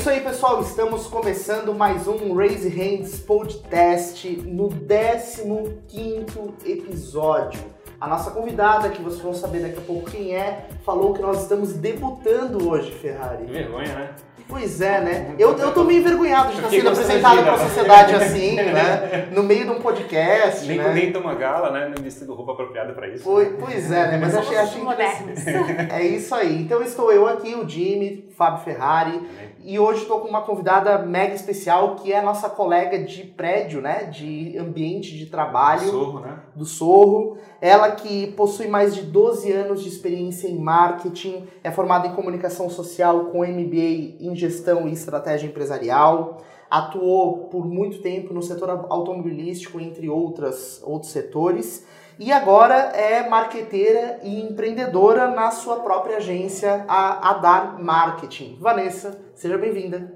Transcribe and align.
isso 0.00 0.08
aí, 0.08 0.20
pessoal. 0.22 0.62
Estamos 0.62 1.06
começando 1.08 1.74
mais 1.74 2.08
um 2.08 2.32
Raise 2.32 2.66
Hands 2.70 3.20
Podcast 3.20 4.26
no 4.46 4.70
15 4.70 6.54
episódio. 6.64 7.60
A 8.00 8.08
nossa 8.08 8.30
convidada, 8.30 8.88
que 8.88 9.02
vocês 9.02 9.20
vão 9.20 9.34
saber 9.34 9.60
daqui 9.60 9.76
a 9.76 9.82
pouco 9.82 10.10
quem 10.10 10.34
é, 10.34 10.68
falou 10.86 11.12
que 11.12 11.20
nós 11.20 11.42
estamos 11.42 11.74
debutando 11.74 12.66
hoje, 12.66 12.90
Ferrari. 12.92 13.44
Que 13.44 13.52
vergonha, 13.52 13.94
né? 13.94 14.14
Pois 14.50 14.80
é, 14.80 15.00
né? 15.00 15.34
Eu, 15.38 15.56
eu 15.56 15.72
tô 15.72 15.84
meio 15.84 16.00
envergonhado 16.00 16.50
de 16.50 16.56
estar 16.56 16.68
sendo 16.70 16.88
apresentado 16.88 17.42
pra 17.42 17.58
sociedade 17.58 18.14
assim, 18.16 18.56
né? 18.56 19.28
No 19.30 19.44
meio 19.44 19.64
de 19.64 19.70
um 19.70 19.80
podcast, 19.80 20.66
Nem, 20.66 20.76
né? 20.76 20.92
nem 20.92 21.12
toma 21.12 21.34
gala, 21.34 21.70
né? 21.70 21.92
Nem 21.94 22.02
vestido 22.02 22.34
roupa 22.34 22.52
apropriada 22.52 22.92
pra 22.92 23.06
isso. 23.06 23.22
Pois, 23.22 23.48
pois 23.60 23.92
é, 23.92 24.10
né? 24.10 24.18
Mas 24.18 24.34
achei, 24.34 24.56
achei 24.56 24.82
modernos. 24.82 25.40
É 25.92 26.02
isso 26.02 26.34
aí. 26.34 26.62
Então 26.62 26.82
estou 26.82 27.12
eu 27.12 27.28
aqui, 27.28 27.54
o 27.54 27.68
Jimmy, 27.68 28.28
o 28.28 28.34
Fábio 28.34 28.64
Ferrari, 28.64 29.20
e 29.62 29.78
hoje 29.78 30.02
estou 30.02 30.20
com 30.20 30.28
uma 30.28 30.42
convidada 30.42 30.98
mega 30.98 31.34
especial 31.34 31.96
que 31.96 32.12
é 32.12 32.18
a 32.18 32.22
nossa 32.22 32.48
colega 32.48 32.98
de 33.02 33.24
prédio, 33.24 33.80
né? 33.80 34.04
De 34.04 34.56
ambiente 34.56 35.16
de 35.16 35.26
trabalho 35.26 35.90
Sorro, 35.90 36.20
né? 36.20 36.38
do 36.54 36.64
Sorro. 36.64 37.36
Ela 37.60 37.90
que 37.90 38.28
possui 38.32 38.68
mais 38.68 38.94
de 38.94 39.02
12 39.02 39.52
anos 39.52 39.82
de 39.82 39.88
experiência 39.88 40.48
em 40.48 40.58
marketing, 40.58 41.46
é 41.62 41.70
formada 41.70 42.08
em 42.08 42.14
comunicação 42.14 42.70
social 42.70 43.26
com 43.26 43.44
MBA 43.44 44.16
em 44.20 44.34
gestão 44.34 44.88
e 44.88 44.92
estratégia 44.92 45.46
empresarial. 45.46 46.38
Atuou 46.70 47.48
por 47.48 47.66
muito 47.66 48.00
tempo 48.00 48.32
no 48.32 48.42
setor 48.42 48.70
automobilístico, 48.88 49.80
entre 49.80 50.08
outras, 50.08 50.80
outros 50.84 51.12
setores. 51.12 51.84
E 52.20 52.30
agora 52.30 52.74
é 52.74 53.26
marqueteira 53.26 54.20
e 54.22 54.42
empreendedora 54.42 55.28
na 55.28 55.50
sua 55.50 55.76
própria 55.76 56.18
agência, 56.18 56.84
a 56.86 57.30
Adar 57.30 57.82
Marketing. 57.82 58.58
Vanessa, 58.60 59.18
seja 59.34 59.56
bem-vinda. 59.56 60.12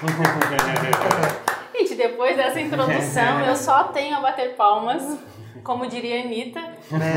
Gente, 1.76 1.96
depois 1.96 2.36
dessa 2.36 2.60
introdução, 2.60 3.40
eu 3.40 3.56
só 3.56 3.82
tenho 3.84 4.16
a 4.16 4.20
bater 4.20 4.54
palmas, 4.54 5.18
como 5.64 5.88
diria 5.88 6.20
a 6.20 6.24
Anitta, 6.24 6.62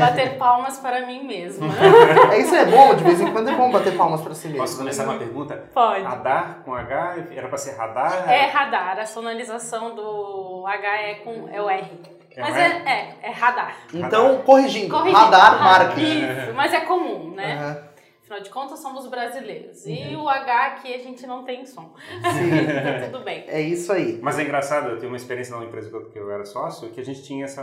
bater 0.00 0.36
palmas 0.36 0.78
para 0.78 1.06
mim 1.06 1.22
mesma. 1.24 1.68
É 2.32 2.40
isso 2.40 2.56
é 2.56 2.64
bom, 2.64 2.92
de 2.96 3.04
vez 3.04 3.20
em 3.20 3.30
quando 3.30 3.50
é 3.50 3.54
bom 3.54 3.70
bater 3.70 3.96
palmas 3.96 4.20
para 4.20 4.34
si 4.34 4.48
mesmo. 4.48 4.62
Posso 4.62 4.78
começar 4.78 5.04
uma 5.04 5.16
pergunta? 5.16 5.70
Pode. 5.72 6.02
Radar 6.02 6.58
com 6.64 6.74
H? 6.74 7.18
Era 7.30 7.46
pra 7.46 7.56
ser 7.56 7.76
radar? 7.76 8.28
É 8.28 8.46
radar, 8.46 8.98
a 8.98 9.06
sonorização 9.06 9.94
do 9.94 10.64
H 10.66 11.02
é 11.02 11.14
com 11.22 11.48
é 11.52 11.62
o 11.62 11.70
R. 11.70 12.13
É 12.36 12.40
Mas 12.40 12.56
é, 12.56 12.66
é, 12.84 13.14
é 13.22 13.30
radar. 13.30 13.76
Então, 13.92 14.38
corrigindo, 14.38 14.90
Corrigindo. 14.90 15.18
radar 15.18 15.54
Ah, 15.54 15.64
marketing. 15.64 16.18
Isso, 16.18 16.54
mas 16.54 16.72
é 16.72 16.80
comum, 16.80 17.32
né? 17.34 17.54
Aham. 17.54 17.93
Afinal 18.34 18.40
de 18.42 18.50
contas, 18.50 18.80
somos 18.80 19.06
brasileiros. 19.06 19.86
E 19.86 20.16
o 20.16 20.28
H 20.28 20.66
aqui 20.66 20.92
a 20.92 20.98
gente 20.98 21.24
não 21.26 21.44
tem 21.44 21.64
som. 21.64 21.94
Sim, 22.08 22.50
Tá 23.00 23.06
tudo 23.10 23.24
bem. 23.24 23.44
é 23.46 23.60
isso 23.60 23.92
aí. 23.92 24.18
Mas 24.20 24.38
é 24.38 24.42
engraçado, 24.42 24.90
eu 24.90 24.96
tenho 24.98 25.10
uma 25.12 25.16
experiência 25.16 25.54
numa 25.54 25.64
empresa 25.66 25.88
que 25.88 25.94
eu, 25.94 26.04
que 26.10 26.18
eu 26.18 26.30
era 26.30 26.44
sócio, 26.44 26.88
que 26.90 27.00
a 27.00 27.04
gente 27.04 27.22
tinha 27.22 27.44
esse 27.44 27.60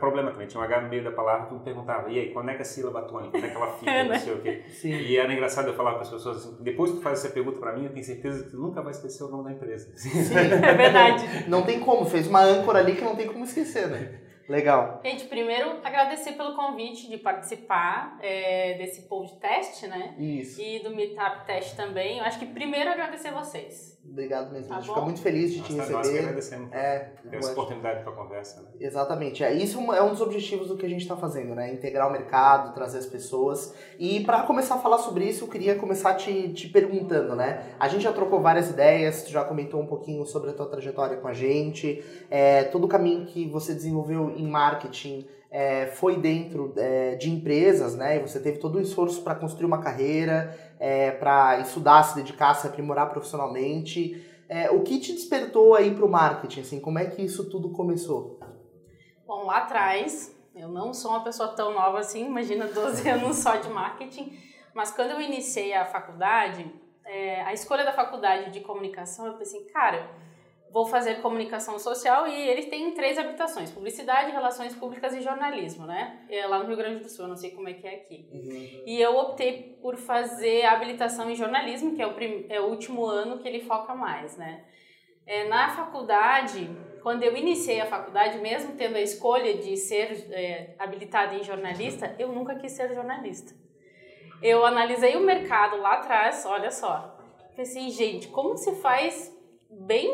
problema 0.00 0.30
também. 0.30 0.46
Tinha 0.46 0.60
um 0.60 0.64
H 0.64 0.80
no 0.82 0.88
meio 0.88 1.04
da 1.04 1.10
palavra 1.10 1.46
que 1.48 1.54
me 1.54 1.60
perguntava, 1.60 2.10
e 2.10 2.18
aí, 2.18 2.32
quando 2.32 2.48
é 2.50 2.54
que 2.54 2.62
a 2.62 2.64
sílaba 2.64 3.02
tônica, 3.02 3.30
quando 3.32 3.44
é 3.44 3.48
que 3.48 3.56
ela 3.56 3.72
fica, 3.76 3.90
É, 3.90 4.02
não 4.04 4.10
né? 4.10 4.18
sei 4.18 4.32
o 4.32 4.40
quê. 4.40 4.62
Sim. 4.70 4.92
E 4.92 5.16
era 5.18 5.30
engraçado 5.32 5.68
eu 5.68 5.74
falar 5.74 5.92
para 5.92 6.02
as 6.02 6.10
pessoas 6.10 6.38
assim, 6.38 6.56
depois 6.60 6.90
que 6.92 6.96
tu 6.98 7.02
faz 7.02 7.18
essa 7.24 7.32
pergunta 7.34 7.58
para 7.58 7.72
mim, 7.74 7.84
eu 7.84 7.92
tenho 7.92 8.04
certeza 8.04 8.44
que 8.44 8.50
tu 8.50 8.56
nunca 8.58 8.80
vai 8.80 8.92
esquecer 8.92 9.22
o 9.24 9.28
nome 9.28 9.44
da 9.44 9.52
empresa. 9.52 9.92
É 10.36 10.74
verdade. 10.74 11.48
Não 11.48 11.62
tem 11.62 11.80
como, 11.80 12.04
fez 12.06 12.26
uma 12.26 12.40
âncora 12.42 12.78
ali 12.78 12.94
que 12.96 13.04
não 13.04 13.14
tem 13.16 13.26
como 13.26 13.44
esquecer, 13.44 13.88
né? 13.88 14.20
Legal. 14.48 15.00
Gente, 15.04 15.24
primeiro 15.24 15.80
agradecer 15.82 16.32
pelo 16.32 16.54
convite 16.54 17.08
de 17.08 17.18
participar 17.18 18.18
é, 18.22 18.74
desse 18.74 19.02
podcast, 19.02 19.86
né? 19.86 20.14
Isso. 20.18 20.60
E 20.60 20.78
do 20.80 20.94
Meetup 20.94 21.44
Test 21.46 21.74
também. 21.74 22.18
Eu 22.18 22.24
acho 22.24 22.38
que 22.38 22.46
primeiro 22.46 22.90
agradecer 22.90 23.32
vocês. 23.32 23.95
Obrigado 24.10 24.52
mesmo. 24.52 24.68
Tá 24.68 24.76
a 24.76 24.78
gente 24.78 24.86
bom. 24.88 24.94
fica 24.94 25.04
muito 25.04 25.20
feliz 25.20 25.52
de 25.52 25.60
te 25.62 25.72
Nós, 25.74 25.88
nós 25.88 25.88
que 25.88 25.96
receber. 25.96 26.18
agradecemos 26.20 26.72
É, 26.72 26.98
ter 27.30 27.36
essa 27.36 27.52
oportunidade 27.52 28.02
para 28.02 28.12
conversa. 28.12 28.62
Né? 28.62 28.68
Exatamente. 28.80 29.44
É, 29.44 29.52
isso 29.52 29.78
é 29.92 30.02
um 30.02 30.10
dos 30.10 30.20
objetivos 30.20 30.68
do 30.68 30.76
que 30.76 30.86
a 30.86 30.88
gente 30.88 31.02
está 31.02 31.16
fazendo, 31.16 31.54
né? 31.54 31.72
Integrar 31.72 32.08
o 32.08 32.12
mercado, 32.12 32.74
trazer 32.74 32.98
as 32.98 33.06
pessoas. 33.06 33.74
E 33.98 34.20
para 34.20 34.42
começar 34.44 34.76
a 34.76 34.78
falar 34.78 34.98
sobre 34.98 35.24
isso, 35.24 35.44
eu 35.44 35.48
queria 35.48 35.74
começar 35.74 36.14
te, 36.14 36.52
te 36.52 36.68
perguntando, 36.68 37.36
né? 37.36 37.74
A 37.78 37.88
gente 37.88 38.02
já 38.04 38.12
trocou 38.12 38.40
várias 38.40 38.70
ideias, 38.70 39.22
tu 39.22 39.30
já 39.30 39.44
comentou 39.44 39.80
um 39.80 39.86
pouquinho 39.86 40.24
sobre 40.24 40.50
a 40.50 40.52
tua 40.54 40.66
trajetória 40.66 41.16
com 41.18 41.28
a 41.28 41.34
gente, 41.34 42.02
é, 42.30 42.64
todo 42.64 42.84
o 42.84 42.88
caminho 42.88 43.26
que 43.26 43.46
você 43.48 43.74
desenvolveu 43.74 44.30
em 44.36 44.46
marketing. 44.46 45.26
é, 45.48 45.86
foi 45.86 46.18
dentro 46.18 46.74
é, 46.76 47.14
de 47.14 47.30
empresas, 47.30 47.94
né? 47.94 48.16
E 48.16 48.20
você 48.20 48.38
teve 48.40 48.58
todo 48.58 48.76
o 48.76 48.80
esforço 48.80 49.22
para 49.22 49.34
construir 49.34 49.64
uma 49.64 49.80
carreira, 49.80 50.54
é, 50.78 51.10
para 51.10 51.58
estudar, 51.60 52.02
se 52.02 52.14
dedicar, 52.16 52.54
se 52.54 52.66
aprimorar 52.66 53.10
profissionalmente. 53.10 54.24
É, 54.48 54.70
o 54.70 54.82
que 54.82 55.00
te 55.00 55.12
despertou 55.12 55.74
aí 55.74 55.94
para 55.94 56.04
o 56.04 56.08
marketing? 56.08 56.60
Assim, 56.60 56.80
como 56.80 56.98
é 56.98 57.06
que 57.06 57.22
isso 57.22 57.50
tudo 57.50 57.70
começou? 57.70 58.38
Bom, 59.26 59.44
lá 59.44 59.58
atrás, 59.58 60.34
eu 60.54 60.68
não 60.68 60.94
sou 60.94 61.10
uma 61.10 61.24
pessoa 61.24 61.48
tão 61.48 61.74
nova 61.74 61.98
assim, 61.98 62.26
imagina 62.26 62.66
12 62.72 63.08
anos 63.08 63.36
só 63.36 63.56
de 63.56 63.68
marketing, 63.68 64.38
mas 64.74 64.92
quando 64.92 65.10
eu 65.10 65.20
iniciei 65.20 65.74
a 65.74 65.84
faculdade, 65.84 66.70
é, 67.04 67.42
a 67.42 67.52
escolha 67.52 67.84
da 67.84 67.92
faculdade 67.92 68.50
de 68.50 68.60
comunicação, 68.60 69.26
eu 69.26 69.34
pensei, 69.34 69.64
cara, 69.66 70.08
vou 70.70 70.84
fazer 70.86 71.22
comunicação 71.22 71.78
social 71.78 72.26
e 72.26 72.48
ele 72.48 72.64
tem 72.66 72.92
três 72.92 73.16
habitações, 73.18 73.70
publicidade, 73.70 74.30
relações 74.32 74.74
públicas 74.74 75.14
e 75.14 75.20
jornalismo, 75.22 75.86
né? 75.86 76.24
É 76.28 76.46
lá 76.46 76.58
no 76.58 76.66
Rio 76.66 76.76
Grande 76.76 77.02
do 77.02 77.08
Sul, 77.08 77.24
eu 77.24 77.28
não 77.28 77.36
sei 77.36 77.50
como 77.52 77.68
é 77.68 77.72
que 77.74 77.86
é 77.86 77.94
aqui. 77.94 78.28
E 78.84 79.00
eu 79.00 79.16
optei 79.16 79.78
por 79.80 79.96
fazer 79.96 80.64
habilitação 80.66 81.30
em 81.30 81.34
jornalismo, 81.34 81.94
que 81.94 82.02
é 82.02 82.06
o, 82.06 82.14
prim- 82.14 82.46
é 82.48 82.60
o 82.60 82.66
último 82.66 83.04
ano 83.06 83.38
que 83.38 83.48
ele 83.48 83.60
foca 83.60 83.94
mais, 83.94 84.36
né? 84.36 84.64
É, 85.26 85.48
na 85.48 85.70
faculdade, 85.70 86.70
quando 87.02 87.22
eu 87.24 87.36
iniciei 87.36 87.80
a 87.80 87.86
faculdade, 87.86 88.38
mesmo 88.38 88.76
tendo 88.76 88.96
a 88.96 89.00
escolha 89.00 89.54
de 89.56 89.76
ser 89.76 90.28
é, 90.30 90.74
habilitada 90.78 91.34
em 91.34 91.42
jornalista, 91.42 92.14
eu 92.18 92.28
nunca 92.28 92.54
quis 92.56 92.72
ser 92.72 92.94
jornalista. 92.94 93.52
Eu 94.42 94.64
analisei 94.64 95.16
o 95.16 95.20
mercado 95.20 95.78
lá 95.78 95.94
atrás, 95.94 96.44
olha 96.46 96.70
só. 96.70 97.16
Pensei, 97.56 97.88
gente, 97.90 98.28
como 98.28 98.56
se 98.56 98.72
faz 98.76 99.34
bem 99.68 100.12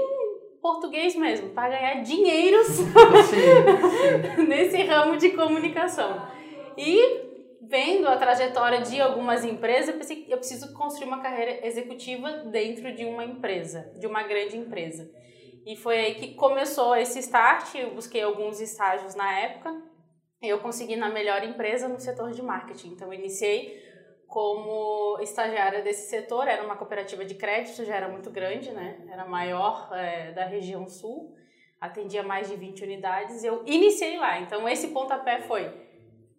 português 0.62 1.16
mesmo, 1.16 1.50
para 1.50 1.70
ganhar 1.70 2.02
dinheiros 2.02 2.68
nesse 4.48 4.80
ramo 4.84 5.16
de 5.16 5.30
comunicação. 5.30 6.24
E 6.78 7.32
vendo 7.60 8.06
a 8.06 8.16
trajetória 8.16 8.80
de 8.80 9.00
algumas 9.00 9.44
empresas, 9.44 9.88
eu 9.88 9.98
pensei 9.98 10.22
que 10.22 10.30
eu 10.30 10.38
preciso 10.38 10.72
construir 10.72 11.08
uma 11.08 11.20
carreira 11.20 11.66
executiva 11.66 12.30
dentro 12.50 12.94
de 12.94 13.04
uma 13.04 13.24
empresa, 13.24 13.92
de 13.98 14.06
uma 14.06 14.22
grande 14.22 14.56
empresa. 14.56 15.10
E 15.66 15.76
foi 15.76 15.98
aí 15.98 16.14
que 16.14 16.34
começou 16.34 16.94
esse 16.96 17.18
start, 17.18 17.74
eu 17.74 17.94
busquei 17.94 18.22
alguns 18.22 18.60
estágios 18.60 19.16
na 19.16 19.40
época, 19.40 19.82
eu 20.40 20.58
consegui 20.60 20.96
na 20.96 21.08
melhor 21.08 21.42
empresa 21.44 21.88
no 21.88 21.98
setor 21.98 22.30
de 22.32 22.42
marketing. 22.42 22.88
Então 22.88 23.12
eu 23.12 23.18
iniciei 23.18 23.80
como 24.32 25.18
estagiária 25.20 25.82
desse 25.82 26.08
setor, 26.08 26.48
era 26.48 26.64
uma 26.64 26.74
cooperativa 26.74 27.22
de 27.22 27.34
crédito, 27.34 27.84
já 27.84 27.94
era 27.94 28.08
muito 28.08 28.30
grande, 28.30 28.70
né? 28.70 28.96
Era 29.12 29.24
a 29.24 29.28
maior 29.28 29.90
é, 29.92 30.32
da 30.32 30.46
região 30.46 30.88
sul, 30.88 31.34
atendia 31.78 32.22
mais 32.22 32.48
de 32.48 32.56
20 32.56 32.82
unidades, 32.82 33.44
e 33.44 33.46
eu 33.46 33.62
iniciei 33.66 34.16
lá. 34.16 34.40
Então 34.40 34.66
esse 34.66 34.88
pontapé 34.88 35.42
foi 35.42 35.70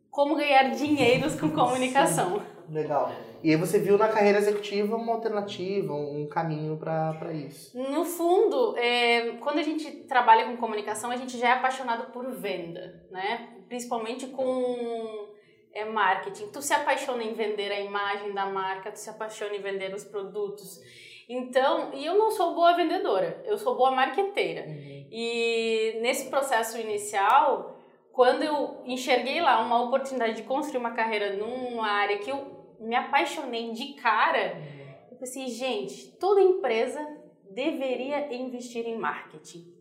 como 0.09 0.35
ganhar 0.35 0.71
dinheiros 0.71 1.39
com 1.39 1.51
comunicação. 1.51 2.41
Legal. 2.67 3.11
E 3.43 3.51
aí 3.51 3.57
você 3.57 3.77
viu 3.77 3.95
na 3.95 4.07
carreira 4.07 4.39
executiva 4.39 4.95
uma 4.95 5.13
alternativa, 5.13 5.93
um 5.93 6.27
caminho 6.27 6.75
para 6.77 7.31
isso. 7.31 7.77
No 7.77 8.03
fundo, 8.03 8.75
é, 8.75 9.33
quando 9.33 9.59
a 9.59 9.63
gente 9.63 9.91
trabalha 10.07 10.45
com 10.45 10.57
comunicação, 10.57 11.11
a 11.11 11.15
gente 11.15 11.37
já 11.37 11.49
é 11.49 11.51
apaixonado 11.51 12.11
por 12.11 12.31
venda, 12.31 13.05
né? 13.11 13.49
Principalmente 13.67 14.25
com 14.27 15.31
é, 15.73 15.85
marketing. 15.85 16.47
Tu 16.47 16.61
se 16.61 16.73
apaixona 16.73 17.23
em 17.23 17.33
vender 17.33 17.71
a 17.71 17.79
imagem 17.79 18.33
da 18.33 18.45
marca, 18.45 18.91
tu 18.91 18.97
se 18.97 19.09
apaixona 19.09 19.55
em 19.55 19.61
vender 19.61 19.93
os 19.93 20.03
produtos. 20.03 20.79
Então, 21.27 21.93
e 21.93 22.05
eu 22.05 22.17
não 22.17 22.31
sou 22.31 22.53
boa 22.53 22.73
vendedora, 22.73 23.41
eu 23.45 23.57
sou 23.57 23.75
boa 23.75 23.91
marqueteira. 23.91 24.65
E 25.11 25.97
nesse 26.01 26.29
processo 26.29 26.77
inicial, 26.79 27.79
quando 28.11 28.43
eu 28.43 28.81
enxerguei 28.85 29.41
lá 29.41 29.59
uma 29.61 29.83
oportunidade 29.83 30.35
de 30.35 30.43
construir 30.43 30.79
uma 30.79 30.91
carreira 30.91 31.33
numa 31.35 31.87
área 31.87 32.19
que 32.19 32.29
eu 32.29 32.75
me 32.79 32.95
apaixonei 32.95 33.71
de 33.71 33.93
cara, 33.93 34.57
eu 35.09 35.17
pensei, 35.17 35.47
gente, 35.47 36.11
toda 36.19 36.41
empresa 36.41 36.99
deveria 37.49 38.33
investir 38.33 38.85
em 38.85 38.97
marketing. 38.97 39.72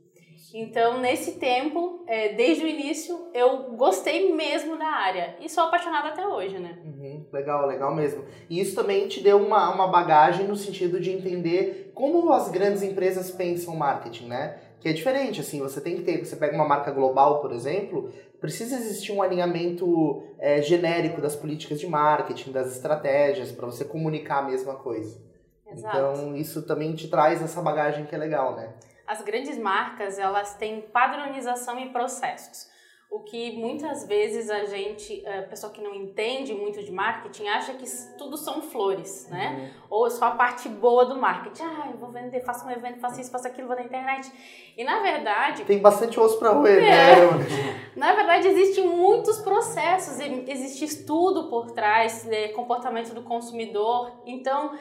Então, 0.54 1.00
nesse 1.00 1.32
tempo, 1.32 2.04
é, 2.06 2.34
desde 2.34 2.64
o 2.64 2.69
início, 2.69 3.28
eu 3.32 3.75
gostei 3.75 4.32
mesmo 4.32 4.78
da 4.78 4.87
área 4.87 5.37
e 5.40 5.49
sou 5.49 5.64
apaixonada 5.64 6.08
até 6.08 6.26
hoje, 6.26 6.58
né? 6.58 6.78
Uhum, 6.84 7.26
legal, 7.32 7.66
legal 7.66 7.94
mesmo. 7.94 8.25
E 8.50 8.60
isso 8.60 8.75
também 8.75 9.08
te 9.08 9.22
deu 9.22 9.38
uma, 9.38 9.75
uma 9.75 9.88
bagagem 9.88 10.46
no 10.46 10.56
sentido 10.56 11.00
de 11.00 11.10
entender 11.10 11.90
como 11.94 12.31
as 12.32 12.50
grandes 12.50 12.82
empresas 12.82 13.31
pensam 13.31 13.76
marketing, 13.76 14.26
né? 14.26 14.58
Que 14.81 14.88
é 14.88 14.93
diferente, 14.93 15.40
assim, 15.40 15.60
você 15.60 15.81
tem 15.81 15.96
que 15.96 16.02
ter, 16.02 16.25
você 16.25 16.37
pega 16.37 16.55
uma 16.55 16.66
marca 16.66 16.90
global, 16.90 17.40
por 17.40 17.52
exemplo, 17.52 18.12
precisa 18.40 18.75
existir 18.75 19.12
um 19.12 19.22
alinhamento 19.22 20.25
é, 20.38 20.60
genérico 20.60 21.20
das 21.20 21.37
políticas 21.37 21.78
de 21.78 21.87
marketing, 21.87 22.50
das 22.50 22.75
estratégias, 22.75 23.52
para 23.52 23.66
você 23.66 23.84
comunicar 23.84 24.38
a 24.38 24.43
mesma 24.43 24.75
coisa. 24.75 25.22
Exato. 25.70 25.96
Então 25.96 26.37
isso 26.37 26.62
também 26.66 26.94
te 26.94 27.08
traz 27.08 27.40
essa 27.40 27.62
bagagem 27.62 28.05
que 28.05 28.14
é 28.14 28.19
legal, 28.19 28.56
né? 28.56 28.75
As 29.12 29.20
grandes 29.20 29.58
marcas, 29.58 30.18
elas 30.18 30.54
têm 30.54 30.80
padronização 30.80 31.78
e 31.78 31.90
processos. 31.90 32.70
O 33.10 33.20
que 33.20 33.52
muitas 33.58 34.06
vezes 34.06 34.48
a 34.48 34.64
gente, 34.64 35.22
a 35.26 35.42
pessoa 35.42 35.70
que 35.70 35.82
não 35.82 35.94
entende 35.94 36.54
muito 36.54 36.82
de 36.82 36.90
marketing, 36.90 37.46
acha 37.46 37.74
que 37.74 37.84
tudo 38.16 38.38
são 38.38 38.62
flores, 38.62 39.28
né? 39.28 39.54
Uhum. 39.54 39.68
Ou 39.90 40.08
só 40.10 40.24
a 40.24 40.30
parte 40.30 40.66
boa 40.66 41.04
do 41.04 41.16
marketing. 41.20 41.62
Ah, 41.62 41.88
eu 41.92 41.98
vou 41.98 42.10
vender, 42.10 42.40
faço 42.40 42.66
um 42.66 42.70
evento, 42.70 43.00
faço 43.00 43.20
isso, 43.20 43.30
faço 43.30 43.46
aquilo, 43.46 43.66
vou 43.68 43.76
na 43.76 43.82
internet. 43.82 44.32
E 44.78 44.82
na 44.82 45.00
verdade, 45.00 45.62
Tem 45.66 45.78
bastante 45.78 46.18
osso 46.18 46.38
pra 46.38 46.52
roer, 46.52 46.82
É. 46.82 46.86
né? 46.86 47.16
na 47.94 48.14
verdade 48.14 48.48
existem 48.48 48.86
muitos 48.88 49.40
processos, 49.42 50.18
e- 50.18 50.46
existe 50.48 50.82
estudo 50.86 51.50
por 51.50 51.70
trás, 51.72 52.24
né, 52.24 52.48
comportamento 52.48 53.12
do 53.12 53.20
consumidor. 53.24 54.10
Então, 54.24 54.72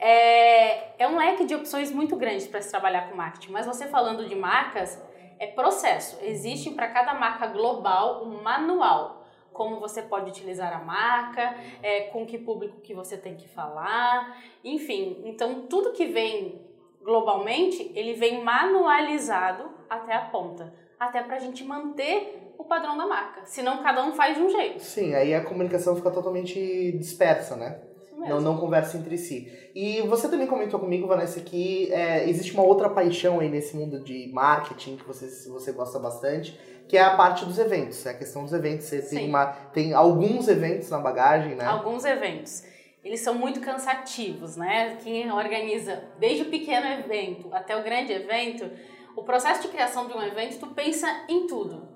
é, 0.00 1.02
é 1.02 1.06
um 1.06 1.18
leque 1.18 1.44
de 1.44 1.54
opções 1.54 1.92
muito 1.92 2.16
grande 2.16 2.48
para 2.48 2.62
se 2.62 2.70
trabalhar 2.70 3.08
com 3.08 3.16
marketing. 3.16 3.52
Mas 3.52 3.66
você 3.66 3.86
falando 3.86 4.26
de 4.26 4.34
marcas, 4.34 4.98
é 5.38 5.46
processo. 5.46 6.18
Existe 6.22 6.70
para 6.70 6.88
cada 6.88 7.12
marca 7.14 7.46
global 7.46 8.24
um 8.24 8.42
manual. 8.42 9.26
Como 9.52 9.78
você 9.78 10.00
pode 10.00 10.30
utilizar 10.30 10.72
a 10.72 10.82
marca, 10.82 11.54
é, 11.82 12.02
com 12.04 12.24
que 12.24 12.38
público 12.38 12.80
que 12.80 12.94
você 12.94 13.18
tem 13.18 13.36
que 13.36 13.46
falar, 13.48 14.40
enfim. 14.64 15.20
Então, 15.24 15.66
tudo 15.66 15.92
que 15.92 16.06
vem 16.06 16.64
globalmente, 17.02 17.92
ele 17.94 18.14
vem 18.14 18.42
manualizado 18.42 19.70
até 19.88 20.14
a 20.14 20.26
ponta. 20.26 20.72
Até 20.98 21.22
para 21.22 21.36
a 21.36 21.38
gente 21.38 21.62
manter 21.64 22.54
o 22.56 22.64
padrão 22.64 22.96
da 22.96 23.06
marca. 23.06 23.44
Senão, 23.44 23.82
cada 23.82 24.04
um 24.04 24.12
faz 24.12 24.36
de 24.36 24.42
um 24.42 24.48
jeito. 24.48 24.80
Sim, 24.80 25.14
aí 25.14 25.34
a 25.34 25.44
comunicação 25.44 25.96
fica 25.96 26.10
totalmente 26.10 26.92
dispersa, 26.92 27.56
né? 27.56 27.89
Mesmo. 28.20 28.34
Não, 28.34 28.40
não 28.40 28.58
conversa 28.58 28.98
entre 28.98 29.16
si. 29.16 29.50
E 29.74 30.02
você 30.02 30.28
também 30.28 30.46
comentou 30.46 30.78
comigo, 30.78 31.06
Vanessa, 31.06 31.40
que 31.40 31.90
é, 31.92 32.28
existe 32.28 32.52
uma 32.52 32.62
outra 32.62 32.90
paixão 32.90 33.40
aí 33.40 33.48
nesse 33.48 33.74
mundo 33.74 34.00
de 34.00 34.30
marketing 34.32 34.96
que 34.96 35.04
você, 35.06 35.26
você 35.48 35.72
gosta 35.72 35.98
bastante, 35.98 36.58
que 36.86 36.98
é 36.98 37.02
a 37.02 37.16
parte 37.16 37.44
dos 37.44 37.58
eventos, 37.58 38.04
é 38.04 38.10
a 38.10 38.14
questão 38.14 38.44
dos 38.44 38.52
eventos. 38.52 38.86
Você 38.86 39.00
tem, 39.00 39.28
uma, 39.28 39.46
tem 39.46 39.94
alguns 39.94 40.48
eventos 40.48 40.90
na 40.90 40.98
bagagem, 40.98 41.54
né? 41.54 41.64
Alguns 41.64 42.04
eventos. 42.04 42.62
Eles 43.02 43.20
são 43.20 43.34
muito 43.34 43.60
cansativos, 43.60 44.56
né? 44.56 44.98
Quem 45.02 45.32
organiza 45.32 46.04
desde 46.18 46.42
o 46.42 46.50
pequeno 46.50 46.86
evento 46.86 47.48
até 47.52 47.74
o 47.74 47.82
grande 47.82 48.12
evento, 48.12 48.70
o 49.16 49.22
processo 49.22 49.62
de 49.62 49.68
criação 49.68 50.06
de 50.06 50.12
um 50.12 50.22
evento, 50.22 50.58
tu 50.58 50.66
pensa 50.74 51.06
em 51.28 51.46
tudo. 51.46 51.88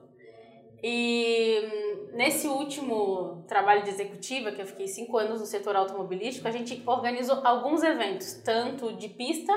E 0.82 1.93
nesse 2.14 2.48
último 2.48 3.44
trabalho 3.46 3.82
de 3.82 3.90
executiva, 3.90 4.52
que 4.52 4.62
eu 4.62 4.66
fiquei 4.66 4.86
cinco 4.86 5.18
anos 5.18 5.40
no 5.40 5.46
setor 5.46 5.76
automobilístico, 5.76 6.48
a 6.48 6.50
gente 6.50 6.82
organizou 6.86 7.40
alguns 7.44 7.82
eventos, 7.82 8.34
tanto 8.44 8.92
de 8.94 9.08
pista, 9.08 9.52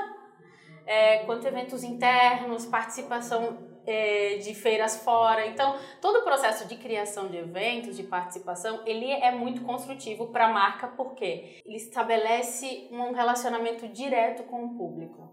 é, 0.86 1.18
quanto 1.18 1.46
eventos 1.46 1.84
internos, 1.84 2.66
participação 2.66 3.58
é, 3.86 4.36
de 4.36 4.54
feiras 4.54 5.02
fora. 5.02 5.46
Então, 5.46 5.76
todo 6.00 6.20
o 6.20 6.22
processo 6.22 6.66
de 6.66 6.76
criação 6.76 7.28
de 7.28 7.36
eventos, 7.36 7.96
de 7.96 8.02
participação, 8.02 8.82
ele 8.84 9.10
é 9.10 9.30
muito 9.30 9.62
construtivo 9.62 10.28
para 10.28 10.46
a 10.46 10.52
marca, 10.52 10.88
porque 10.88 11.62
ele 11.64 11.76
estabelece 11.76 12.88
um 12.90 13.12
relacionamento 13.12 13.86
direto 13.88 14.42
com 14.44 14.64
o 14.64 14.76
público. 14.76 15.32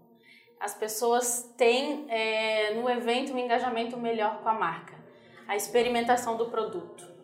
As 0.58 0.74
pessoas 0.74 1.54
têm 1.56 2.06
é, 2.08 2.74
no 2.74 2.88
evento 2.88 3.34
um 3.34 3.38
engajamento 3.38 3.96
melhor 3.98 4.42
com 4.42 4.48
a 4.48 4.54
marca, 4.54 4.94
a 5.46 5.54
experimentação 5.54 6.36
do 6.36 6.46
produto. 6.46 7.15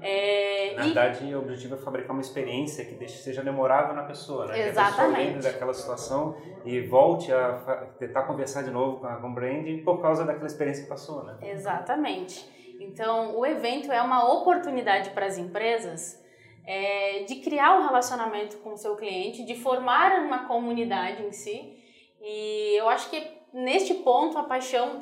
É, 0.00 0.74
Na 0.76 0.82
e- 0.82 0.84
verdade, 0.86 1.34
o 1.34 1.38
objetivo 1.40 1.74
é 1.74 1.78
fabricar 1.78 2.12
uma 2.12 2.20
experiência 2.20 2.84
que 2.84 2.94
deixe, 2.94 3.18
seja 3.18 3.42
memorável 3.42 3.94
na 3.94 4.02
pessoa, 4.04 4.46
né? 4.46 4.54
Que 4.54 4.60
a 4.62 4.66
Exatamente. 4.68 4.96
pessoa 4.96 5.18
lembre 5.18 5.42
daquela 5.42 5.74
situação 5.74 6.36
e 6.64 6.80
volte 6.80 7.32
a 7.32 7.88
tentar 7.98 8.22
conversar 8.24 8.62
de 8.62 8.70
novo 8.70 8.98
com 9.00 9.06
a 9.06 9.16
com 9.16 9.32
brand 9.32 9.66
por 9.84 10.00
causa 10.02 10.24
daquela 10.24 10.46
experiência 10.46 10.84
que 10.84 10.88
passou, 10.88 11.24
né? 11.24 11.36
Exatamente. 11.42 12.48
Então, 12.80 13.36
o 13.38 13.46
evento 13.46 13.90
é 13.92 14.02
uma 14.02 14.32
oportunidade 14.34 15.10
para 15.10 15.26
as 15.26 15.38
empresas 15.38 16.22
é, 16.66 17.24
de 17.24 17.36
criar 17.36 17.78
um 17.78 17.86
relacionamento 17.86 18.56
com 18.58 18.72
o 18.72 18.76
seu 18.76 18.96
cliente, 18.96 19.44
de 19.44 19.54
formar 19.54 20.20
uma 20.24 20.46
comunidade 20.46 21.22
em 21.22 21.30
si. 21.32 21.78
E 22.20 22.76
eu 22.78 22.88
acho 22.88 23.10
que 23.10 23.22
neste 23.52 23.94
ponto 23.94 24.36
a 24.38 24.42
paixão 24.44 24.98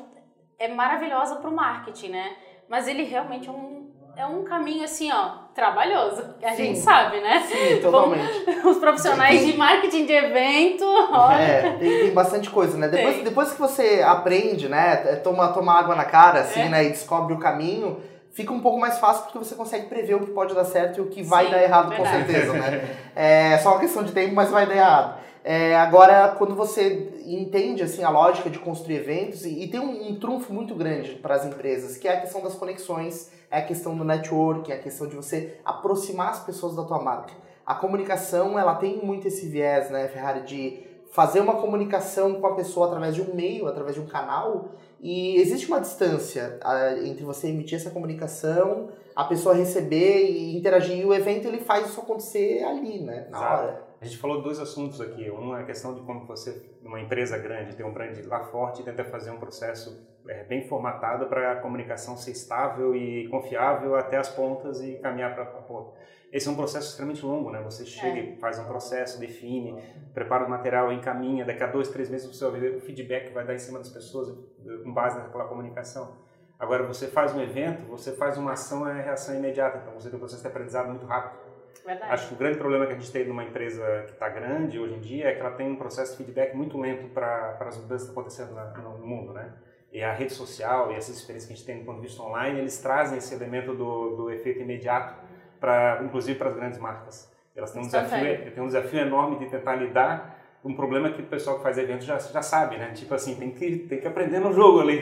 é 0.59 0.69
maravilhosa 0.69 1.37
para 1.37 1.49
o 1.49 1.55
marketing, 1.55 2.11
né? 2.11 2.37
Mas 2.69 2.87
ele 2.89 3.03
realmente 3.05 3.49
é 3.49 3.53
um, 3.53 3.82
é 4.17 4.27
um 4.27 4.45
caminho 4.45 4.85
assim, 4.85 5.11
ó, 5.11 5.43
trabalhoso. 5.55 6.23
A 6.43 6.51
Sim. 6.51 6.57
gente 6.67 6.79
sabe, 6.81 7.21
né? 7.21 7.43
Sim, 7.49 7.81
totalmente. 7.81 8.31
Os 8.67 8.77
profissionais 8.79 9.45
de 9.45 9.57
marketing 9.57 10.05
de 10.07 10.13
evento, 10.13 10.85
olha, 10.85 11.35
É, 11.43 11.77
tem, 11.79 12.01
tem 12.01 12.11
bastante 12.13 12.51
coisa, 12.51 12.77
né? 12.77 12.89
Depois, 12.89 13.15
Tem. 13.17 13.25
depois 13.25 13.53
que 13.53 13.59
você 13.61 14.03
aprende, 14.05 14.69
né? 14.69 15.03
é, 15.07 15.17
Toma, 15.17 15.49
toma 15.49 15.73
água 15.79 15.95
na 15.95 16.05
cara, 16.05 16.41
assim, 16.41 16.61
É. 16.61 16.69
né? 16.69 16.85
E 16.85 16.91
descobre 16.91 17.33
o 17.35 17.39
caminho, 17.39 18.01
fica 18.33 18.53
um 18.53 18.61
pouco 18.61 18.79
mais 18.79 18.99
fácil 18.99 19.25
porque 19.25 19.39
você 19.39 19.55
consegue 19.55 19.87
prever 19.87 20.15
o 20.15 20.21
que 20.21 20.31
pode 20.31 20.55
dar 20.55 20.65
certo 20.65 20.99
e 20.99 21.01
o 21.01 21.07
que 21.07 21.23
vai 21.23 21.47
Sim, 21.47 21.51
dar 21.53 21.63
errado, 21.63 21.97
com 21.97 22.03
verdade. 22.03 22.27
certeza, 22.33 22.53
né? 22.53 22.97
É 23.17 23.59
só 23.59 23.71
uma 23.73 23.81
questão 23.81 24.03
de 24.03 24.13
tempo, 24.13 24.35
mas 24.35 24.51
vai 24.51 24.67
dar 24.67 24.77
errado. 24.77 25.23
É, 25.45 25.75
agora, 25.75 26.35
quando 26.39 26.55
você 26.55 27.13
entende 27.27 27.83
assim 27.83 28.05
a 28.05 28.11
lógica 28.11 28.49
de 28.49 28.59
construir 28.61 28.97
eventos, 28.97 29.45
e, 29.45 29.65
e 29.65 29.69
tem 29.69 29.81
um, 29.81 30.11
um 30.11 30.15
trunfo 30.15 30.53
muito 30.53 30.73
grande 30.75 31.17
para 31.17 31.35
as 31.35 31.45
empresas, 31.45 31.97
que 31.97 32.07
é 32.07 32.13
a 32.13 32.21
questão 32.21 32.41
das 32.43 32.55
conexões, 32.55 33.29
é 33.53 33.59
a 33.59 33.63
questão 33.63 33.95
do 33.95 34.03
network, 34.03 34.73
é 34.73 34.77
a 34.77 34.79
questão 34.79 35.07
de 35.07 35.15
você 35.15 35.61
aproximar 35.63 36.31
as 36.31 36.41
pessoas 36.41 36.75
da 36.75 36.83
tua 36.83 37.03
marca. 37.03 37.35
A 37.67 37.75
comunicação, 37.75 38.59
ela 38.59 38.75
tem 38.77 39.05
muito 39.05 39.29
esse 39.29 39.47
viés, 39.47 39.91
né, 39.91 40.09
Ferrari, 40.09 40.41
de 40.41 40.83
fazer 41.13 41.41
uma 41.41 41.57
comunicação 41.57 42.41
com 42.41 42.47
a 42.47 42.55
pessoa 42.55 42.87
através 42.87 43.15
de 43.15 43.21
um 43.21 43.35
meio, 43.35 43.69
através 43.69 43.95
de 43.95 44.01
um 44.01 44.07
canal, 44.07 44.71
e 44.99 45.37
existe 45.37 45.67
uma 45.69 45.81
distância 45.81 46.59
ah, 46.63 46.95
entre 47.05 47.23
você 47.25 47.49
emitir 47.49 47.77
essa 47.77 47.91
comunicação, 47.91 48.89
a 49.15 49.25
pessoa 49.25 49.55
receber 49.55 50.31
e 50.31 50.57
interagir, 50.57 50.97
e 50.97 51.05
o 51.05 51.13
evento 51.13 51.47
ele 51.47 51.59
faz 51.59 51.91
isso 51.91 52.01
acontecer 52.01 52.65
ali, 52.65 53.03
né, 53.03 53.27
na 53.31 53.39
Exato. 53.39 53.63
hora. 53.63 53.92
A 54.03 54.05
gente 54.05 54.19
falou 54.19 54.43
dois 54.43 54.59
assuntos 54.59 55.01
aqui. 55.01 55.31
Um 55.31 55.57
é 55.57 55.61
a 55.61 55.65
questão 55.65 55.95
de 55.95 56.01
como 56.01 56.27
você, 56.27 56.61
uma 56.83 57.01
empresa 57.01 57.39
grande, 57.39 57.77
tem 57.77 57.87
um 57.87 57.93
brand 57.93 58.19
lá 58.27 58.41
forte 58.41 58.83
tenta 58.83 59.05
fazer 59.05 59.31
um 59.31 59.39
processo 59.39 60.05
é, 60.27 60.43
bem 60.43 60.67
formatado 60.67 61.27
para 61.27 61.53
a 61.53 61.57
comunicação 61.61 62.17
ser 62.17 62.33
estável 62.33 62.97
e 62.97 63.29
confiável 63.29 63.95
até 63.95 64.17
as 64.17 64.29
pontas 64.29 64.83
e 64.83 64.95
caminhar 64.95 65.33
para 65.35 65.45
a 65.45 65.47
ponta. 65.47 65.97
Esse 66.33 66.49
é 66.49 66.51
um 66.51 66.57
processo 66.57 66.89
extremamente 66.89 67.25
longo, 67.25 67.53
né? 67.53 67.63
Você 67.63 67.87
chega 67.87 68.19
e 68.19 68.37
faz 68.41 68.59
um 68.59 68.65
processo, 68.65 69.21
define, 69.21 69.81
prepara 70.13 70.45
o 70.45 70.51
material, 70.51 70.93
encaminha. 70.93 71.45
Daqui 71.45 71.63
a 71.63 71.69
dois, 71.69 71.89
três 71.89 72.11
meses 72.11 72.27
você 72.27 72.51
vai 72.51 72.59
ver 72.59 72.75
o 72.79 72.81
feedback 72.81 73.29
que 73.29 73.33
vai 73.33 73.47
dar 73.47 73.55
em 73.55 73.61
cima 73.61 73.79
das 73.79 73.91
pessoas 73.91 74.37
com 74.83 74.93
base 74.93 75.17
naquela 75.17 75.45
comunicação. 75.45 76.17
Agora, 76.59 76.85
você 76.85 77.07
faz 77.07 77.33
um 77.35 77.41
evento, 77.41 77.87
você 77.87 78.11
faz 78.17 78.37
uma 78.37 78.53
ação, 78.53 78.89
é 78.89 79.01
reação 79.01 79.37
imediata. 79.37 79.79
Então, 79.79 79.95
você 79.95 80.09
tem 80.09 80.17
um 80.17 80.21
processo 80.21 80.43
de 80.43 80.49
aprendizado 80.49 80.89
muito 80.89 81.07
rápido. 81.07 81.42
Verdade. 81.85 82.13
Acho 82.13 82.29
que 82.29 82.35
o 82.35 82.37
grande 82.37 82.59
problema 82.59 82.87
que 82.87 82.93
a 82.93 82.97
gente 82.97 83.11
tem 83.13 83.27
numa 83.27 83.45
empresa 83.45 84.03
que 84.07 84.13
está 84.13 84.29
grande 84.29 84.79
hoje 84.79 84.95
em 84.95 85.01
dia 85.01 85.29
é 85.29 85.35
que 85.35 85.41
ela 85.41 85.51
tem 85.53 85.71
um 85.71 85.77
processo 85.77 86.13
de 86.13 86.19
feedback 86.19 86.55
muito 86.57 86.79
lento 86.79 87.09
para 87.09 87.57
as 87.61 87.77
mudanças 87.79 88.09
que 88.09 88.11
estão 88.11 88.23
acontecendo 88.23 88.55
na- 88.55 88.73
no 88.79 89.07
mundo, 89.07 89.33
né? 89.33 89.53
E 89.93 90.03
a 90.03 90.13
rede 90.13 90.33
social 90.33 90.91
e 90.91 90.95
essas 90.95 91.17
experiências 91.17 91.47
que 91.47 91.53
a 91.53 91.57
gente 91.57 91.67
tem 91.67 91.79
do 91.81 91.85
ponto 91.85 92.01
de 92.01 92.07
vista 92.07 92.23
online, 92.23 92.59
eles 92.61 92.79
trazem 92.81 93.19
esse 93.19 93.35
elemento 93.35 93.75
do, 93.75 94.17
do 94.17 94.31
efeito 94.31 94.61
imediato, 94.61 95.15
pra, 95.61 96.01
inclusive 96.05 96.39
para 96.39 96.49
as 96.49 96.55
grandes 96.57 96.79
marcas. 96.79 97.31
Elas 97.55 97.71
têm 97.73 97.83
um, 97.83 97.85
desafio, 97.87 98.53
têm 98.53 98.63
um 98.63 98.67
desafio 98.67 99.01
enorme 99.01 99.39
de 99.39 99.47
tentar 99.51 99.77
lidar 99.77 100.39
com 100.63 100.71
um 100.71 100.75
problema 100.75 101.11
que 101.13 101.21
o 101.21 101.27
pessoal 101.27 101.57
que 101.59 101.63
faz 101.63 101.77
evento 101.77 102.05
já, 102.05 102.19
já 102.19 102.41
sabe, 102.41 102.79
né? 102.79 102.93
Tipo 102.95 103.15
assim, 103.15 103.35
tem 103.35 103.51
que, 103.51 103.79
tem 103.81 104.01
que 104.01 104.09
aprender 104.09 104.39
no 104.39 104.53
jogo 104.53 104.81
ali. 104.81 104.99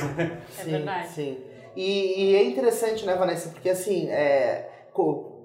É 0.59 0.65
verdade. 0.65 1.09
Sim. 1.09 1.39
E, 1.77 2.33
e 2.33 2.35
é 2.37 2.43
interessante, 2.43 3.07
né, 3.07 3.15
Vanessa? 3.15 3.51
Porque 3.51 3.71
assim, 3.71 4.09
é, 4.11 4.69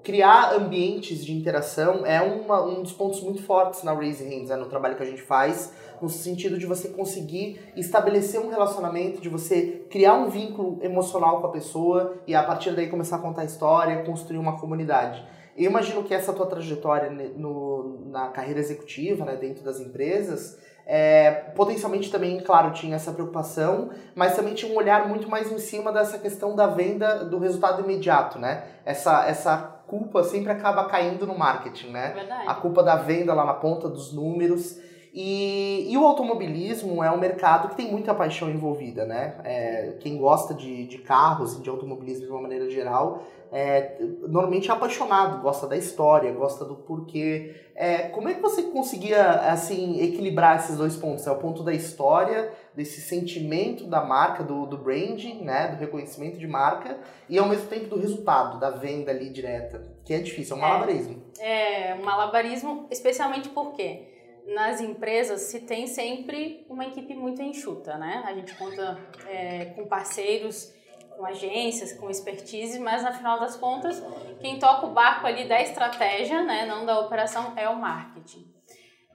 criar 0.06 0.54
ambientes 0.54 1.24
de 1.24 1.32
interação 1.32 2.06
é 2.06 2.22
uma, 2.22 2.64
um 2.64 2.80
dos 2.80 2.92
pontos 2.92 3.20
muito 3.20 3.42
fortes 3.42 3.82
na 3.82 3.92
Raise 3.92 4.22
Hands, 4.22 4.48
né, 4.50 4.54
no 4.54 4.66
trabalho 4.66 4.94
que 4.94 5.02
a 5.02 5.06
gente 5.06 5.20
faz, 5.20 5.72
no 6.00 6.08
sentido 6.08 6.56
de 6.56 6.64
você 6.64 6.90
conseguir 6.90 7.58
estabelecer 7.74 8.40
um 8.40 8.48
relacionamento, 8.48 9.20
de 9.20 9.28
você 9.28 9.84
criar 9.90 10.14
um 10.14 10.28
vínculo 10.30 10.78
emocional 10.80 11.40
com 11.40 11.48
a 11.48 11.50
pessoa 11.50 12.18
e 12.24 12.36
a 12.36 12.42
partir 12.44 12.70
daí 12.70 12.88
começar 12.88 13.16
a 13.16 13.18
contar 13.18 13.44
história, 13.44 14.04
construir 14.04 14.38
uma 14.38 14.56
comunidade. 14.60 15.26
Eu 15.56 15.68
imagino 15.68 16.04
que 16.04 16.14
essa 16.14 16.32
tua 16.32 16.46
trajetória 16.46 17.10
no, 17.10 17.98
na 18.06 18.28
carreira 18.28 18.60
executiva, 18.60 19.24
né, 19.24 19.34
dentro 19.34 19.64
das 19.64 19.80
empresas, 19.80 20.56
é, 20.86 21.32
potencialmente 21.56 22.12
também, 22.12 22.38
claro, 22.38 22.70
tinha 22.70 22.94
essa 22.94 23.10
preocupação, 23.10 23.90
mas 24.14 24.36
também 24.36 24.54
tinha 24.54 24.72
um 24.72 24.76
olhar 24.76 25.08
muito 25.08 25.28
mais 25.28 25.50
em 25.50 25.58
cima 25.58 25.90
dessa 25.90 26.16
questão 26.16 26.54
da 26.54 26.68
venda, 26.68 27.24
do 27.24 27.40
resultado 27.40 27.82
imediato, 27.82 28.38
né? 28.38 28.62
Essa, 28.84 29.26
essa 29.26 29.75
culpa 29.86 30.22
sempre 30.24 30.52
acaba 30.52 30.84
caindo 30.84 31.26
no 31.26 31.38
marketing, 31.38 31.90
né? 31.90 32.12
Verdade. 32.14 32.48
A 32.48 32.54
culpa 32.54 32.82
da 32.82 32.96
venda 32.96 33.32
lá 33.32 33.44
na 33.44 33.54
ponta 33.54 33.88
dos 33.88 34.12
números. 34.12 34.78
E, 35.14 35.86
e, 35.90 35.96
o 35.96 36.04
automobilismo 36.04 37.02
é 37.02 37.10
um 37.10 37.16
mercado 37.16 37.70
que 37.70 37.76
tem 37.76 37.90
muita 37.90 38.14
paixão 38.14 38.50
envolvida, 38.50 39.06
né? 39.06 39.36
É, 39.44 39.96
quem 40.00 40.18
gosta 40.18 40.52
de, 40.52 40.86
de 40.86 40.98
carros 40.98 41.56
e 41.56 41.62
de 41.62 41.70
automobilismo 41.70 42.26
de 42.26 42.30
uma 42.30 42.42
maneira 42.42 42.68
geral, 42.68 43.22
é, 43.52 43.96
normalmente 44.28 44.70
é 44.70 44.72
apaixonado, 44.72 45.40
gosta 45.40 45.66
da 45.66 45.76
história, 45.76 46.32
gosta 46.32 46.64
do 46.64 46.76
porquê. 46.76 47.54
É, 47.74 48.08
como 48.08 48.28
é 48.28 48.34
que 48.34 48.40
você 48.40 48.62
conseguia, 48.62 49.50
assim, 49.50 50.00
equilibrar 50.02 50.56
esses 50.56 50.76
dois 50.76 50.96
pontos? 50.96 51.26
É 51.26 51.30
o 51.30 51.36
ponto 51.36 51.62
da 51.62 51.72
história, 51.72 52.52
desse 52.74 53.00
sentimento 53.00 53.84
da 53.84 54.04
marca, 54.04 54.42
do, 54.42 54.66
do 54.66 54.78
branding, 54.78 55.42
né? 55.42 55.68
Do 55.68 55.76
reconhecimento 55.76 56.38
de 56.38 56.46
marca, 56.46 56.98
e 57.28 57.38
ao 57.38 57.48
mesmo 57.48 57.66
tempo 57.66 57.86
do 57.86 58.00
resultado, 58.00 58.58
da 58.58 58.70
venda 58.70 59.10
ali 59.10 59.28
direta, 59.28 59.82
que 60.04 60.14
é 60.14 60.18
difícil, 60.18 60.56
é 60.56 60.58
um 60.58 60.62
malabarismo. 60.62 61.22
É, 61.38 61.90
é 61.90 61.94
um 61.94 62.04
malabarismo, 62.04 62.86
especialmente 62.90 63.48
porque 63.50 64.14
nas 64.46 64.80
empresas 64.80 65.42
se 65.42 65.60
tem 65.60 65.86
sempre 65.86 66.64
uma 66.70 66.86
equipe 66.86 67.14
muito 67.14 67.42
enxuta, 67.42 67.98
né? 67.98 68.22
A 68.24 68.32
gente 68.32 68.54
conta 68.54 68.98
é, 69.28 69.66
com 69.66 69.86
parceiros, 69.86 70.72
com 71.16 71.24
agências, 71.24 71.92
com 71.92 72.10
expertise, 72.10 72.78
mas 72.78 73.02
no 73.02 73.12
final 73.12 73.40
das 73.40 73.56
contas, 73.56 74.02
quem 74.40 74.58
toca 74.58 74.86
o 74.86 74.90
barco 74.90 75.26
ali 75.26 75.48
da 75.48 75.60
estratégia, 75.60 76.42
né, 76.42 76.66
não 76.66 76.84
da 76.84 77.00
operação, 77.00 77.54
é 77.56 77.68
o 77.68 77.76
marketing. 77.76 78.52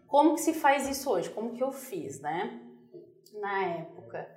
Como 0.07 0.33
que 0.33 0.41
se 0.41 0.53
faz 0.53 0.89
isso 0.89 1.09
hoje? 1.09 1.29
Como 1.29 1.53
que 1.53 1.63
eu 1.63 1.71
fiz, 1.71 2.19
né? 2.19 2.59
Na 3.39 3.65
época. 3.65 4.29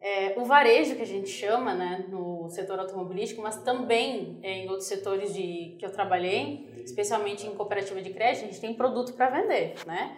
É, 0.00 0.38
o 0.38 0.44
varejo 0.44 0.94
que 0.94 1.02
a 1.02 1.06
gente 1.06 1.28
chama, 1.28 1.74
né, 1.74 2.04
no 2.08 2.48
setor 2.48 2.78
automobilístico, 2.78 3.42
mas 3.42 3.60
também 3.62 4.38
é, 4.42 4.58
em 4.58 4.68
outros 4.68 4.86
setores 4.86 5.34
de, 5.34 5.76
que 5.78 5.84
eu 5.84 5.90
trabalhei, 5.90 6.70
especialmente 6.84 7.46
em 7.46 7.54
cooperativa 7.56 8.00
de 8.00 8.10
crédito, 8.10 8.44
a 8.44 8.46
gente 8.46 8.60
tem 8.60 8.74
produto 8.74 9.14
para 9.14 9.30
vender, 9.30 9.74
né? 9.84 10.16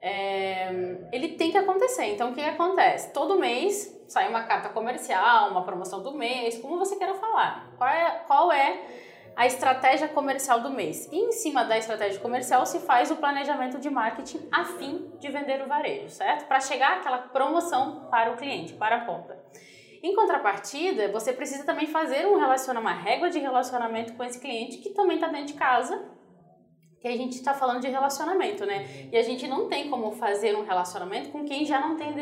é, 0.00 0.70
ele 1.12 1.28
tem 1.30 1.50
que 1.50 1.58
acontecer. 1.58 2.06
Então, 2.06 2.30
o 2.30 2.34
que, 2.34 2.42
que 2.42 2.48
acontece? 2.48 3.12
Todo 3.12 3.38
mês 3.38 3.97
sai 4.08 4.28
uma 4.28 4.42
carta 4.42 4.70
comercial, 4.70 5.50
uma 5.50 5.62
promoção 5.62 6.02
do 6.02 6.12
mês, 6.12 6.58
como 6.58 6.78
você 6.78 6.96
queira 6.96 7.14
falar. 7.14 7.70
Qual 7.76 7.88
é, 7.88 8.10
qual 8.26 8.52
é 8.52 8.80
a 9.36 9.46
estratégia 9.46 10.08
comercial 10.08 10.60
do 10.60 10.70
mês? 10.70 11.08
E 11.12 11.16
em 11.16 11.30
cima 11.30 11.64
da 11.64 11.78
estratégia 11.78 12.18
comercial 12.18 12.64
se 12.66 12.80
faz 12.80 13.10
o 13.10 13.16
planejamento 13.16 13.78
de 13.78 13.90
marketing 13.90 14.48
a 14.50 14.64
fim 14.64 15.12
de 15.20 15.30
vender 15.30 15.62
o 15.62 15.68
varejo, 15.68 16.08
certo? 16.08 16.46
Para 16.46 16.58
chegar 16.58 16.96
aquela 16.96 17.18
promoção 17.18 18.08
para 18.10 18.32
o 18.32 18.36
cliente, 18.36 18.72
para 18.72 18.96
a 18.96 19.04
ponta. 19.04 19.38
Em 20.02 20.14
contrapartida, 20.14 21.08
você 21.08 21.32
precisa 21.32 21.64
também 21.64 21.86
fazer 21.86 22.26
um 22.26 22.38
relacionamento, 22.38 22.94
uma 22.94 23.02
régua 23.02 23.28
de 23.28 23.38
relacionamento 23.38 24.14
com 24.14 24.24
esse 24.24 24.40
cliente 24.40 24.78
que 24.78 24.90
também 24.90 25.16
está 25.16 25.28
dentro 25.28 25.48
de 25.48 25.54
casa 25.54 26.16
que 27.00 27.06
a 27.06 27.16
gente 27.16 27.34
está 27.34 27.54
falando 27.54 27.80
de 27.80 27.88
relacionamento, 27.88 28.66
né? 28.66 29.08
E 29.12 29.16
a 29.16 29.22
gente 29.22 29.46
não 29.46 29.68
tem 29.68 29.88
como 29.88 30.10
fazer 30.12 30.56
um 30.56 30.64
relacionamento 30.64 31.30
com 31.30 31.44
quem 31.44 31.64
já 31.64 31.80
não 31.80 31.96
tem 31.96 32.12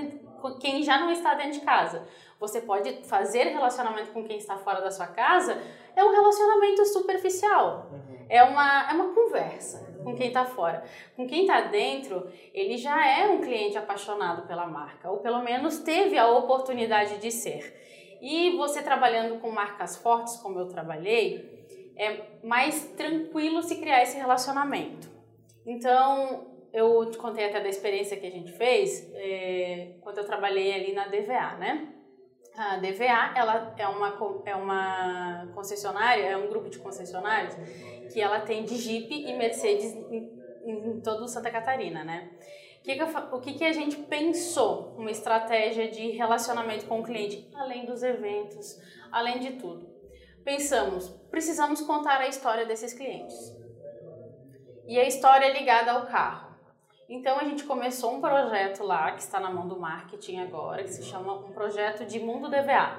com 0.40 0.54
quem 0.58 0.82
já 0.82 0.98
não 0.98 1.10
está 1.10 1.34
dentro 1.34 1.52
de 1.52 1.60
casa. 1.60 2.06
Você 2.38 2.60
pode 2.60 3.04
fazer 3.04 3.44
relacionamento 3.44 4.10
com 4.10 4.24
quem 4.24 4.36
está 4.36 4.56
fora 4.58 4.80
da 4.80 4.90
sua 4.90 5.06
casa, 5.06 5.60
é 5.94 6.04
um 6.04 6.10
relacionamento 6.10 6.84
superficial. 6.84 7.88
Uhum. 7.90 8.26
É 8.28 8.42
uma, 8.42 8.90
é 8.90 8.92
uma 8.92 9.14
conversa 9.14 9.96
com 10.02 10.14
quem 10.14 10.28
está 10.28 10.44
fora. 10.44 10.84
Com 11.16 11.26
quem 11.26 11.42
está 11.42 11.62
dentro, 11.62 12.30
ele 12.52 12.76
já 12.76 13.06
é 13.06 13.26
um 13.28 13.40
cliente 13.40 13.76
apaixonado 13.76 14.46
pela 14.46 14.66
marca, 14.66 15.10
ou 15.10 15.18
pelo 15.18 15.42
menos 15.42 15.78
teve 15.78 16.16
a 16.16 16.28
oportunidade 16.28 17.18
de 17.18 17.30
ser. 17.30 18.18
E 18.20 18.56
você 18.56 18.82
trabalhando 18.82 19.40
com 19.40 19.50
marcas 19.50 19.96
fortes, 19.96 20.36
como 20.36 20.58
eu 20.58 20.68
trabalhei, 20.68 21.92
é 21.96 22.38
mais 22.42 22.88
tranquilo 22.96 23.62
se 23.62 23.76
criar 23.76 24.02
esse 24.02 24.16
relacionamento. 24.16 25.08
Então, 25.66 26.55
eu 26.76 27.10
te 27.10 27.18
contei 27.18 27.46
até 27.46 27.60
da 27.60 27.68
experiência 27.68 28.16
que 28.16 28.26
a 28.26 28.30
gente 28.30 28.52
fez 28.52 29.10
é, 29.14 29.94
quando 30.00 30.18
eu 30.18 30.24
trabalhei 30.24 30.74
ali 30.74 30.92
na 30.92 31.06
DVA, 31.06 31.56
né? 31.58 31.92
A 32.56 32.76
DVA, 32.76 33.32
ela 33.34 33.74
é 33.76 33.86
uma, 33.86 34.42
é 34.46 34.54
uma 34.54 35.50
concessionária, 35.54 36.22
é 36.22 36.36
um 36.36 36.48
grupo 36.48 36.70
de 36.70 36.78
concessionários 36.78 37.54
que 38.12 38.20
ela 38.20 38.40
tem 38.40 38.64
de 38.64 38.76
Jeep 38.76 39.12
e 39.12 39.36
Mercedes 39.36 39.92
em, 39.92 40.30
em 40.64 41.00
todo 41.00 41.28
Santa 41.28 41.50
Catarina, 41.50 42.04
né? 42.04 42.30
O 42.78 42.82
que, 42.82 42.94
que, 42.94 43.02
eu, 43.02 43.08
o 43.32 43.40
que, 43.40 43.54
que 43.54 43.64
a 43.64 43.72
gente 43.72 43.96
pensou? 43.96 44.94
Uma 44.96 45.10
estratégia 45.10 45.90
de 45.90 46.10
relacionamento 46.12 46.86
com 46.86 47.00
o 47.00 47.02
cliente, 47.02 47.50
além 47.54 47.84
dos 47.84 48.02
eventos, 48.02 48.80
além 49.10 49.40
de 49.40 49.52
tudo 49.54 49.96
pensamos, 50.46 51.08
precisamos 51.28 51.80
contar 51.80 52.20
a 52.20 52.28
história 52.28 52.64
desses 52.64 52.94
clientes. 52.94 53.34
E 54.86 54.96
a 54.96 55.04
história 55.04 55.46
é 55.46 55.52
ligada 55.52 55.90
ao 55.90 56.06
carro. 56.06 56.45
Então 57.08 57.38
a 57.38 57.44
gente 57.44 57.64
começou 57.64 58.14
um 58.14 58.20
projeto 58.20 58.82
lá, 58.82 59.12
que 59.12 59.20
está 59.20 59.38
na 59.38 59.50
mão 59.50 59.68
do 59.68 59.78
marketing 59.78 60.38
agora, 60.38 60.82
que 60.82 60.92
se 60.92 61.04
chama 61.04 61.34
um 61.34 61.52
projeto 61.52 62.04
de 62.04 62.18
Mundo 62.18 62.48
DVA. 62.48 62.98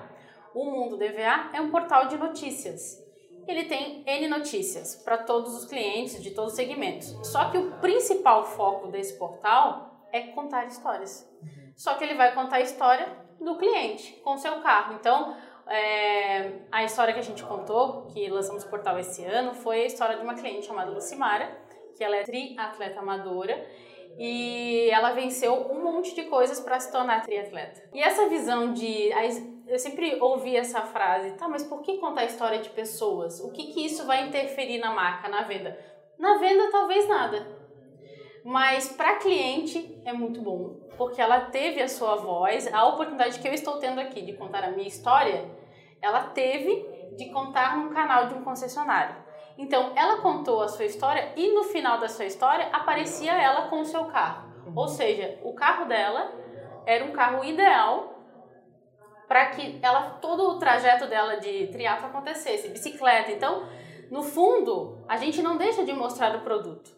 O 0.54 0.66
Mundo 0.66 0.96
DVA 0.98 1.50
é 1.54 1.60
um 1.60 1.70
portal 1.70 2.08
de 2.08 2.18
notícias. 2.18 3.06
Ele 3.46 3.66
tem 3.66 4.04
N 4.06 4.28
notícias 4.30 4.96
para 5.04 5.18
todos 5.18 5.54
os 5.56 5.66
clientes 5.66 6.22
de 6.22 6.32
todos 6.32 6.52
os 6.52 6.56
segmentos. 6.56 7.16
Só 7.28 7.50
que 7.50 7.58
o 7.58 7.72
principal 7.80 8.46
foco 8.46 8.88
desse 8.88 9.18
portal 9.18 10.08
é 10.12 10.22
contar 10.22 10.66
histórias. 10.66 11.30
Só 11.76 11.96
que 11.96 12.04
ele 12.04 12.16
vai 12.16 12.34
contar 12.34 12.58
a 12.58 12.62
história 12.62 13.08
do 13.40 13.58
cliente 13.58 14.14
com 14.24 14.38
seu 14.38 14.62
carro. 14.62 14.96
Então, 14.96 15.36
é, 15.68 16.62
a 16.72 16.84
história 16.84 17.14
que 17.14 17.20
a 17.20 17.24
gente 17.24 17.44
contou, 17.44 18.08
que 18.08 18.28
lançamos 18.30 18.64
no 18.64 18.70
portal 18.70 18.98
esse 18.98 19.24
ano, 19.24 19.54
foi 19.54 19.84
a 19.84 19.86
história 19.86 20.16
de 20.16 20.24
uma 20.24 20.34
cliente 20.34 20.66
chamada 20.66 20.92
Lucimara, 20.92 21.58
que 21.96 22.04
ela 22.04 22.16
é 22.16 22.24
triatleta 22.24 23.00
amadora 23.00 23.66
e 24.18 24.90
ela 24.90 25.12
venceu 25.12 25.54
um 25.72 25.84
monte 25.84 26.16
de 26.16 26.24
coisas 26.24 26.60
para 26.60 26.80
se 26.80 26.92
tornar 26.92 27.22
triatleta. 27.22 27.84
E 27.94 28.02
essa 28.02 28.28
visão 28.28 28.74
de 28.74 29.12
eu 29.68 29.78
sempre 29.78 30.18
ouvi 30.20 30.56
essa 30.56 30.82
frase, 30.82 31.34
tá, 31.34 31.48
mas 31.48 31.64
por 31.64 31.82
que 31.82 31.98
contar 31.98 32.22
a 32.22 32.26
história 32.26 32.60
de 32.60 32.70
pessoas? 32.70 33.40
O 33.42 33.52
que 33.52 33.74
que 33.74 33.86
isso 33.86 34.06
vai 34.08 34.28
interferir 34.28 34.80
na 34.80 34.92
marca, 34.92 35.28
na 35.28 35.44
venda? 35.44 35.78
Na 36.18 36.38
venda 36.38 36.72
talvez 36.72 37.08
nada. 37.08 37.46
Mas 38.44 38.88
para 38.94 39.18
cliente 39.18 40.02
é 40.06 40.14
muito 40.14 40.42
bom, 40.42 40.80
porque 40.98 41.22
ela 41.22 41.42
teve 41.42 41.82
a 41.82 41.88
sua 41.88 42.16
voz, 42.16 42.72
a 42.74 42.88
oportunidade 42.88 43.40
que 43.40 43.48
eu 43.48 43.54
estou 43.54 43.78
tendo 43.78 44.00
aqui 44.00 44.22
de 44.22 44.34
contar 44.34 44.64
a 44.64 44.72
minha 44.72 44.88
história, 44.88 45.46
ela 46.02 46.24
teve 46.30 46.86
de 47.18 47.30
contar 47.32 47.78
num 47.78 47.90
canal 47.90 48.28
de 48.28 48.36
um 48.36 48.44
concessionário. 48.44 49.27
Então, 49.58 49.94
ela 49.96 50.18
contou 50.18 50.62
a 50.62 50.68
sua 50.68 50.86
história 50.86 51.34
e 51.36 51.54
no 51.54 51.64
final 51.64 52.00
da 52.00 52.08
sua 52.08 52.26
história 52.26 52.68
aparecia 52.72 53.34
ela 53.34 53.68
com 53.68 53.82
o 53.82 53.86
seu 53.86 54.06
carro. 54.06 54.48
Ou 54.76 54.88
seja, 54.88 55.40
o 55.44 55.54
carro 55.54 55.86
dela 55.86 56.32
era 56.86 57.04
um 57.06 57.12
carro 57.12 57.44
ideal 57.44 58.18
para 59.28 59.48
que 59.48 59.80
ela 59.82 60.12
todo 60.22 60.52
o 60.52 60.60
trajeto 60.60 61.08
dela 61.08 61.38
de 61.38 61.68
triatlo 61.68 62.08
acontecesse, 62.08 62.70
bicicleta. 62.70 63.32
Então, 63.32 63.68
no 64.10 64.24
fundo, 64.24 65.04
a 65.08 65.18
gente 65.18 65.42
não 65.42 65.58
deixa 65.58 65.84
de 65.84 65.92
mostrar 65.92 66.36
o 66.36 66.42
produto, 66.42 66.92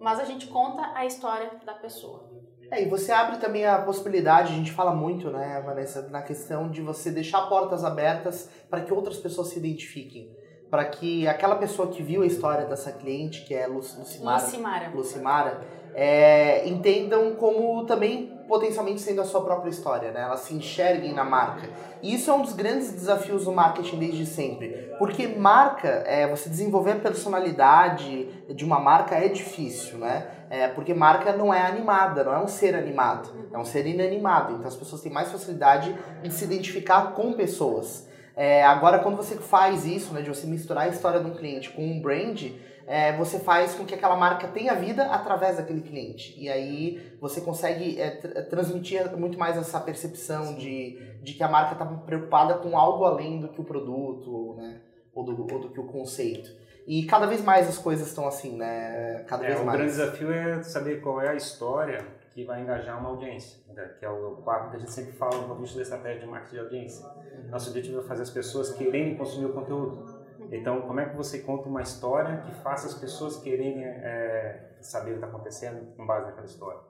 mas 0.00 0.20
a 0.20 0.24
gente 0.24 0.46
conta 0.48 0.92
a 0.94 1.06
história 1.06 1.50
da 1.64 1.72
pessoa. 1.72 2.28
É, 2.70 2.82
e 2.82 2.88
você 2.88 3.12
abre 3.12 3.38
também 3.38 3.64
a 3.64 3.80
possibilidade, 3.82 4.52
a 4.52 4.56
gente 4.56 4.72
fala 4.72 4.94
muito, 4.94 5.30
né, 5.30 5.62
Vanessa, 5.64 6.08
na 6.08 6.22
questão 6.22 6.70
de 6.70 6.82
você 6.82 7.10
deixar 7.10 7.42
portas 7.42 7.84
abertas 7.84 8.50
para 8.68 8.80
que 8.80 8.92
outras 8.92 9.18
pessoas 9.18 9.48
se 9.48 9.58
identifiquem. 9.58 10.34
Para 10.70 10.84
que 10.84 11.28
aquela 11.28 11.56
pessoa 11.56 11.88
que 11.88 12.02
viu 12.02 12.22
a 12.22 12.26
história 12.26 12.66
dessa 12.66 12.90
cliente, 12.90 13.44
que 13.44 13.54
é 13.54 13.66
Lucimara, 13.66 14.42
Lucimara. 14.42 14.90
Lucimara 14.92 15.60
é, 15.94 16.68
entendam 16.68 17.36
como 17.36 17.84
também 17.86 18.34
potencialmente 18.48 19.00
sendo 19.00 19.20
a 19.20 19.24
sua 19.24 19.42
própria 19.42 19.70
história, 19.70 20.10
né? 20.10 20.22
Elas 20.22 20.40
se 20.40 20.54
enxerguem 20.54 21.14
na 21.14 21.24
marca. 21.24 21.68
E 22.02 22.14
isso 22.14 22.30
é 22.30 22.34
um 22.34 22.42
dos 22.42 22.52
grandes 22.52 22.92
desafios 22.92 23.44
do 23.44 23.52
marketing 23.52 23.98
desde 23.98 24.26
sempre. 24.26 24.92
Porque 24.98 25.28
marca, 25.28 25.88
é, 26.06 26.28
você 26.28 26.48
desenvolver 26.50 26.92
a 26.92 26.96
personalidade 26.96 28.28
de 28.52 28.64
uma 28.64 28.80
marca 28.80 29.14
é 29.14 29.28
difícil, 29.28 29.98
né? 29.98 30.26
É, 30.50 30.68
porque 30.68 30.92
marca 30.92 31.32
não 31.32 31.54
é 31.54 31.62
animada, 31.62 32.22
não 32.24 32.34
é 32.34 32.38
um 32.38 32.48
ser 32.48 32.74
animado, 32.74 33.30
é 33.52 33.58
um 33.58 33.64
ser 33.64 33.86
inanimado. 33.86 34.54
Então 34.54 34.68
as 34.68 34.76
pessoas 34.76 35.00
têm 35.00 35.12
mais 35.12 35.30
facilidade 35.30 35.96
em 36.22 36.30
se 36.30 36.44
identificar 36.44 37.12
com 37.12 37.32
pessoas. 37.32 38.06
É, 38.36 38.64
agora, 38.64 38.98
quando 38.98 39.16
você 39.16 39.36
faz 39.36 39.86
isso, 39.86 40.12
né, 40.12 40.22
de 40.22 40.28
você 40.28 40.46
misturar 40.46 40.84
a 40.84 40.88
história 40.88 41.20
de 41.20 41.26
um 41.26 41.34
cliente 41.34 41.70
com 41.70 41.84
um 41.84 42.00
brand, 42.00 42.50
é, 42.86 43.16
você 43.16 43.38
faz 43.38 43.74
com 43.74 43.84
que 43.84 43.94
aquela 43.94 44.16
marca 44.16 44.48
tenha 44.48 44.74
vida 44.74 45.04
através 45.06 45.56
daquele 45.56 45.80
cliente. 45.80 46.34
E 46.36 46.48
aí 46.48 47.16
você 47.20 47.40
consegue 47.40 48.00
é, 48.00 48.10
transmitir 48.42 49.16
muito 49.16 49.38
mais 49.38 49.56
essa 49.56 49.80
percepção 49.80 50.54
de, 50.54 50.98
de 51.22 51.34
que 51.34 51.42
a 51.42 51.48
marca 51.48 51.72
está 51.72 51.84
preocupada 51.84 52.54
com 52.54 52.76
algo 52.76 53.04
além 53.04 53.40
do 53.40 53.48
que 53.48 53.60
o 53.60 53.64
produto, 53.64 54.54
né? 54.56 54.80
Ou 55.14 55.24
do, 55.24 55.54
ou 55.54 55.60
do 55.60 55.70
que 55.70 55.78
o 55.78 55.86
conceito. 55.86 56.50
E 56.86 57.04
cada 57.04 57.26
vez 57.26 57.42
mais 57.42 57.68
as 57.68 57.78
coisas 57.78 58.08
estão 58.08 58.26
assim, 58.26 58.56
né? 58.56 59.24
Cada 59.28 59.44
é, 59.44 59.48
vez 59.48 59.60
o 59.60 59.64
mais. 59.64 59.78
grande 59.78 59.92
desafio 59.92 60.32
é 60.32 60.62
saber 60.62 61.00
qual 61.00 61.20
é 61.20 61.28
a 61.28 61.34
história 61.34 62.04
que 62.34 62.44
vai 62.44 62.60
engajar 62.62 62.98
uma 62.98 63.10
audiência, 63.10 63.62
né? 63.72 63.94
que 63.96 64.04
é 64.04 64.10
o 64.10 64.32
quadro 64.42 64.70
que 64.70 64.76
a 64.76 64.78
gente 64.80 64.90
sempre 64.90 65.12
fala 65.12 65.36
no 65.36 65.54
ponto 65.54 65.72
da 65.72 65.82
estratégia 65.82 66.20
de 66.20 66.26
marketing 66.26 66.54
de 66.54 66.60
audiência. 66.60 67.08
Nosso 67.48 67.68
objetivo 67.70 68.00
é 68.00 68.02
fazer 68.02 68.22
as 68.22 68.30
pessoas 68.30 68.72
quererem 68.72 69.16
consumir 69.16 69.46
o 69.46 69.52
conteúdo. 69.52 70.24
Então, 70.50 70.82
como 70.82 70.98
é 70.98 71.08
que 71.08 71.16
você 71.16 71.38
conta 71.38 71.68
uma 71.68 71.80
história 71.80 72.38
que 72.38 72.52
faça 72.56 72.88
as 72.88 72.94
pessoas 72.94 73.36
quererem 73.36 73.84
é, 73.84 74.72
saber 74.80 75.10
o 75.10 75.12
que 75.12 75.18
está 75.18 75.28
acontecendo 75.28 75.94
com 75.96 76.04
base 76.04 76.26
naquela 76.26 76.46
história? 76.46 76.80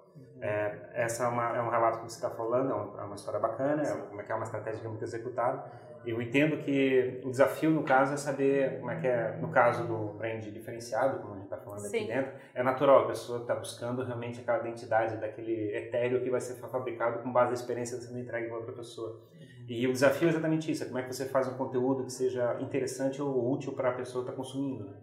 É, 0.40 0.90
essa 0.94 1.24
é, 1.24 1.28
uma, 1.28 1.56
é, 1.56 1.62
um 1.62 1.68
relato 1.68 1.98
que 1.98 2.04
você 2.04 2.16
está 2.16 2.30
falando, 2.30 2.70
é 2.70 2.74
uma, 2.74 3.02
é 3.02 3.04
uma, 3.04 3.14
história 3.14 3.38
bacana, 3.38 3.82
é, 3.82 3.92
como 3.92 4.20
é 4.20 4.24
que 4.24 4.32
é 4.32 4.34
uma 4.34 4.44
estratégia 4.44 4.80
que 4.80 4.86
é 4.86 4.88
muito 4.88 5.04
executada. 5.04 5.70
Eu 6.06 6.20
entendo 6.20 6.56
que 6.58 7.20
o 7.24 7.30
desafio, 7.30 7.70
no 7.70 7.82
caso, 7.82 8.14
é 8.14 8.16
saber 8.16 8.78
como 8.78 8.90
é 8.90 9.00
que 9.00 9.06
é, 9.06 9.36
no 9.40 9.48
caso 9.48 9.86
do 9.86 10.14
brand 10.18 10.42
diferenciado, 10.42 11.20
como 11.20 11.32
a 11.32 11.36
gente 11.36 11.44
está 11.44 11.56
falando 11.56 11.80
Sim. 11.80 11.96
aqui 11.96 12.06
dentro, 12.06 12.32
é 12.54 12.62
natural, 12.62 13.04
a 13.04 13.06
pessoa 13.06 13.40
está 13.40 13.54
buscando 13.54 14.04
realmente 14.04 14.40
aquela 14.40 14.58
identidade 14.60 15.16
daquele 15.16 15.74
etéreo 15.74 16.22
que 16.22 16.30
vai 16.30 16.40
ser 16.40 16.54
fabricado 16.54 17.22
com 17.22 17.32
base 17.32 17.48
na 17.48 17.54
experiência 17.54 17.98
sendo 17.98 18.18
entregue 18.18 18.48
para 18.48 18.56
outra 18.56 18.72
pessoa. 18.72 19.20
E 19.66 19.86
o 19.86 19.92
desafio 19.92 20.28
é 20.28 20.30
exatamente 20.30 20.70
isso, 20.70 20.84
é 20.84 20.86
como 20.86 20.98
é 20.98 21.02
que 21.02 21.14
você 21.14 21.24
faz 21.24 21.48
um 21.48 21.54
conteúdo 21.54 22.04
que 22.04 22.12
seja 22.12 22.58
interessante 22.60 23.22
ou 23.22 23.50
útil 23.50 23.72
para 23.72 23.90
a 23.90 23.92
pessoa 23.92 24.22
que 24.22 24.30
está 24.30 24.36
consumindo. 24.36 24.84
Né? 24.84 24.96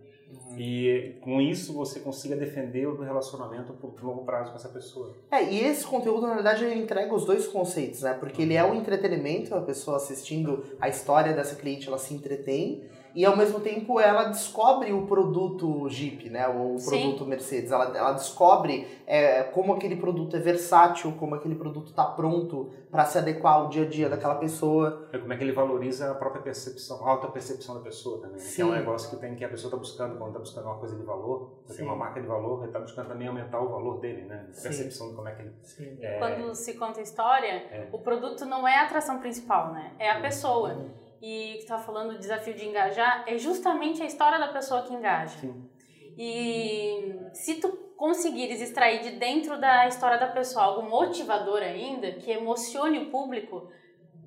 E 0.58 1.18
com 1.22 1.42
isso 1.42 1.74
você 1.74 2.00
consiga 2.00 2.36
defender 2.36 2.86
o 2.88 3.02
relacionamento 3.02 3.74
por 3.74 4.04
longo 4.04 4.26
prazo 4.26 4.52
com 4.52 4.58
essa 4.58 4.70
pessoa. 4.70 5.16
É, 5.32 5.44
e 5.44 5.60
esse 5.64 5.86
conteúdo, 5.86 6.28
na 6.28 6.34
verdade, 6.34 6.66
ele 6.66 6.76
entrega 6.76 7.14
os 7.14 7.26
dois 7.26 7.48
conceitos, 7.48 8.02
né? 8.02 8.14
Porque 8.14 8.42
ele 8.42 8.56
é 8.56 8.64
um 8.64 8.76
entretenimento, 8.76 9.56
a 9.56 9.62
pessoa 9.62 9.98
assistindo 9.98 10.66
a 10.80 10.90
história 10.90 11.34
dessa 11.34 11.56
cliente, 11.56 11.88
ela 11.88 11.98
se 11.98 12.14
entretém 12.14 12.84
e 13.14 13.26
ao 13.26 13.36
mesmo 13.36 13.60
tempo 13.60 14.00
ela 14.00 14.26
descobre 14.26 14.94
o 14.94 15.06
produto 15.06 15.90
Jeep, 15.90 16.30
né? 16.30 16.48
O 16.48 16.78
produto 16.84 17.24
Sim. 17.24 17.30
Mercedes. 17.30 17.72
Ela, 17.72 17.98
ela 17.98 18.12
descobre 18.14 18.88
é, 19.06 19.44
como 19.44 19.74
aquele 19.74 19.96
produto 19.96 20.36
é 20.36 20.40
versátil, 20.40 21.14
como 21.20 21.36
aquele 21.36 21.56
produto 21.56 21.88
está 21.88 22.06
pronto 22.06 22.70
para 22.90 23.06
se 23.06 23.18
adequar 23.18 23.56
ao 23.56 23.70
dia 23.70 23.84
a 23.84 23.90
dia 23.90 24.10
daquela 24.10 24.36
pessoa. 24.36 25.10
É 25.12 25.18
como 25.18 25.32
é 25.34 25.38
que 25.38 25.44
ele 25.44 25.52
valoriza 25.52 26.12
a 26.12 26.16
própria 26.16 26.42
percepção, 26.42 27.06
a 27.06 27.10
alta 27.12 27.28
percepção 27.28 27.76
da 27.76 27.82
pessoa 27.82 28.22
também. 28.22 28.38
Né? 28.38 28.52
Que 28.56 28.62
é 28.62 28.66
um 28.66 28.72
negócio 28.72 29.10
que 29.10 29.16
tem 29.18 29.36
que 29.36 29.44
a 29.44 29.50
pessoa 29.50 29.70
está 29.70 29.78
buscando 29.78 30.18
quando 30.18 30.30
está 30.30 30.40
buscando 30.40 30.66
uma 30.66 30.78
coisa 30.78 30.96
de 30.96 31.04
valor, 31.04 31.52
tem 31.76 31.86
uma 31.86 31.96
marca 31.96 32.22
de 32.22 32.28
valor, 32.28 32.60
ele 32.60 32.68
está 32.68 32.80
buscando 32.80 33.08
também 33.08 33.28
aumentar 33.28 33.60
o 33.60 33.70
valor 33.70 34.00
dele, 34.00 34.24
né? 34.24 34.48
A 34.58 34.62
percepção 34.62 35.10
de 35.10 35.16
como 35.16 35.28
é 35.28 35.36
que 35.36 35.42
ele. 35.42 35.98
É... 36.02 36.20
Quando 36.20 36.54
se 36.56 36.74
conta 36.76 37.02
história, 37.02 37.66
é. 37.72 37.88
o 37.92 38.00
produto 38.00 38.46
não 38.46 38.68
é 38.68 38.78
a 38.78 38.84
atração 38.84 39.20
principal, 39.20 39.74
né? 39.74 39.94
É 40.00 40.10
a 40.10 40.22
pessoa. 40.22 40.78
E 41.22 41.54
que 41.54 41.60
está 41.60 41.78
falando 41.78 42.14
do 42.14 42.20
desafio 42.20 42.54
de 42.54 42.66
engajar, 42.66 43.24
é 43.28 43.38
justamente 43.38 44.02
a 44.02 44.06
história 44.06 44.40
da 44.40 44.48
pessoa 44.48 44.82
que 44.82 44.94
engaja. 44.94 45.38
Sim. 45.38 45.70
E 46.18 47.16
se 47.34 47.56
tu 47.56 47.70
conseguires 47.96 48.60
extrair 48.60 49.02
de 49.02 49.12
dentro 49.12 49.60
da 49.60 49.88
história 49.88 50.18
da 50.18 50.28
pessoa 50.28 50.66
algo 50.66 50.90
motivador 50.90 51.62
ainda, 51.62 52.14
que 52.14 52.32
emocione 52.32 52.98
o 52.98 53.12
público, 53.12 53.70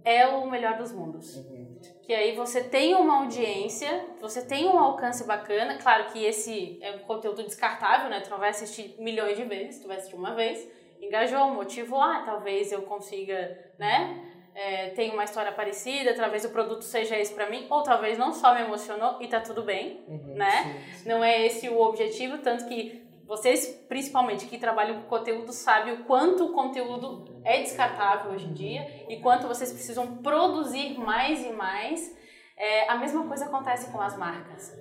é 0.04 0.26
o 0.26 0.48
melhor 0.48 0.76
dos 0.76 0.92
mundos. 0.92 1.34
Uhum. 1.36 1.80
Que 2.02 2.12
aí 2.12 2.36
você 2.36 2.62
tem 2.62 2.94
uma 2.94 3.22
audiência, 3.22 4.06
você 4.20 4.44
tem 4.44 4.66
um 4.66 4.78
alcance 4.78 5.24
bacana, 5.26 5.78
claro 5.78 6.12
que 6.12 6.22
esse 6.22 6.78
é 6.82 6.92
um 6.92 6.98
conteúdo 7.00 7.42
descartável, 7.42 8.10
né? 8.10 8.20
Tu 8.20 8.30
não 8.30 8.38
vai 8.38 8.50
assistir 8.50 8.94
milhões 8.98 9.36
de 9.36 9.44
vezes, 9.44 9.80
tu 9.80 9.88
vai 9.88 9.96
assistir 9.96 10.14
uma 10.14 10.34
vez, 10.34 10.68
engajou, 11.00 11.50
motivou, 11.50 12.00
ah, 12.00 12.22
talvez 12.24 12.70
eu 12.70 12.82
consiga, 12.82 13.58
né? 13.78 14.33
É, 14.54 14.90
tem 14.90 15.10
uma 15.10 15.24
história 15.24 15.50
parecida, 15.50 16.14
talvez 16.14 16.44
o 16.44 16.50
produto 16.50 16.82
seja 16.82 17.18
esse 17.18 17.34
para 17.34 17.50
mim, 17.50 17.66
ou 17.68 17.82
talvez 17.82 18.16
não 18.16 18.32
só 18.32 18.54
me 18.54 18.62
emocionou 18.62 19.20
e 19.20 19.26
tá 19.26 19.40
tudo 19.40 19.62
bem, 19.64 20.04
uhum, 20.06 20.34
né? 20.34 20.62
Sim, 20.62 20.94
sim. 20.98 21.08
Não 21.08 21.24
é 21.24 21.44
esse 21.44 21.68
o 21.68 21.80
objetivo, 21.80 22.38
tanto 22.38 22.66
que 22.66 23.04
vocês, 23.26 23.66
principalmente 23.88 24.46
que 24.46 24.58
trabalham 24.58 25.00
com 25.00 25.08
conteúdo, 25.08 25.52
sabem 25.52 25.94
o 25.94 26.04
quanto 26.04 26.46
o 26.46 26.52
conteúdo 26.52 27.40
é 27.44 27.62
descartável 27.62 28.32
hoje 28.32 28.46
em 28.46 28.52
dia 28.52 29.06
e 29.08 29.18
quanto 29.20 29.48
vocês 29.48 29.72
precisam 29.72 30.18
produzir 30.18 30.98
mais 30.98 31.44
e 31.44 31.50
mais. 31.50 32.16
É, 32.56 32.88
a 32.88 32.96
mesma 32.96 33.26
coisa 33.26 33.46
acontece 33.46 33.90
com 33.90 34.00
as 34.00 34.16
marcas. 34.16 34.72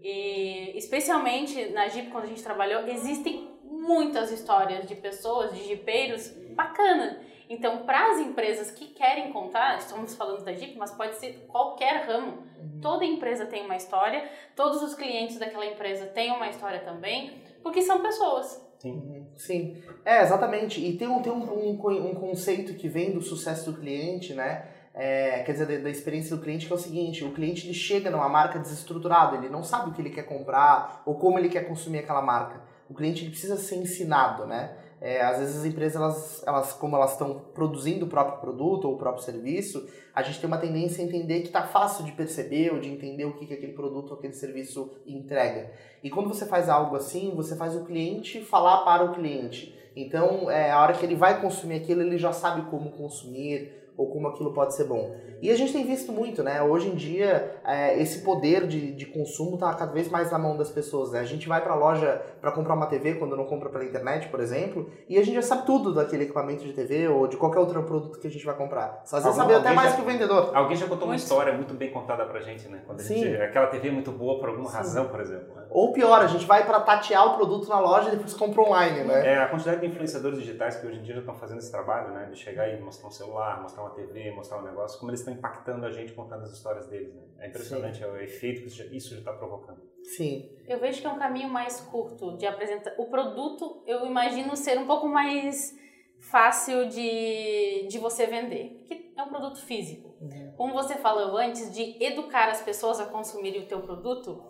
E 0.00 0.76
especialmente 0.76 1.70
na 1.70 1.88
Jeep, 1.88 2.10
quando 2.10 2.24
a 2.24 2.28
gente 2.28 2.42
trabalhou, 2.42 2.86
existem 2.86 3.58
muitas 3.64 4.30
histórias 4.30 4.86
de 4.86 4.94
pessoas, 4.94 5.52
de 5.52 5.64
jipeiros, 5.64 6.28
bacana 6.54 7.20
então, 7.48 7.78
para 7.78 8.12
as 8.12 8.18
empresas 8.18 8.70
que 8.70 8.86
querem 8.88 9.32
contar, 9.32 9.78
estamos 9.78 10.14
falando 10.14 10.44
da 10.44 10.52
Jeep, 10.52 10.76
mas 10.76 10.90
pode 10.90 11.16
ser 11.16 11.46
qualquer 11.48 12.06
ramo. 12.06 12.42
Uhum. 12.58 12.80
Toda 12.80 13.04
empresa 13.04 13.46
tem 13.46 13.64
uma 13.64 13.76
história, 13.76 14.28
todos 14.54 14.82
os 14.82 14.94
clientes 14.94 15.38
daquela 15.38 15.64
empresa 15.64 16.06
têm 16.06 16.30
uma 16.30 16.48
história 16.48 16.80
também, 16.80 17.40
porque 17.62 17.80
são 17.80 18.02
pessoas. 18.02 18.62
Sim. 18.78 18.92
Uhum. 18.92 19.26
Sim. 19.36 19.82
É, 20.04 20.22
exatamente. 20.22 20.84
E 20.84 20.96
tem, 20.96 21.08
um, 21.08 21.22
tem 21.22 21.32
um, 21.32 21.42
um, 21.42 22.10
um 22.10 22.14
conceito 22.14 22.74
que 22.74 22.86
vem 22.86 23.12
do 23.12 23.22
sucesso 23.22 23.72
do 23.72 23.78
cliente, 23.78 24.34
né? 24.34 24.68
É, 24.94 25.42
quer 25.44 25.52
dizer, 25.52 25.66
da, 25.66 25.84
da, 25.84 25.90
experiência 25.90 26.34
do 26.36 26.42
cliente, 26.42 26.66
que 26.66 26.72
é 26.72 26.76
o 26.76 26.78
seguinte, 26.78 27.24
o 27.24 27.32
cliente 27.32 27.66
ele 27.66 27.74
chega 27.74 28.10
numa 28.10 28.28
marca 28.28 28.58
desestruturado, 28.58 29.36
ele 29.36 29.48
não 29.48 29.62
sabe 29.62 29.90
o 29.90 29.92
que 29.92 30.02
ele 30.02 30.10
quer 30.10 30.24
comprar 30.24 31.02
ou 31.06 31.14
como 31.14 31.38
ele 31.38 31.48
quer 31.48 31.68
consumir 31.68 32.00
aquela 32.00 32.20
marca. 32.20 32.60
O 32.90 32.94
cliente 32.94 33.22
ele 33.22 33.30
precisa 33.30 33.56
ser 33.56 33.76
ensinado, 33.76 34.44
né? 34.44 34.76
É, 35.00 35.22
às 35.22 35.38
vezes 35.38 35.58
as 35.58 35.64
empresas, 35.64 35.96
elas, 35.96 36.42
elas, 36.46 36.72
como 36.72 36.96
elas 36.96 37.12
estão 37.12 37.40
produzindo 37.54 38.06
o 38.06 38.08
próprio 38.08 38.40
produto 38.40 38.86
ou 38.86 38.94
o 38.94 38.98
próprio 38.98 39.22
serviço, 39.22 39.88
a 40.12 40.22
gente 40.22 40.40
tem 40.40 40.48
uma 40.48 40.58
tendência 40.58 41.02
a 41.02 41.06
entender 41.06 41.40
que 41.40 41.46
está 41.46 41.62
fácil 41.62 42.04
de 42.04 42.12
perceber 42.12 42.72
ou 42.72 42.80
de 42.80 42.88
entender 42.88 43.24
o 43.24 43.34
que, 43.34 43.46
que 43.46 43.54
aquele 43.54 43.72
produto 43.72 44.10
ou 44.10 44.18
aquele 44.18 44.32
serviço 44.32 44.90
entrega. 45.06 45.70
E 46.02 46.10
quando 46.10 46.28
você 46.28 46.46
faz 46.46 46.68
algo 46.68 46.96
assim, 46.96 47.32
você 47.34 47.54
faz 47.54 47.76
o 47.76 47.84
cliente 47.84 48.40
falar 48.40 48.78
para 48.78 49.04
o 49.04 49.14
cliente. 49.14 49.76
Então, 49.94 50.50
é, 50.50 50.70
a 50.70 50.80
hora 50.80 50.92
que 50.92 51.04
ele 51.04 51.14
vai 51.14 51.40
consumir 51.40 51.76
aquilo, 51.76 52.02
ele 52.02 52.18
já 52.18 52.32
sabe 52.32 52.68
como 52.70 52.90
consumir, 52.92 53.77
ou 53.98 54.08
como 54.08 54.28
aquilo 54.28 54.52
pode 54.52 54.76
ser 54.76 54.84
bom. 54.84 55.12
E 55.42 55.50
a 55.50 55.56
gente 55.56 55.72
tem 55.72 55.84
visto 55.84 56.12
muito, 56.12 56.42
né? 56.42 56.62
Hoje 56.62 56.88
em 56.88 56.94
dia, 56.94 57.60
é, 57.64 58.00
esse 58.00 58.22
poder 58.22 58.66
de, 58.66 58.92
de 58.92 59.06
consumo 59.06 59.54
está 59.54 59.74
cada 59.74 59.92
vez 59.92 60.08
mais 60.08 60.30
na 60.30 60.38
mão 60.38 60.56
das 60.56 60.70
pessoas. 60.70 61.10
Né? 61.10 61.18
A 61.18 61.24
gente 61.24 61.48
vai 61.48 61.60
para 61.60 61.72
a 61.72 61.76
loja 61.76 62.22
para 62.40 62.52
comprar 62.52 62.74
uma 62.74 62.86
TV 62.86 63.14
quando 63.14 63.36
não 63.36 63.44
compra 63.44 63.68
pela 63.68 63.84
internet, 63.84 64.28
por 64.28 64.38
exemplo, 64.38 64.88
e 65.08 65.18
a 65.18 65.24
gente 65.24 65.34
já 65.34 65.42
sabe 65.42 65.66
tudo 65.66 65.92
daquele 65.92 66.24
equipamento 66.24 66.64
de 66.64 66.72
TV 66.72 67.08
ou 67.08 67.26
de 67.26 67.36
qualquer 67.36 67.58
outro 67.58 67.82
produto 67.82 68.20
que 68.20 68.28
a 68.28 68.30
gente 68.30 68.44
vai 68.46 68.54
comprar. 68.56 69.02
Às 69.04 69.24
vezes 69.24 69.36
sabe 69.36 69.54
até 69.54 69.72
mais 69.72 69.90
já, 69.90 69.96
que 69.96 70.02
o 70.02 70.04
vendedor. 70.04 70.52
Alguém 70.54 70.76
já 70.76 70.86
contou 70.86 71.08
uma 71.08 71.16
história 71.16 71.52
muito 71.52 71.74
bem 71.74 71.90
contada 71.90 72.24
pra 72.24 72.40
gente, 72.40 72.68
né? 72.68 72.82
Quando 72.86 73.00
Sim. 73.00 73.18
Gente, 73.18 73.42
aquela 73.42 73.66
TV 73.66 73.88
é 73.88 73.92
muito 73.92 74.12
boa 74.12 74.38
por 74.38 74.50
alguma 74.50 74.70
Sim. 74.70 74.76
razão, 74.76 75.08
por 75.08 75.20
exemplo. 75.20 75.56
Né? 75.56 75.64
Ou 75.70 75.92
pior, 75.92 76.20
a 76.20 76.26
gente 76.28 76.46
vai 76.46 76.64
para 76.64 76.80
tatear 76.80 77.26
o 77.26 77.36
produto 77.36 77.68
na 77.68 77.80
loja 77.80 78.08
e 78.08 78.10
depois 78.12 78.32
compra 78.34 78.62
online, 78.62 79.04
né? 79.04 79.34
É, 79.34 79.38
a 79.38 79.48
quantidade 79.48 79.80
de 79.80 79.86
influenciadores 79.86 80.38
digitais 80.38 80.76
que 80.76 80.86
hoje 80.86 80.98
em 80.98 81.02
dia 81.02 81.14
já 81.14 81.20
estão 81.20 81.34
fazendo 81.34 81.58
esse 81.58 81.70
trabalho, 81.70 82.12
né? 82.12 82.28
De 82.30 82.38
chegar 82.38 82.68
e 82.68 82.80
mostrar 82.80 83.08
um 83.08 83.12
celular, 83.12 83.60
mostrar 83.60 83.82
uma 83.82 83.87
TV, 83.90 84.30
mostrar 84.32 84.58
um 84.58 84.64
negócio, 84.64 84.98
como 84.98 85.10
eles 85.10 85.20
estão 85.20 85.34
impactando 85.34 85.86
a 85.86 85.90
gente 85.90 86.12
contando 86.12 86.42
as 86.42 86.52
histórias 86.52 86.86
deles, 86.86 87.14
né? 87.14 87.22
É 87.40 87.48
impressionante 87.48 87.98
Sim. 87.98 88.04
o 88.04 88.16
efeito 88.16 88.62
que 88.62 88.96
isso 88.96 89.10
já 89.10 89.18
está 89.18 89.32
provocando. 89.32 89.80
Sim. 90.02 90.50
Eu 90.66 90.78
vejo 90.78 91.00
que 91.00 91.06
é 91.06 91.10
um 91.10 91.18
caminho 91.18 91.48
mais 91.48 91.80
curto 91.80 92.36
de 92.36 92.46
apresentar. 92.46 92.94
O 92.98 93.06
produto, 93.06 93.82
eu 93.86 94.06
imagino 94.06 94.56
ser 94.56 94.78
um 94.78 94.86
pouco 94.86 95.08
mais 95.08 95.78
fácil 96.18 96.88
de, 96.88 97.86
de 97.88 97.98
você 97.98 98.26
vender, 98.26 98.84
que 98.86 99.12
é 99.16 99.22
um 99.22 99.28
produto 99.28 99.60
físico. 99.64 100.16
Uhum. 100.20 100.52
Como 100.56 100.72
você 100.72 100.94
falou 100.96 101.36
antes, 101.36 101.72
de 101.72 102.02
educar 102.02 102.48
as 102.48 102.62
pessoas 102.62 103.00
a 103.00 103.06
consumirem 103.06 103.62
o 103.62 103.66
teu 103.66 103.80
produto, 103.80 104.42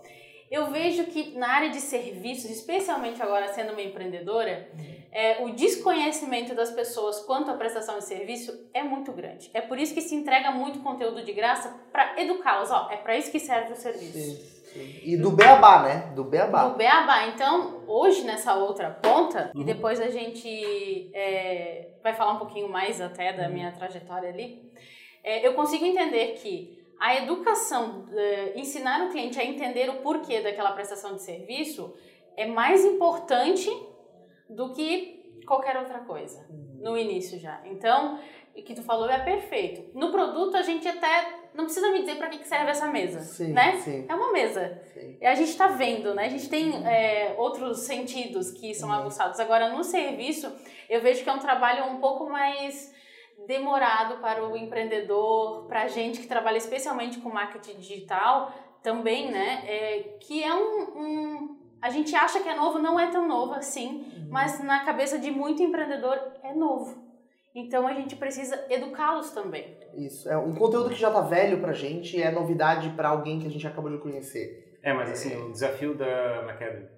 eu 0.51 0.71
vejo 0.71 1.05
que 1.05 1.37
na 1.39 1.49
área 1.49 1.71
de 1.71 1.81
serviços, 1.81 2.51
especialmente 2.51 3.23
agora 3.23 3.49
sendo 3.49 3.73
uma 3.73 3.83
empreendedora, 3.83 4.69
é, 5.13 5.43
o 5.45 5.51
desconhecimento 5.51 6.55
das 6.55 6.71
pessoas 6.71 7.21
quanto 7.21 7.51
à 7.51 7.55
prestação 7.55 7.99
de 7.99 8.05
serviço 8.05 8.69
é 8.73 8.83
muito 8.83 9.13
grande. 9.13 9.51
É 9.53 9.61
por 9.61 9.79
isso 9.79 9.95
que 9.95 10.01
se 10.01 10.15
entrega 10.15 10.51
muito 10.51 10.81
conteúdo 10.81 11.23
de 11.23 11.33
graça 11.33 11.75
para 11.93 12.21
educá-los. 12.21 12.71
Ó, 12.71 12.89
é 12.91 12.97
para 12.97 13.17
isso 13.17 13.31
que 13.31 13.41
serve 13.41 13.73
o 13.73 13.77
serviço. 13.77 14.13
Sim. 14.13 14.59
Sim. 14.73 15.01
E 15.03 15.17
do 15.17 15.31
beabá, 15.31 15.83
né? 15.83 16.13
Do 16.15 16.25
beabá. 16.25 16.69
Do 16.69 16.77
beabá. 16.77 17.27
Então, 17.29 17.83
hoje, 17.87 18.23
nessa 18.25 18.55
outra 18.55 18.91
ponta, 18.91 19.51
uhum. 19.55 19.63
e 19.63 19.65
depois 19.65 20.01
a 20.01 20.11
gente 20.11 21.11
é, 21.15 21.89
vai 22.03 22.15
falar 22.15 22.35
um 22.35 22.39
pouquinho 22.39 22.69
mais 22.69 23.01
até 23.01 23.33
da 23.33 23.45
uhum. 23.45 23.53
minha 23.55 23.73
trajetória 23.73 24.29
ali, 24.29 24.71
é, 25.25 25.47
eu 25.47 25.55
consigo 25.55 25.85
entender 25.85 26.35
que 26.35 26.78
a 26.99 27.17
educação, 27.17 28.07
uh, 28.09 28.59
ensinar 28.59 29.07
o 29.07 29.11
cliente 29.11 29.39
a 29.39 29.45
entender 29.45 29.89
o 29.89 29.97
porquê 29.97 30.41
daquela 30.41 30.73
prestação 30.73 31.15
de 31.15 31.23
serviço 31.23 31.95
é 32.37 32.47
mais 32.47 32.85
importante 32.85 33.71
do 34.49 34.73
que 34.73 35.43
qualquer 35.47 35.77
outra 35.77 36.01
coisa 36.01 36.47
uhum. 36.51 36.79
no 36.81 36.99
início 36.99 37.39
já. 37.39 37.61
Então, 37.65 38.19
o 38.57 38.63
que 38.63 38.75
tu 38.75 38.83
falou 38.83 39.09
é 39.09 39.19
perfeito. 39.19 39.97
No 39.97 40.11
produto 40.11 40.57
a 40.57 40.63
gente 40.63 40.87
até 40.87 41.35
não 41.55 41.65
precisa 41.65 41.91
me 41.91 42.01
dizer 42.01 42.17
para 42.17 42.29
que 42.29 42.47
serve 42.47 42.71
essa 42.71 42.87
mesa, 42.87 43.21
sim, 43.21 43.53
né? 43.53 43.79
Sim. 43.79 44.05
É 44.09 44.15
uma 44.15 44.33
mesa. 44.33 44.81
Sim. 44.93 45.17
E 45.21 45.27
a 45.27 45.35
gente 45.35 45.51
está 45.51 45.69
vendo, 45.69 46.15
né? 46.15 46.27
A 46.27 46.29
gente 46.29 46.49
tem 46.49 46.87
é, 46.87 47.35
outros 47.39 47.81
sentidos 47.81 48.51
que 48.51 48.75
são 48.75 48.89
uhum. 48.89 48.97
aguçados. 48.97 49.41
Agora, 49.41 49.69
no 49.69 49.83
serviço, 49.83 50.53
eu 50.89 51.01
vejo 51.01 51.25
que 51.25 51.31
é 51.31 51.33
um 51.33 51.39
trabalho 51.39 51.87
um 51.87 51.99
pouco 51.99 52.29
mais 52.29 52.95
demorado 53.49 54.21
para 54.21 54.47
o 54.47 54.55
empreendedor, 54.55 55.65
para 55.67 55.85
a 55.85 55.89
gente 55.89 56.21
que 56.21 56.27
trabalha 56.27 56.59
especialmente 56.59 57.19
com 57.19 57.31
marketing 57.31 57.79
digital 57.79 58.53
também, 58.83 59.33
né? 59.33 59.65
É, 59.67 60.17
que 60.21 60.45
é 60.45 60.55
um, 60.55 60.83
um, 60.83 61.59
A 61.81 61.89
gente 61.89 62.15
acha 62.15 62.41
que 62.41 62.49
é 62.49 62.55
novo, 62.55 62.79
não 62.79 63.01
é 63.01 63.11
tão 63.11 63.27
novo 63.27 63.55
assim, 63.55 64.05
uhum. 64.15 64.29
mas 64.31 64.63
na 64.63 64.85
cabeça 64.85 65.19
de 65.19 65.31
muito 65.31 65.63
empreendedor 65.63 66.21
é 66.45 66.53
novo. 66.53 67.09
Então 67.55 67.89
a 67.89 67.95
gente 67.95 68.15
precisa 68.17 68.67
educá-los 68.69 69.31
também. 69.31 69.79
Isso. 69.95 70.29
É 70.29 70.37
um 70.37 70.55
conteúdo 70.55 70.91
que 70.91 71.01
já 71.01 71.11
tá 71.11 71.23
velho 71.23 71.59
pra 71.59 71.73
gente 71.73 72.23
é 72.23 72.31
novidade 72.31 72.91
para 72.91 73.09
alguém 73.09 73.41
que 73.41 73.47
a 73.47 73.51
gente 73.51 73.67
acabou 73.67 73.91
de 73.91 73.99
conhecer. 73.99 74.79
É, 74.83 74.93
mas 74.93 75.11
assim, 75.11 75.35
o 75.43 75.51
desafio 75.51 75.95
da. 75.95 76.07
É, 76.61 76.89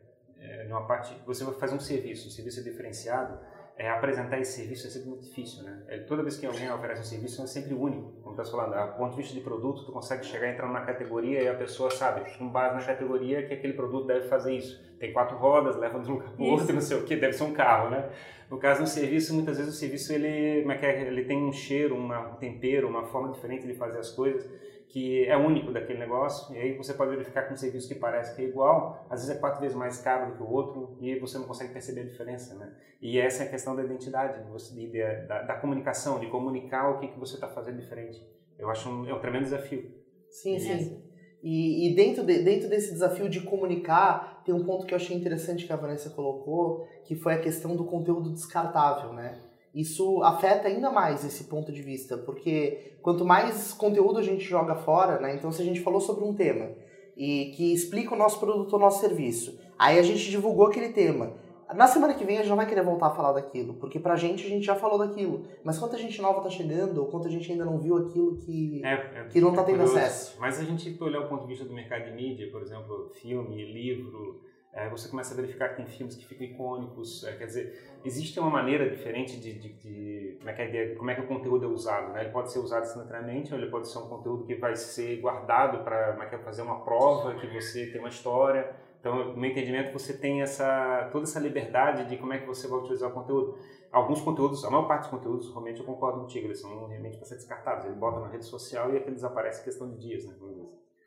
é, 0.41 0.65
numa 0.65 0.85
parte. 0.85 1.15
Você 1.25 1.45
faz 1.53 1.73
um 1.73 1.79
serviço, 1.79 2.27
um 2.27 2.31
serviço 2.31 2.65
diferenciado 2.65 3.39
é, 3.81 3.89
apresentar 3.89 4.39
esse 4.39 4.59
serviço 4.59 4.87
é 4.87 4.91
sempre 4.91 5.09
muito 5.09 5.25
difícil, 5.25 5.63
né? 5.63 5.83
É, 5.89 5.97
toda 6.01 6.23
vez 6.23 6.37
que 6.37 6.45
alguém 6.45 6.71
oferece 6.71 7.01
um 7.01 7.05
serviço 7.05 7.43
é 7.43 7.47
sempre 7.47 7.73
único, 7.73 8.13
como 8.23 8.39
está 8.39 8.45
falando. 8.45 8.75
A 8.75 8.89
ponto 8.89 9.13
de 9.13 9.17
vista 9.23 9.33
de 9.33 9.41
produto, 9.41 9.87
tu 9.87 9.93
consegue 9.93 10.23
chegar 10.27 10.51
entrar 10.51 10.67
numa 10.67 10.83
categoria 10.83 11.43
e 11.43 11.49
a 11.49 11.55
pessoa 11.55 11.91
sabe, 11.91 12.31
com 12.37 12.47
base 12.47 12.75
na 12.75 12.85
categoria, 12.85 13.43
que 13.43 13.55
aquele 13.55 13.73
produto 13.73 14.07
deve 14.07 14.29
fazer 14.29 14.55
isso. 14.55 14.79
Tem 14.99 15.15
quatro 15.15 15.39
rodas, 15.39 15.77
leva 15.77 15.99
de 15.99 16.11
um 16.11 16.17
lugar 16.17 16.31
para 16.31 16.45
outro, 16.45 16.75
não 16.75 16.81
sei 16.83 16.99
o 16.99 17.05
que, 17.05 17.17
deve 17.17 17.33
ser 17.33 17.45
um 17.45 17.55
carro, 17.55 17.89
né? 17.89 18.11
No 18.51 18.59
caso 18.59 18.83
do 18.83 18.87
serviço, 18.87 19.33
muitas 19.33 19.57
vezes 19.57 19.75
o 19.75 19.79
serviço 19.79 20.13
ele, 20.13 20.29
é 20.29 20.87
é? 20.87 21.07
ele 21.07 21.25
tem 21.25 21.43
um 21.43 21.51
cheiro, 21.51 21.97
um 21.97 22.35
tempero, 22.35 22.87
uma 22.87 23.05
forma 23.05 23.33
diferente 23.33 23.67
de 23.67 23.73
fazer 23.73 23.99
as 23.99 24.11
coisas 24.11 24.47
que 24.91 25.25
é 25.27 25.37
único 25.37 25.73
daquele 25.73 26.01
negócio, 26.01 26.53
e 26.55 26.59
aí 26.59 26.77
você 26.77 26.93
pode 26.95 27.13
verificar 27.13 27.47
com 27.47 27.55
um 27.55 27.57
serviço 27.57 27.87
que 27.87 27.95
parece 27.95 28.35
que 28.35 28.43
é 28.43 28.45
igual, 28.45 29.07
às 29.09 29.21
vezes 29.21 29.37
é 29.37 29.39
quatro 29.39 29.61
vezes 29.61 29.77
mais 29.77 30.01
caro 30.01 30.33
do 30.33 30.37
que 30.37 30.43
o 30.43 30.51
outro, 30.51 30.97
e 31.01 31.17
você 31.19 31.39
não 31.39 31.47
consegue 31.47 31.73
perceber 31.73 32.01
a 32.01 32.05
diferença, 32.05 32.55
né? 32.57 32.75
E 33.01 33.19
essa 33.19 33.45
é 33.45 33.47
a 33.47 33.51
questão 33.51 33.77
da 33.77 33.85
identidade, 33.85 34.43
de, 34.43 34.91
de, 34.91 35.27
da, 35.27 35.43
da, 35.43 35.55
comunicação, 35.55 36.19
de 36.19 36.27
comunicar 36.27 36.91
o 36.91 36.99
que, 36.99 37.09
que 37.09 37.19
você 37.19 37.37
está 37.37 37.49
fazendo 37.49 37.79
diferente. 37.79 38.21
Eu 38.59 38.69
acho 38.69 38.91
um, 38.91 39.09
é 39.09 39.15
um 39.15 39.21
tremendo 39.21 39.45
desafio. 39.45 39.91
Sim, 40.29 40.57
e 40.57 40.61
sim. 40.61 41.03
E, 41.43 41.89
e, 41.89 41.95
dentro, 41.95 42.25
de, 42.25 42.43
dentro 42.43 42.69
desse 42.69 42.93
desafio 42.93 43.29
de 43.29 43.41
comunicar, 43.43 44.43
tem 44.45 44.55
um 44.55 44.65
ponto 44.65 44.85
que 44.85 44.93
eu 44.93 44.97
achei 44.97 45.17
interessante 45.17 45.67
que 45.67 45.73
a 45.73 45.77
Vanessa 45.77 46.11
colocou, 46.11 46.87
que 47.05 47.15
foi 47.15 47.35
a 47.35 47.41
questão 47.41 47.75
do 47.77 47.85
conteúdo 47.85 48.33
descartável, 48.33 49.13
né? 49.13 49.41
Isso 49.75 50.23
afeta 50.23 50.69
ainda 50.69 50.91
mais 50.91 51.25
esse 51.25 51.45
ponto 51.45 51.73
de 51.73 51.81
vista, 51.81 52.19
porque 52.19 52.95
quanto 53.03 53.25
mais 53.25 53.73
conteúdo 53.73 54.19
a 54.19 54.23
gente 54.23 54.45
joga 54.45 54.75
fora, 54.75 55.21
né? 55.21 55.35
Então, 55.35 55.53
se 55.53 55.63
a 55.63 55.65
gente 55.65 55.81
falou 55.81 56.01
sobre 56.01 56.25
um 56.25 56.35
tema 56.35 56.71
e 57.17 57.53
que 57.55 57.73
explica 57.73 58.15
o 58.15 58.19
nosso 58.19 58.41
produto 58.41 58.73
ou 58.73 58.79
o 58.79 58.83
nosso 58.83 59.01
serviço, 59.01 59.61
aí 59.79 59.99
a 59.99 60.03
gente 60.03 60.29
divulgou 60.31 60.67
aquele 60.67 60.89
tema. 60.89 61.35
Na 61.75 61.87
semana 61.87 62.15
que 62.15 62.25
vem 62.25 62.37
a 62.37 62.41
gente 62.41 62.49
não 62.49 62.57
vai 62.57 62.67
querer 62.67 62.83
voltar 62.83 63.07
a 63.07 63.11
falar 63.15 63.33
daquilo, 63.33 63.75
porque 63.75 64.01
pra 64.01 64.17
gente 64.17 64.45
a 64.45 64.49
gente 64.49 64.67
já 64.67 64.75
falou 64.75 64.99
daquilo. 64.99 65.45
Mas 65.63 65.79
quanta 65.79 65.97
gente 65.97 66.21
nova 66.21 66.41
tá 66.41 66.51
chegando, 66.51 66.99
ou 66.99 67.07
quanta 67.07 67.29
gente 67.29 67.51
ainda 67.53 67.65
não 67.65 67.79
viu 67.79 67.97
aquilo 67.97 68.37
que, 68.39 68.83
é, 68.85 68.93
é, 68.93 69.25
que 69.31 69.41
não 69.41 69.53
tá 69.53 69.63
tendo 69.63 69.79
curioso. 69.79 69.97
acesso. 69.97 70.37
Mas 70.41 70.59
a 70.59 70.65
gente 70.65 71.01
olhar 71.01 71.21
o 71.21 71.29
ponto 71.29 71.43
de 71.43 71.47
vista 71.47 71.65
do 71.65 71.73
mercado 71.73 72.07
de 72.07 72.13
mídia, 72.13 72.51
por 72.51 72.61
exemplo, 72.61 73.11
filme, 73.15 73.73
livro, 73.73 74.41
é, 74.41 74.50
você 74.89 75.09
começa 75.09 75.35
a 75.35 75.37
verificar 75.37 75.71
que 75.71 75.77
tem 75.77 75.87
filmes 75.87 76.15
que 76.15 76.25
ficam 76.25 76.47
icônicos, 76.47 77.25
é, 77.25 77.33
quer 77.33 77.47
dizer, 77.47 77.91
existe 78.05 78.39
uma 78.39 78.51
maneira 78.51 78.89
diferente 78.89 79.39
de, 79.39 79.59
de, 79.59 79.73
de 79.73 80.37
como, 80.39 80.51
é 80.51 80.53
que 80.53 80.63
é, 80.63 80.95
como 80.95 81.11
é 81.11 81.15
que 81.17 81.21
o 81.23 81.27
conteúdo 81.27 81.65
é 81.65 81.69
usado, 81.69 82.13
né? 82.13 82.23
Ele 82.23 82.31
pode 82.31 82.53
ser 82.53 82.61
usado 82.61 82.85
instantaneamente 82.85 83.53
ou 83.53 83.59
ele 83.59 83.69
pode 83.69 83.89
ser 83.89 83.99
um 83.99 84.09
conteúdo 84.09 84.45
que 84.45 84.55
vai 84.55 84.77
ser 84.77 85.21
guardado 85.21 85.83
para 85.83 86.17
é 86.31 86.39
fazer 86.39 86.63
uma 86.63 86.85
prova, 86.85 87.35
que 87.35 87.49
você 87.49 87.87
tem 87.87 88.01
uma 88.01 88.09
história. 88.09 88.73
Então, 89.01 89.33
no 89.33 89.37
meu 89.37 89.51
entendimento, 89.51 89.93
você 89.93 90.17
tem 90.17 90.43
essa 90.43 91.09
toda 91.11 91.25
essa 91.25 91.41
liberdade 91.41 92.09
de 92.09 92.17
como 92.17 92.33
é 92.33 92.39
que 92.39 92.47
você 92.47 92.69
vai 92.69 92.79
utilizar 92.79 93.11
o 93.11 93.13
conteúdo. 93.13 93.59
Alguns 93.91 94.21
conteúdos, 94.21 94.65
a 94.65 94.71
maior 94.71 94.87
parte 94.87 95.03
dos 95.03 95.11
conteúdos, 95.11 95.51
realmente 95.51 95.81
eu 95.81 95.87
concordo 95.87 96.21
contigo, 96.21 96.47
eles 96.47 96.61
são 96.61 96.87
realmente 96.87 97.17
para 97.17 97.27
ser 97.27 97.35
descartados. 97.35 97.87
Ele 97.87 97.95
bota 97.97 98.21
na 98.21 98.29
rede 98.29 98.45
social 98.45 98.93
e 98.95 98.99
aquele 98.99 99.17
desaparece 99.17 99.63
em 99.63 99.65
questão 99.65 99.91
de 99.91 99.99
dias, 99.99 100.27
né? 100.27 100.35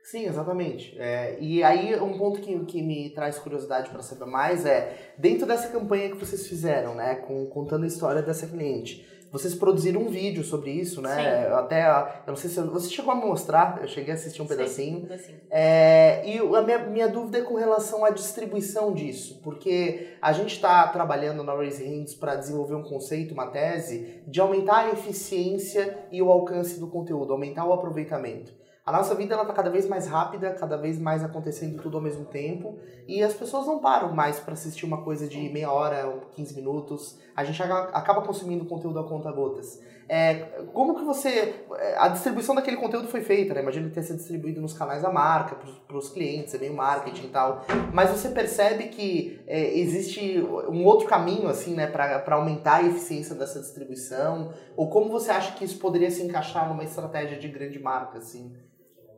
Sim, 0.03 0.25
exatamente. 0.25 0.95
É, 0.99 1.37
e 1.39 1.63
aí 1.63 1.95
um 1.99 2.17
ponto 2.17 2.41
que, 2.41 2.59
que 2.65 2.81
me 2.81 3.09
traz 3.11 3.39
curiosidade 3.39 3.89
para 3.89 4.01
saber 4.01 4.25
mais 4.25 4.65
é, 4.65 5.13
dentro 5.17 5.47
dessa 5.47 5.69
campanha 5.69 6.09
que 6.09 6.17
vocês 6.17 6.45
fizeram, 6.45 6.93
né, 6.93 7.15
com, 7.15 7.45
contando 7.47 7.85
a 7.85 7.87
história 7.87 8.21
dessa 8.21 8.45
cliente, 8.45 9.07
vocês 9.31 9.55
produziram 9.55 10.01
um 10.01 10.09
vídeo 10.09 10.43
sobre 10.43 10.69
isso, 10.69 11.01
né? 11.01 11.47
Sim. 11.47 11.53
Até, 11.53 11.89
eu 11.89 12.27
não 12.27 12.35
sei 12.35 12.51
se 12.51 12.61
você 12.61 12.87
chegou 12.87 13.11
a 13.11 13.15
mostrar, 13.15 13.79
eu 13.81 13.87
cheguei 13.87 14.11
a 14.11 14.15
assistir 14.15 14.43
um 14.43 14.45
pedacinho. 14.45 14.99
Sim, 14.99 15.05
um 15.05 15.07
pedacinho. 15.07 15.37
É, 15.49 16.21
e 16.23 16.37
a 16.37 16.61
minha, 16.61 16.79
minha 16.85 17.07
dúvida 17.07 17.39
é 17.39 17.41
com 17.41 17.55
relação 17.55 18.05
à 18.05 18.11
distribuição 18.11 18.93
disso, 18.93 19.39
porque 19.43 20.09
a 20.21 20.31
gente 20.33 20.53
está 20.53 20.87
trabalhando 20.89 21.43
na 21.43 21.55
Raise 21.55 21.83
Hands 21.83 22.13
para 22.13 22.35
desenvolver 22.35 22.75
um 22.75 22.83
conceito, 22.83 23.33
uma 23.33 23.47
tese, 23.47 24.21
de 24.27 24.39
aumentar 24.39 24.85
a 24.85 24.91
eficiência 24.91 25.97
e 26.11 26.21
o 26.21 26.29
alcance 26.29 26.79
do 26.79 26.85
conteúdo, 26.85 27.33
aumentar 27.33 27.65
o 27.65 27.73
aproveitamento. 27.73 28.53
A 28.85 28.91
nossa 28.91 29.15
vida 29.15 29.33
ela 29.33 29.45
tá 29.45 29.53
cada 29.53 29.69
vez 29.69 29.87
mais 29.87 30.07
rápida, 30.07 30.51
cada 30.55 30.75
vez 30.75 30.99
mais 30.99 31.23
acontecendo 31.23 31.81
tudo 31.81 31.95
ao 31.95 32.03
mesmo 32.03 32.25
tempo, 32.25 32.77
e 33.07 33.23
as 33.23 33.33
pessoas 33.33 33.65
não 33.65 33.79
param 33.79 34.11
mais 34.11 34.41
para 34.41 34.53
assistir 34.53 34.85
uma 34.85 35.01
coisa 35.03 35.25
de 35.25 35.49
meia 35.49 35.71
hora, 35.71 36.21
15 36.35 36.53
minutos. 36.53 37.17
A 37.33 37.45
gente 37.45 37.63
acaba 37.63 38.21
consumindo 38.21 38.65
conteúdo 38.65 38.99
a 38.99 39.07
conta 39.07 39.31
gotas. 39.31 39.81
É, 40.09 40.35
como 40.73 40.95
que 40.95 41.05
você. 41.05 41.65
A 41.97 42.09
distribuição 42.09 42.53
daquele 42.53 42.75
conteúdo 42.75 43.07
foi 43.07 43.21
feita, 43.21 43.53
né? 43.53 43.61
Imagina 43.61 43.87
que 43.87 43.93
tenha 43.93 44.05
sido 44.05 44.17
distribuído 44.17 44.59
nos 44.59 44.73
canais 44.73 45.01
da 45.01 45.09
marca, 45.09 45.55
para 45.87 45.97
os 45.97 46.09
clientes, 46.09 46.53
é 46.53 46.57
meio 46.57 46.75
marketing 46.75 47.27
e 47.27 47.29
tal. 47.29 47.65
Mas 47.93 48.09
você 48.09 48.29
percebe 48.29 48.89
que 48.89 49.41
é, 49.47 49.79
existe 49.79 50.41
um 50.67 50.83
outro 50.83 51.07
caminho, 51.07 51.47
assim, 51.47 51.73
né, 51.73 51.87
para 51.87 52.35
aumentar 52.35 52.75
a 52.75 52.83
eficiência 52.83 53.33
dessa 53.33 53.61
distribuição? 53.61 54.53
Ou 54.75 54.89
como 54.89 55.09
você 55.09 55.31
acha 55.31 55.53
que 55.53 55.63
isso 55.63 55.79
poderia 55.79 56.11
se 56.11 56.21
encaixar 56.21 56.67
numa 56.67 56.83
estratégia 56.83 57.39
de 57.39 57.47
grande 57.47 57.79
marca, 57.79 58.17
assim? 58.17 58.53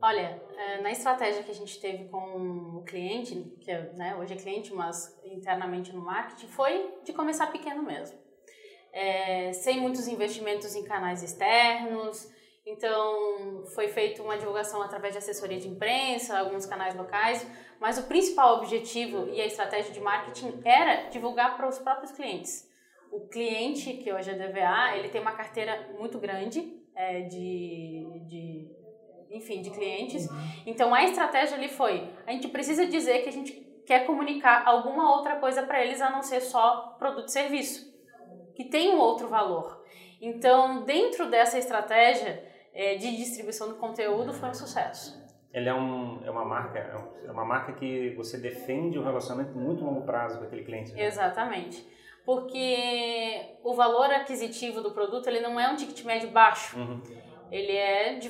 Olha, 0.07 0.39
é, 0.55 0.81
na 0.81 0.91
estratégia 0.91 1.41
que 1.41 1.49
a 1.49 1.55
gente 1.55 1.79
teve 1.79 2.07
com 2.09 2.77
o 2.77 2.83
cliente, 2.83 3.33
que 3.59 3.73
né, 3.95 4.15
hoje 4.15 4.33
é 4.33 4.37
cliente, 4.37 4.71
mas 4.71 5.19
internamente 5.23 5.91
no 5.91 5.99
marketing, 5.99 6.45
foi 6.45 6.93
de 7.03 7.11
começar 7.11 7.47
pequeno 7.47 7.81
mesmo. 7.81 8.15
É, 8.93 9.51
sem 9.53 9.81
muitos 9.81 10.07
investimentos 10.07 10.75
em 10.75 10.83
canais 10.83 11.23
externos, 11.23 12.31
então 12.63 13.65
foi 13.73 13.87
feita 13.87 14.21
uma 14.21 14.37
divulgação 14.37 14.79
através 14.83 15.11
de 15.11 15.17
assessoria 15.17 15.59
de 15.59 15.67
imprensa, 15.67 16.37
alguns 16.37 16.67
canais 16.67 16.93
locais, 16.93 17.43
mas 17.79 17.97
o 17.97 18.03
principal 18.03 18.57
objetivo 18.57 19.27
e 19.29 19.41
a 19.41 19.45
estratégia 19.47 19.91
de 19.91 19.99
marketing 19.99 20.61
era 20.63 21.09
divulgar 21.09 21.57
para 21.57 21.67
os 21.67 21.79
próprios 21.79 22.11
clientes. 22.11 22.69
O 23.11 23.27
cliente, 23.27 23.93
que 23.93 24.13
hoje 24.13 24.29
é 24.29 24.35
DVA, 24.35 24.97
ele 24.97 25.09
tem 25.09 25.19
uma 25.19 25.31
carteira 25.31 25.95
muito 25.97 26.19
grande 26.19 26.79
é, 26.93 27.21
de, 27.21 28.05
de 28.27 28.84
enfim, 29.35 29.61
de 29.61 29.69
clientes. 29.69 30.29
Uhum. 30.29 30.37
Então 30.65 30.93
a 30.93 31.03
estratégia 31.03 31.57
ali 31.57 31.67
foi: 31.67 32.09
a 32.25 32.31
gente 32.31 32.47
precisa 32.47 32.85
dizer 32.85 33.21
que 33.23 33.29
a 33.29 33.31
gente 33.31 33.51
quer 33.85 34.05
comunicar 34.05 34.63
alguma 34.65 35.15
outra 35.15 35.35
coisa 35.35 35.63
para 35.63 35.83
eles 35.83 36.01
a 36.01 36.09
não 36.09 36.21
ser 36.21 36.41
só 36.41 36.95
produto 36.97 37.27
e 37.27 37.31
serviço, 37.31 37.93
que 38.55 38.63
tem 38.63 38.95
um 38.95 38.97
outro 38.97 39.27
valor. 39.27 39.83
Então, 40.19 40.83
dentro 40.83 41.29
dessa 41.29 41.59
estratégia 41.59 42.43
é, 42.73 42.95
de 42.95 43.15
distribuição 43.15 43.67
do 43.67 43.75
conteúdo, 43.75 44.33
foi 44.33 44.49
um 44.49 44.53
sucesso. 44.53 45.23
Ele 45.53 45.69
é, 45.69 45.73
um, 45.73 46.21
é 46.25 46.31
uma 46.31 46.43
marca, 46.43 46.79
é, 46.79 47.27
é 47.27 47.31
uma 47.31 47.45
marca 47.45 47.73
que 47.73 48.13
você 48.15 48.37
defende 48.37 48.97
um 48.97 49.03
relacionamento 49.03 49.55
muito 49.55 49.83
longo 49.85 50.01
prazo 50.01 50.39
com 50.39 50.45
aquele 50.45 50.63
cliente. 50.63 50.93
Né? 50.93 51.05
Exatamente 51.05 51.95
porque 52.25 53.55
o 53.63 53.75
valor 53.75 54.09
aquisitivo 54.09 54.81
do 54.81 54.89
produto 54.89 55.27
ele 55.27 55.41
não 55.41 55.59
é 55.59 55.69
um 55.69 55.75
ticket 55.75 56.03
médio 56.03 56.31
baixo. 56.31 56.75
Uhum 56.75 56.99
ele 57.51 57.75
é 57.75 58.15
de, 58.15 58.29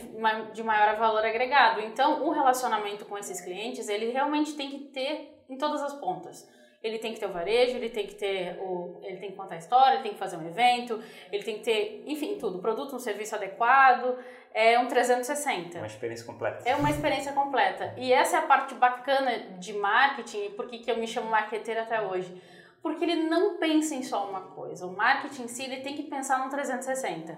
de 0.53 0.63
maior 0.63 0.95
valor 0.97 1.23
agregado. 1.25 1.81
Então, 1.81 2.25
o 2.25 2.31
relacionamento 2.31 3.05
com 3.05 3.17
esses 3.17 3.41
clientes, 3.41 3.89
ele 3.89 4.11
realmente 4.11 4.53
tem 4.53 4.69
que 4.69 4.79
ter 4.85 5.43
em 5.49 5.57
todas 5.57 5.81
as 5.81 5.93
pontas. 5.93 6.49
Ele 6.83 6.99
tem 6.99 7.13
que 7.13 7.19
ter 7.19 7.25
o 7.25 7.31
varejo, 7.31 7.75
ele 7.77 7.89
tem 7.89 8.05
que 8.05 8.13
ter 8.13 8.59
o, 8.59 8.99
ele 9.01 9.17
tem 9.17 9.31
que 9.31 9.35
contar 9.35 9.55
a 9.55 9.57
história, 9.57 9.95
ele 9.95 10.03
tem 10.03 10.13
que 10.13 10.19
fazer 10.19 10.37
um 10.37 10.47
evento, 10.47 11.01
ele 11.31 11.43
tem 11.43 11.57
que 11.57 11.63
ter, 11.63 12.03
enfim, 12.05 12.37
tudo, 12.37 12.59
produto, 12.59 12.95
um 12.95 12.99
serviço 12.99 13.33
adequado, 13.33 14.19
é 14.53 14.77
um 14.77 14.87
360. 14.87 15.79
Uma 15.79 15.87
experiência 15.87 16.25
completa. 16.25 16.69
É 16.69 16.75
uma 16.75 16.89
experiência 16.91 17.33
completa. 17.33 17.93
E 17.97 18.13
essa 18.13 18.37
é 18.37 18.39
a 18.39 18.43
parte 18.43 18.75
bacana 18.75 19.37
de 19.57 19.73
marketing, 19.73 20.51
porque 20.51 20.77
que 20.77 20.91
eu 20.91 20.97
me 20.97 21.07
chamo 21.07 21.29
marqueteira 21.29 21.81
até 21.81 21.99
hoje. 22.01 22.39
Porque 22.85 23.03
ele 23.03 23.23
não 23.23 23.57
pensa 23.57 23.95
em 23.95 24.03
só 24.03 24.29
uma 24.29 24.41
coisa. 24.41 24.85
O 24.85 24.95
marketing 24.95 25.45
em 25.45 25.47
si, 25.47 25.63
ele 25.63 25.77
tem 25.77 25.95
que 25.95 26.03
pensar 26.03 26.37
no 26.43 26.51
360 26.51 27.35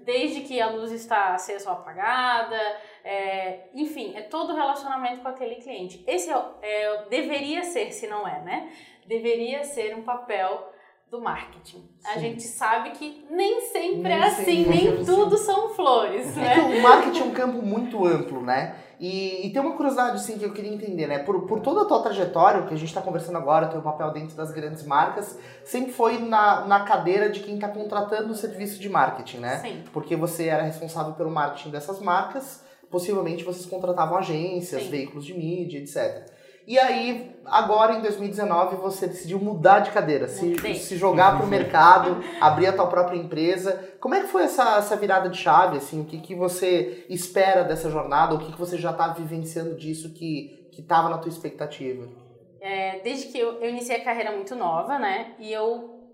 desde 0.00 0.42
que 0.42 0.60
a 0.60 0.68
luz 0.68 0.92
está 0.92 1.34
acesa 1.34 1.70
ou 1.70 1.76
apagada, 1.76 2.58
é, 3.02 3.68
enfim, 3.74 4.12
é 4.14 4.20
todo 4.20 4.52
o 4.52 4.56
relacionamento 4.56 5.22
com 5.22 5.28
aquele 5.28 5.56
cliente. 5.56 6.04
Esse 6.06 6.30
é, 6.30 6.42
é, 6.60 7.04
deveria 7.08 7.62
ser, 7.62 7.90
se 7.92 8.06
não 8.06 8.28
é, 8.28 8.40
né? 8.42 8.72
Deveria 9.06 9.64
ser 9.64 9.96
um 9.96 10.02
papel 10.02 10.70
do 11.10 11.20
marketing. 11.20 11.78
Sim. 11.78 11.88
A 12.04 12.18
gente 12.18 12.42
sabe 12.42 12.90
que 12.90 13.26
nem 13.28 13.62
sempre 13.62 14.02
nem 14.02 14.12
é 14.12 14.24
assim, 14.24 14.64
nem 14.64 14.88
é 14.88 15.04
tudo 15.04 15.34
assim. 15.34 15.44
são 15.44 15.70
flores, 15.70 16.36
é 16.36 16.40
né? 16.40 16.54
que 16.54 16.60
o 16.60 16.82
marketing 16.82 17.20
é 17.20 17.24
um 17.24 17.32
campo 17.32 17.62
muito 17.62 18.06
amplo, 18.06 18.40
né? 18.42 18.76
E, 19.00 19.46
e, 19.46 19.52
tem 19.52 19.62
uma 19.62 19.74
curiosidade, 19.74 20.16
assim, 20.16 20.38
que 20.38 20.44
eu 20.44 20.52
queria 20.52 20.72
entender, 20.72 21.06
né? 21.06 21.20
Por, 21.20 21.46
por 21.46 21.60
toda 21.60 21.82
a 21.82 21.84
tua 21.86 22.02
trajetória, 22.02 22.60
o 22.60 22.66
que 22.66 22.74
a 22.74 22.76
gente 22.76 22.90
está 22.90 23.00
conversando 23.00 23.38
agora, 23.38 23.66
teu 23.66 23.80
papel 23.80 24.12
dentro 24.12 24.36
das 24.36 24.52
grandes 24.52 24.84
marcas, 24.84 25.38
sempre 25.64 25.90
foi 25.90 26.18
na, 26.18 26.66
na 26.66 26.84
cadeira 26.84 27.30
de 27.30 27.40
quem 27.40 27.54
está 27.54 27.68
contratando 27.68 28.30
o 28.30 28.36
serviço 28.36 28.78
de 28.78 28.90
marketing, 28.90 29.38
né? 29.38 29.58
Sim. 29.60 29.84
Porque 29.90 30.14
você 30.14 30.48
era 30.48 30.62
responsável 30.62 31.14
pelo 31.14 31.30
marketing 31.30 31.70
dessas 31.70 31.98
marcas, 31.98 32.62
possivelmente 32.90 33.42
vocês 33.42 33.64
contratavam 33.64 34.18
agências, 34.18 34.82
Sim. 34.82 34.90
veículos 34.90 35.24
de 35.24 35.32
mídia, 35.32 35.78
etc. 35.78 36.30
E 36.70 36.78
aí, 36.78 37.34
agora 37.46 37.96
em 37.96 38.00
2019, 38.00 38.76
você 38.76 39.08
decidiu 39.08 39.40
mudar 39.40 39.80
de 39.80 39.90
cadeira, 39.90 40.28
se, 40.28 40.54
se 40.76 40.96
jogar 40.96 41.36
para 41.36 41.44
o 41.44 41.48
mercado, 41.48 42.22
abrir 42.40 42.68
a 42.68 42.72
tua 42.72 42.86
própria 42.86 43.18
empresa. 43.18 43.92
Como 43.98 44.14
é 44.14 44.20
que 44.20 44.28
foi 44.28 44.44
essa, 44.44 44.76
essa 44.78 44.94
virada 44.94 45.28
de 45.28 45.36
chave? 45.36 45.78
Assim, 45.78 46.00
o 46.00 46.04
que, 46.04 46.20
que 46.20 46.32
você 46.32 47.04
espera 47.08 47.64
dessa 47.64 47.90
jornada? 47.90 48.36
O 48.36 48.38
que, 48.38 48.52
que 48.52 48.58
você 48.58 48.78
já 48.78 48.92
está 48.92 49.08
vivenciando 49.08 49.74
disso 49.74 50.14
que 50.14 50.70
estava 50.70 51.08
na 51.08 51.18
tua 51.18 51.28
expectativa? 51.28 52.08
É, 52.60 53.00
desde 53.00 53.32
que 53.32 53.38
eu, 53.40 53.60
eu 53.60 53.68
iniciei 53.68 54.00
a 54.00 54.04
carreira 54.04 54.30
muito 54.30 54.54
nova, 54.54 54.96
né? 54.96 55.34
E 55.40 55.52
eu 55.52 56.06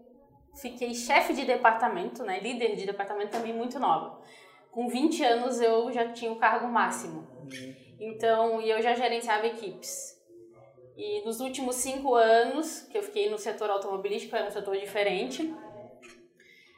fiquei 0.58 0.94
chefe 0.94 1.34
de 1.34 1.44
departamento, 1.44 2.22
né, 2.24 2.40
líder 2.40 2.76
de 2.76 2.86
departamento 2.86 3.32
também 3.32 3.52
muito 3.52 3.78
nova. 3.78 4.22
Com 4.70 4.88
20 4.88 5.22
anos 5.22 5.60
eu 5.60 5.92
já 5.92 6.14
tinha 6.14 6.32
o 6.32 6.36
cargo 6.36 6.66
máximo. 6.66 7.28
Então, 8.00 8.62
e 8.62 8.70
eu 8.70 8.80
já 8.80 8.94
gerenciava 8.94 9.46
equipes. 9.46 10.15
E 10.96 11.22
nos 11.24 11.40
últimos 11.40 11.76
cinco 11.76 12.14
anos, 12.14 12.80
que 12.90 12.96
eu 12.96 13.02
fiquei 13.02 13.28
no 13.28 13.38
setor 13.38 13.68
automobilístico, 13.68 14.34
era 14.34 14.48
um 14.48 14.50
setor 14.50 14.76
diferente, 14.78 15.54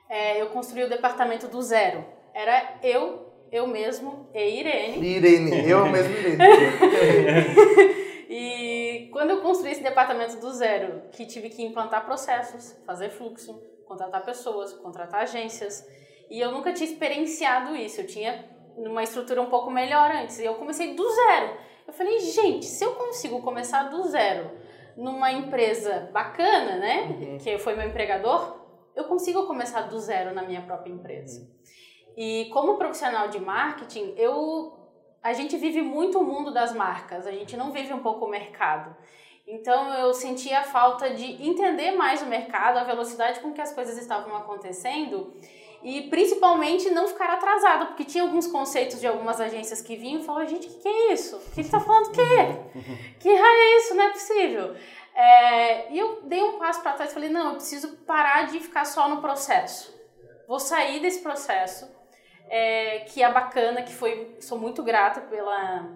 é, 0.09 0.41
eu 0.41 0.49
construí 0.49 0.83
o 0.83 0.89
departamento 0.89 1.47
do 1.47 1.63
zero. 1.63 2.05
Era 2.35 2.79
eu, 2.83 3.33
eu 3.53 3.67
mesmo 3.67 4.29
e 4.35 4.61
Irene. 4.61 5.07
Irene, 5.07 5.71
eu 5.71 5.87
mesmo 5.87 6.13
Irene. 6.17 6.39
e 8.29 9.09
quando 9.13 9.31
eu 9.31 9.41
construí 9.41 9.73
esse 9.73 9.83
departamento 9.83 10.37
do 10.39 10.53
zero, 10.53 11.03
que 11.13 11.25
tive 11.25 11.49
que 11.49 11.63
implantar 11.63 12.05
processos, 12.05 12.77
fazer 12.85 13.11
fluxo, 13.11 13.63
contratar 13.87 14.25
pessoas, 14.25 14.73
contratar 14.73 15.23
agências, 15.23 15.87
e 16.31 16.41
eu 16.41 16.51
nunca 16.51 16.73
tinha 16.73 16.89
experienciado 16.91 17.77
isso. 17.77 18.01
Eu 18.01 18.07
tinha 18.07 18.45
uma 18.77 19.03
estrutura 19.03 19.41
um 19.41 19.47
pouco 19.49 19.71
melhor 19.71 20.11
antes. 20.11 20.39
E 20.39 20.45
eu 20.45 20.55
comecei 20.55 20.95
do 20.95 21.09
zero. 21.09 21.57
Eu 21.89 21.95
falei, 21.95 22.19
gente, 22.21 22.67
se 22.67 22.85
eu 22.85 22.97
consigo 22.97 23.41
começar 23.41 23.85
do 23.85 24.03
zero 24.09 24.51
numa 24.95 25.33
empresa 25.33 26.11
bacana, 26.13 26.77
né? 26.77 27.05
Uhum. 27.05 27.39
Que 27.39 27.57
foi 27.57 27.75
meu 27.75 27.89
empregador, 27.89 28.59
eu 28.95 29.05
consigo 29.05 29.47
começar 29.47 29.83
do 29.83 29.99
zero 29.99 30.35
na 30.35 30.43
minha 30.43 30.61
própria 30.61 30.93
empresa. 30.93 31.41
Uhum. 31.41 32.15
E 32.15 32.51
como 32.53 32.77
profissional 32.77 33.29
de 33.29 33.41
marketing, 33.41 34.13
eu 34.19 34.77
a 35.23 35.33
gente 35.33 35.57
vive 35.57 35.81
muito 35.81 36.19
o 36.19 36.25
mundo 36.25 36.53
das 36.53 36.75
marcas, 36.75 37.27
a 37.27 37.33
gente 37.33 37.57
não 37.57 37.73
vive 37.73 37.93
um 37.93 38.01
pouco 38.01 38.27
o 38.27 38.29
mercado. 38.29 38.95
Então 39.47 39.93
eu 39.95 40.13
sentia 40.13 40.61
a 40.61 40.65
falta 40.65 41.11
de 41.11 41.43
entender 41.43 41.93
mais 41.93 42.21
o 42.21 42.27
mercado, 42.27 42.77
a 42.77 42.85
velocidade 42.85 43.41
com 43.41 43.53
que 43.53 43.63
as 43.63 43.73
coisas 43.73 43.97
estavam 43.97 44.37
acontecendo 44.37 45.33
e 45.83 46.03
principalmente 46.09 46.91
não 46.91 47.07
ficar 47.07 47.31
atrasado, 47.31 47.87
porque 47.87 48.05
tinha 48.05 48.25
alguns 48.25 48.47
conceitos 48.47 49.01
de 49.01 49.07
algumas 49.07 49.41
agências 49.41 49.81
que 49.81 49.97
vinham 49.97 50.21
e 50.21 50.25
falavam, 50.25 50.49
gente, 50.49 50.67
o 50.67 50.71
que, 50.71 50.81
que, 50.81 50.89
é 50.89 51.13
isso? 51.13 51.37
O 51.37 51.51
que 51.53 51.61
está 51.61 51.79
falando 51.79 52.07
o 52.07 52.11
quê? 52.11 52.23
Que 53.21 53.33
raio 53.33 53.61
é 53.61 53.77
isso? 53.77 53.95
Não 53.95 54.05
é 54.05 54.11
possível. 54.11 54.77
É, 55.15 55.93
e 55.93 55.99
eu 55.99 56.21
dei 56.25 56.43
um 56.43 56.59
passo 56.59 56.83
para 56.83 56.93
trás 56.93 57.11
e 57.11 57.15
falei, 57.15 57.29
não, 57.29 57.51
eu 57.51 57.55
preciso 57.55 57.97
parar 57.99 58.47
de 58.47 58.59
ficar 58.61 58.85
só 58.85 59.09
no 59.09 59.21
processo. 59.21 59.97
Vou 60.49 60.59
sair 60.59 61.01
desse 61.01 61.21
processo, 61.21 61.89
é, 62.49 63.01
que 63.01 63.23
é 63.23 63.33
bacana, 63.33 63.83
que 63.83 63.93
foi, 63.93 64.37
sou 64.41 64.59
muito 64.59 64.83
grata 64.83 65.21
pela, 65.21 65.89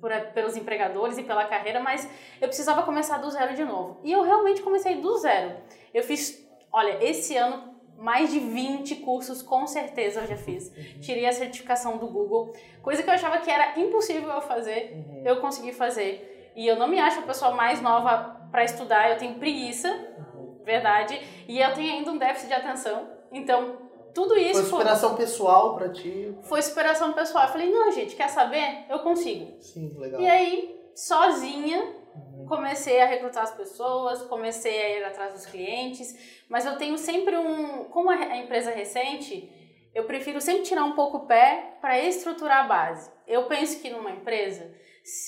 por, 0.00 0.10
pelos 0.32 0.56
empregadores 0.56 1.18
e 1.18 1.22
pela 1.22 1.44
carreira, 1.44 1.80
mas 1.80 2.08
eu 2.40 2.48
precisava 2.48 2.82
começar 2.82 3.18
do 3.18 3.30
zero 3.30 3.54
de 3.54 3.64
novo. 3.64 4.00
E 4.02 4.10
eu 4.10 4.22
realmente 4.22 4.62
comecei 4.62 4.96
do 4.96 5.16
zero. 5.18 5.56
Eu 5.92 6.02
fiz, 6.02 6.44
olha, 6.72 6.98
esse 7.04 7.36
ano 7.36 7.69
mais 8.00 8.32
de 8.32 8.38
20 8.38 8.96
cursos, 8.96 9.42
com 9.42 9.66
certeza 9.66 10.20
eu 10.20 10.26
já 10.26 10.36
fiz. 10.36 10.72
Tirei 11.00 11.26
a 11.26 11.32
certificação 11.32 11.98
do 11.98 12.06
Google, 12.06 12.52
coisa 12.82 13.02
que 13.02 13.10
eu 13.10 13.14
achava 13.14 13.38
que 13.38 13.50
era 13.50 13.78
impossível 13.78 14.30
eu 14.30 14.40
fazer, 14.40 14.92
uhum. 14.94 15.22
eu 15.24 15.40
consegui 15.40 15.72
fazer. 15.72 16.52
E 16.56 16.66
eu 16.66 16.76
não 16.76 16.88
me 16.88 16.98
acho 16.98 17.20
a 17.20 17.22
pessoa 17.22 17.52
mais 17.52 17.82
nova 17.82 18.48
para 18.50 18.64
estudar, 18.64 19.10
eu 19.10 19.18
tenho 19.18 19.34
preguiça, 19.34 19.88
uhum. 20.34 20.56
verdade, 20.64 21.20
e 21.46 21.60
eu 21.60 21.74
tenho 21.74 21.92
ainda 21.92 22.10
um 22.10 22.16
déficit 22.16 22.48
de 22.48 22.54
atenção. 22.54 23.06
Então, 23.30 23.76
tudo 24.14 24.36
isso. 24.36 24.62
Foi 24.62 24.78
superação 24.78 25.10
foi... 25.10 25.18
pessoal 25.18 25.74
para 25.74 25.90
ti? 25.90 26.34
Foi 26.42 26.62
superação 26.62 27.12
pessoal. 27.12 27.44
Eu 27.44 27.50
falei, 27.50 27.70
não, 27.70 27.92
gente, 27.92 28.16
quer 28.16 28.28
saber? 28.28 28.86
Eu 28.88 29.00
consigo. 29.00 29.60
Sim, 29.60 29.94
legal. 29.98 30.20
E 30.20 30.26
aí, 30.26 30.80
sozinha, 30.94 31.99
comecei 32.48 33.00
a 33.00 33.06
recrutar 33.06 33.44
as 33.44 33.54
pessoas, 33.54 34.22
comecei 34.22 34.82
a 34.82 34.98
ir 34.98 35.04
atrás 35.04 35.32
dos 35.32 35.46
clientes, 35.46 36.44
mas 36.48 36.66
eu 36.66 36.76
tenho 36.76 36.98
sempre 36.98 37.36
um. 37.36 37.84
Como 37.84 38.10
a 38.10 38.36
empresa 38.36 38.72
é 38.72 38.74
recente, 38.74 39.48
eu 39.94 40.04
prefiro 40.04 40.40
sempre 40.40 40.62
tirar 40.62 40.84
um 40.84 40.92
pouco 40.92 41.18
o 41.18 41.26
pé 41.26 41.78
para 41.80 41.98
estruturar 42.00 42.64
a 42.64 42.68
base. 42.68 43.10
Eu 43.26 43.46
penso 43.46 43.80
que 43.80 43.90
numa 43.90 44.10
empresa, 44.10 44.74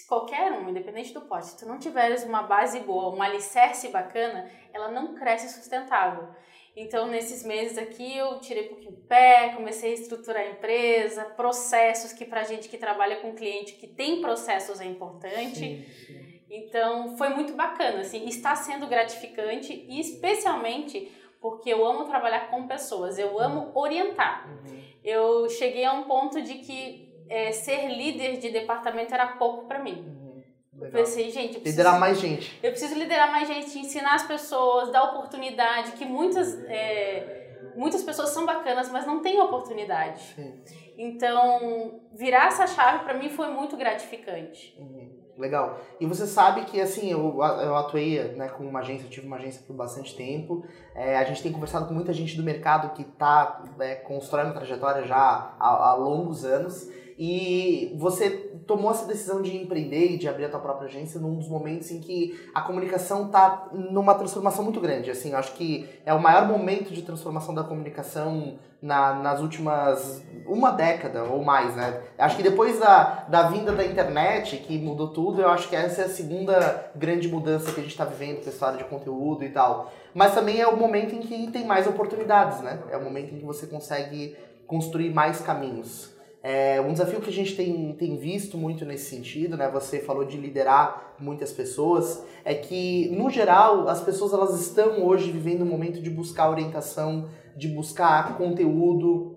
qualquer 0.08 0.52
um, 0.52 0.68
independente 0.68 1.12
do 1.12 1.22
poste, 1.22 1.52
se 1.52 1.58
tu 1.58 1.66
não 1.66 1.78
tiveres 1.78 2.24
uma 2.24 2.42
base 2.42 2.80
boa, 2.80 3.14
um 3.14 3.22
alicerce 3.22 3.88
bacana, 3.88 4.50
ela 4.72 4.90
não 4.90 5.14
cresce 5.14 5.48
sustentável. 5.48 6.28
Então, 6.74 7.06
nesses 7.06 7.44
meses 7.44 7.76
aqui, 7.76 8.16
eu 8.16 8.40
tirei 8.40 8.64
um 8.64 8.68
pouquinho 8.68 8.92
o 8.92 9.06
pé, 9.06 9.52
comecei 9.54 9.90
a 9.90 9.94
estruturar 9.94 10.42
a 10.42 10.50
empresa, 10.50 11.24
processos 11.24 12.12
que 12.12 12.24
para 12.24 12.44
gente 12.44 12.68
que 12.68 12.78
trabalha 12.78 13.16
com 13.16 13.34
cliente 13.34 13.74
que 13.74 13.86
tem 13.86 14.22
processos 14.22 14.80
é 14.80 14.86
importante. 14.86 15.54
Sim, 15.54 15.84
sim. 16.06 16.31
Então, 16.52 17.16
foi 17.16 17.30
muito 17.30 17.54
bacana, 17.54 18.00
assim, 18.00 18.26
está 18.26 18.54
sendo 18.54 18.86
gratificante 18.86 19.86
e 19.88 19.98
especialmente 19.98 21.10
porque 21.40 21.70
eu 21.70 21.84
amo 21.84 22.04
trabalhar 22.04 22.50
com 22.50 22.68
pessoas, 22.68 23.18
eu 23.18 23.40
amo 23.40 23.72
orientar. 23.74 24.46
Uhum. 24.46 24.82
Eu 25.02 25.48
cheguei 25.48 25.84
a 25.84 25.92
um 25.92 26.02
ponto 26.02 26.42
de 26.42 26.54
que 26.56 27.10
é, 27.26 27.50
ser 27.52 27.88
líder 27.88 28.36
de 28.36 28.50
departamento 28.50 29.14
era 29.14 29.26
pouco 29.38 29.66
para 29.66 29.78
mim. 29.78 30.04
Uhum. 30.06 30.42
Eu 30.82 30.90
pensei, 30.90 31.30
gente, 31.30 31.54
eu 31.54 31.60
preciso, 31.62 31.78
liderar 31.78 31.98
mais 31.98 32.20
gente. 32.20 32.60
Eu 32.62 32.70
preciso 32.70 32.94
liderar 32.96 33.32
mais 33.32 33.48
gente, 33.48 33.78
ensinar 33.78 34.14
as 34.14 34.26
pessoas, 34.26 34.92
dar 34.92 35.04
oportunidade, 35.04 35.92
que 35.92 36.04
muitas 36.04 36.62
é, 36.68 37.72
muitas 37.74 38.02
pessoas 38.02 38.28
são 38.28 38.44
bacanas, 38.44 38.90
mas 38.90 39.06
não 39.06 39.20
têm 39.20 39.40
oportunidade. 39.40 40.20
Sim. 40.34 40.62
Então, 40.98 42.02
virar 42.12 42.48
essa 42.48 42.66
chave 42.66 43.04
para 43.04 43.14
mim 43.14 43.30
foi 43.30 43.48
muito 43.48 43.76
gratificante. 43.76 44.76
Uhum. 44.78 45.21
Legal. 45.36 45.78
E 45.98 46.04
você 46.04 46.26
sabe 46.26 46.66
que, 46.66 46.80
assim, 46.80 47.10
eu, 47.10 47.38
eu 47.40 47.76
atuei 47.76 48.22
né, 48.34 48.48
com 48.48 48.64
uma 48.64 48.80
agência, 48.80 49.08
tive 49.08 49.26
uma 49.26 49.36
agência 49.36 49.62
por 49.66 49.74
bastante 49.74 50.14
tempo. 50.14 50.64
É, 50.94 51.16
a 51.16 51.24
gente 51.24 51.42
tem 51.42 51.50
conversado 51.50 51.86
com 51.86 51.94
muita 51.94 52.12
gente 52.12 52.36
do 52.36 52.42
mercado 52.42 52.94
que 52.94 53.02
está 53.02 53.64
é, 53.80 53.94
constrói 53.94 54.44
uma 54.44 54.52
trajetória 54.52 55.06
já 55.06 55.16
há, 55.58 55.88
há 55.88 55.94
longos 55.94 56.44
anos. 56.44 56.88
E 57.18 57.94
você 57.98 58.51
tomou 58.66 58.90
essa 58.90 59.06
decisão 59.06 59.42
de 59.42 59.56
empreender 59.56 60.12
e 60.12 60.18
de 60.18 60.28
abrir 60.28 60.46
a 60.46 60.48
tua 60.48 60.60
própria 60.60 60.88
agência 60.88 61.20
num 61.20 61.34
dos 61.34 61.48
momentos 61.48 61.90
em 61.90 62.00
que 62.00 62.38
a 62.54 62.60
comunicação 62.60 63.26
está 63.26 63.68
numa 63.72 64.14
transformação 64.14 64.64
muito 64.64 64.80
grande. 64.80 65.10
Assim, 65.10 65.34
acho 65.34 65.52
que 65.54 65.88
é 66.04 66.12
o 66.12 66.20
maior 66.20 66.46
momento 66.46 66.92
de 66.92 67.02
transformação 67.02 67.54
da 67.54 67.64
comunicação 67.64 68.58
na, 68.80 69.14
nas 69.14 69.40
últimas 69.40 70.22
uma 70.44 70.72
década 70.72 71.22
ou 71.22 71.44
mais, 71.44 71.76
né? 71.76 72.02
Acho 72.18 72.36
que 72.36 72.42
depois 72.42 72.80
da, 72.80 73.24
da 73.28 73.44
vinda 73.44 73.72
da 73.72 73.84
internet, 73.84 74.56
que 74.56 74.76
mudou 74.76 75.08
tudo, 75.08 75.40
eu 75.40 75.48
acho 75.48 75.68
que 75.68 75.76
essa 75.76 76.02
é 76.02 76.04
a 76.06 76.08
segunda 76.08 76.90
grande 76.96 77.28
mudança 77.28 77.70
que 77.72 77.78
a 77.78 77.82
gente 77.82 77.92
está 77.92 78.04
vivendo 78.04 78.42
com 78.42 78.46
a 78.46 78.52
história 78.52 78.78
de 78.78 78.84
conteúdo 78.84 79.44
e 79.44 79.50
tal. 79.50 79.92
Mas 80.12 80.34
também 80.34 80.60
é 80.60 80.66
o 80.66 80.76
momento 80.76 81.14
em 81.14 81.20
que 81.20 81.50
tem 81.52 81.64
mais 81.64 81.86
oportunidades, 81.86 82.60
né? 82.60 82.80
É 82.90 82.96
o 82.96 83.04
momento 83.04 83.32
em 83.34 83.38
que 83.38 83.44
você 83.44 83.66
consegue 83.66 84.36
construir 84.66 85.10
mais 85.10 85.40
caminhos. 85.40 86.11
É 86.42 86.80
um 86.80 86.92
desafio 86.92 87.20
que 87.20 87.30
a 87.30 87.32
gente 87.32 87.54
tem, 87.54 87.92
tem 87.92 88.16
visto 88.16 88.58
muito 88.58 88.84
nesse 88.84 89.08
sentido, 89.08 89.56
né? 89.56 89.70
Você 89.70 90.00
falou 90.00 90.24
de 90.24 90.36
liderar 90.36 91.14
muitas 91.18 91.52
pessoas, 91.52 92.24
é 92.44 92.52
que 92.52 93.08
no 93.10 93.30
geral 93.30 93.88
as 93.88 94.00
pessoas 94.00 94.32
elas 94.32 94.60
estão 94.60 95.04
hoje 95.04 95.30
vivendo 95.30 95.62
um 95.62 95.66
momento 95.66 96.02
de 96.02 96.10
buscar 96.10 96.50
orientação, 96.50 97.28
de 97.56 97.68
buscar 97.68 98.36
conteúdo, 98.36 99.36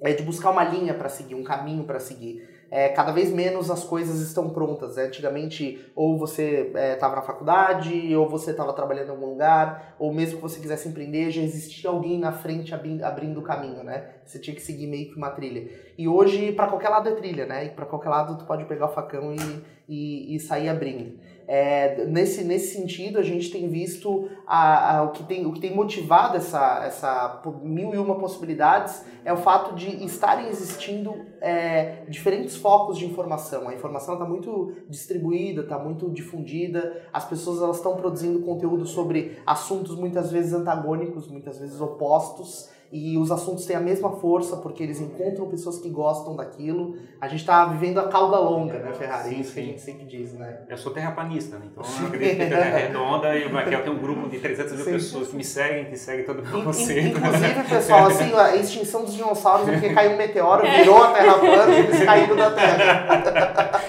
é, 0.00 0.12
de 0.12 0.22
buscar 0.22 0.50
uma 0.50 0.62
linha 0.62 0.94
para 0.94 1.08
seguir, 1.08 1.34
um 1.34 1.42
caminho 1.42 1.82
para 1.82 1.98
seguir 1.98 2.54
é, 2.74 2.88
cada 2.88 3.12
vez 3.12 3.30
menos 3.32 3.70
as 3.70 3.84
coisas 3.84 4.20
estão 4.20 4.50
prontas. 4.50 4.96
Né? 4.96 5.04
Antigamente, 5.04 5.80
ou 5.94 6.18
você 6.18 6.72
estava 6.92 7.12
é, 7.12 7.16
na 7.16 7.22
faculdade, 7.22 8.16
ou 8.16 8.28
você 8.28 8.50
estava 8.50 8.72
trabalhando 8.72 9.06
em 9.06 9.10
algum 9.10 9.26
lugar, 9.26 9.94
ou 9.96 10.12
mesmo 10.12 10.38
que 10.38 10.42
você 10.42 10.58
quisesse 10.58 10.88
empreender, 10.88 11.30
já 11.30 11.40
existia 11.40 11.88
alguém 11.88 12.18
na 12.18 12.32
frente 12.32 12.74
abrindo 12.74 13.38
o 13.38 13.42
caminho, 13.42 13.84
né? 13.84 14.10
Você 14.24 14.38
tinha 14.38 14.54
que 14.54 14.62
seguir 14.62 14.86
meio 14.86 15.10
que 15.10 15.16
uma 15.16 15.30
trilha. 15.30 15.68
E 15.96 16.08
hoje, 16.08 16.52
para 16.52 16.66
qualquer 16.66 16.88
lado 16.88 17.08
é 17.08 17.12
trilha, 17.12 17.46
né? 17.46 17.66
E 17.66 17.70
para 17.70 17.84
qualquer 17.84 18.08
lado 18.08 18.38
tu 18.38 18.44
pode 18.44 18.64
pegar 18.64 18.86
o 18.86 18.92
facão 18.92 19.34
e, 19.34 19.62
e, 19.88 20.34
e 20.34 20.40
sair 20.40 20.68
abrindo. 20.68 21.18
É, 21.46 22.06
nesse, 22.06 22.42
nesse 22.42 22.74
sentido, 22.74 23.18
a 23.18 23.22
gente 23.22 23.50
tem 23.50 23.68
visto 23.68 24.28
a, 24.46 24.96
a, 24.96 25.02
o, 25.02 25.10
que 25.10 25.22
tem, 25.24 25.44
o 25.44 25.52
que 25.52 25.60
tem 25.60 25.74
motivado 25.74 26.38
essa, 26.38 26.82
essa 26.84 27.42
mil 27.62 27.94
e 27.94 27.98
uma 27.98 28.18
possibilidades 28.18 29.04
é 29.24 29.32
o 29.32 29.36
fato 29.36 29.74
de 29.74 30.04
estarem 30.04 30.48
existindo 30.48 31.14
é, 31.40 32.04
diferentes 32.08 32.56
focos 32.56 32.98
de 32.98 33.04
informação. 33.04 33.68
A 33.68 33.74
informação 33.74 34.14
está 34.14 34.24
muito 34.24 34.74
distribuída, 34.88 35.62
está 35.62 35.78
muito 35.78 36.10
difundida, 36.10 37.02
as 37.12 37.26
pessoas 37.26 37.60
elas 37.60 37.76
estão 37.76 37.94
produzindo 37.94 38.40
conteúdo 38.40 38.86
sobre 38.86 39.38
assuntos 39.44 39.96
muitas 39.96 40.32
vezes 40.32 40.54
antagônicos, 40.54 41.28
muitas 41.28 41.58
vezes 41.58 41.78
opostos 41.80 42.72
e 42.94 43.18
os 43.18 43.32
assuntos 43.32 43.66
têm 43.66 43.74
a 43.74 43.80
mesma 43.80 44.12
força 44.12 44.56
porque 44.58 44.80
eles 44.80 45.00
encontram 45.00 45.48
pessoas 45.48 45.78
que 45.80 45.90
gostam 45.90 46.36
daquilo. 46.36 46.96
A 47.20 47.26
gente 47.26 47.40
está 47.40 47.64
vivendo 47.64 47.98
a 47.98 48.06
cauda 48.06 48.38
longa, 48.38 48.78
né, 48.78 48.92
Ferrari? 48.92 49.30
Sim, 49.30 49.34
é 49.34 49.38
isso 49.40 49.48
sim. 49.48 49.54
que 49.54 49.60
a 49.60 49.64
gente 49.64 49.80
sempre 49.80 50.04
diz, 50.04 50.32
né? 50.34 50.60
Eu 50.68 50.78
sou 50.78 50.92
terraplanista, 50.92 51.58
né? 51.58 51.66
Então 51.72 51.82
eu 51.82 52.06
acredito 52.06 52.36
que 52.36 52.42
a 52.44 52.48
Terra 52.48 52.78
é 52.78 52.86
redonda 52.86 53.36
e 53.36 53.44
aqui 53.44 53.74
eu 53.74 53.82
tenho 53.82 53.96
um 53.96 53.98
grupo 53.98 54.28
de 54.28 54.38
300 54.38 54.72
mil 54.74 54.84
sim. 54.84 54.92
pessoas 54.92 55.28
que 55.28 55.36
me 55.36 55.42
seguem, 55.42 55.86
que 55.86 55.96
seguem 55.96 56.24
todo 56.24 56.38
o 56.38 56.64
conceito. 56.64 57.18
Inclusive, 57.18 57.64
pessoal, 57.68 58.06
assim, 58.06 58.32
a 58.32 58.54
extinção 58.54 59.04
dos 59.04 59.14
dinossauros 59.14 59.66
é 59.66 59.72
porque 59.72 59.92
caiu 59.92 60.12
um 60.12 60.16
meteoro, 60.16 60.62
virou 60.62 61.02
a 61.02 61.12
Terra 61.12 61.38
plana 61.40 61.74
e 61.74 61.78
eles 61.80 62.04
caíram 62.04 62.36
da 62.36 62.50
Terra. 62.52 63.80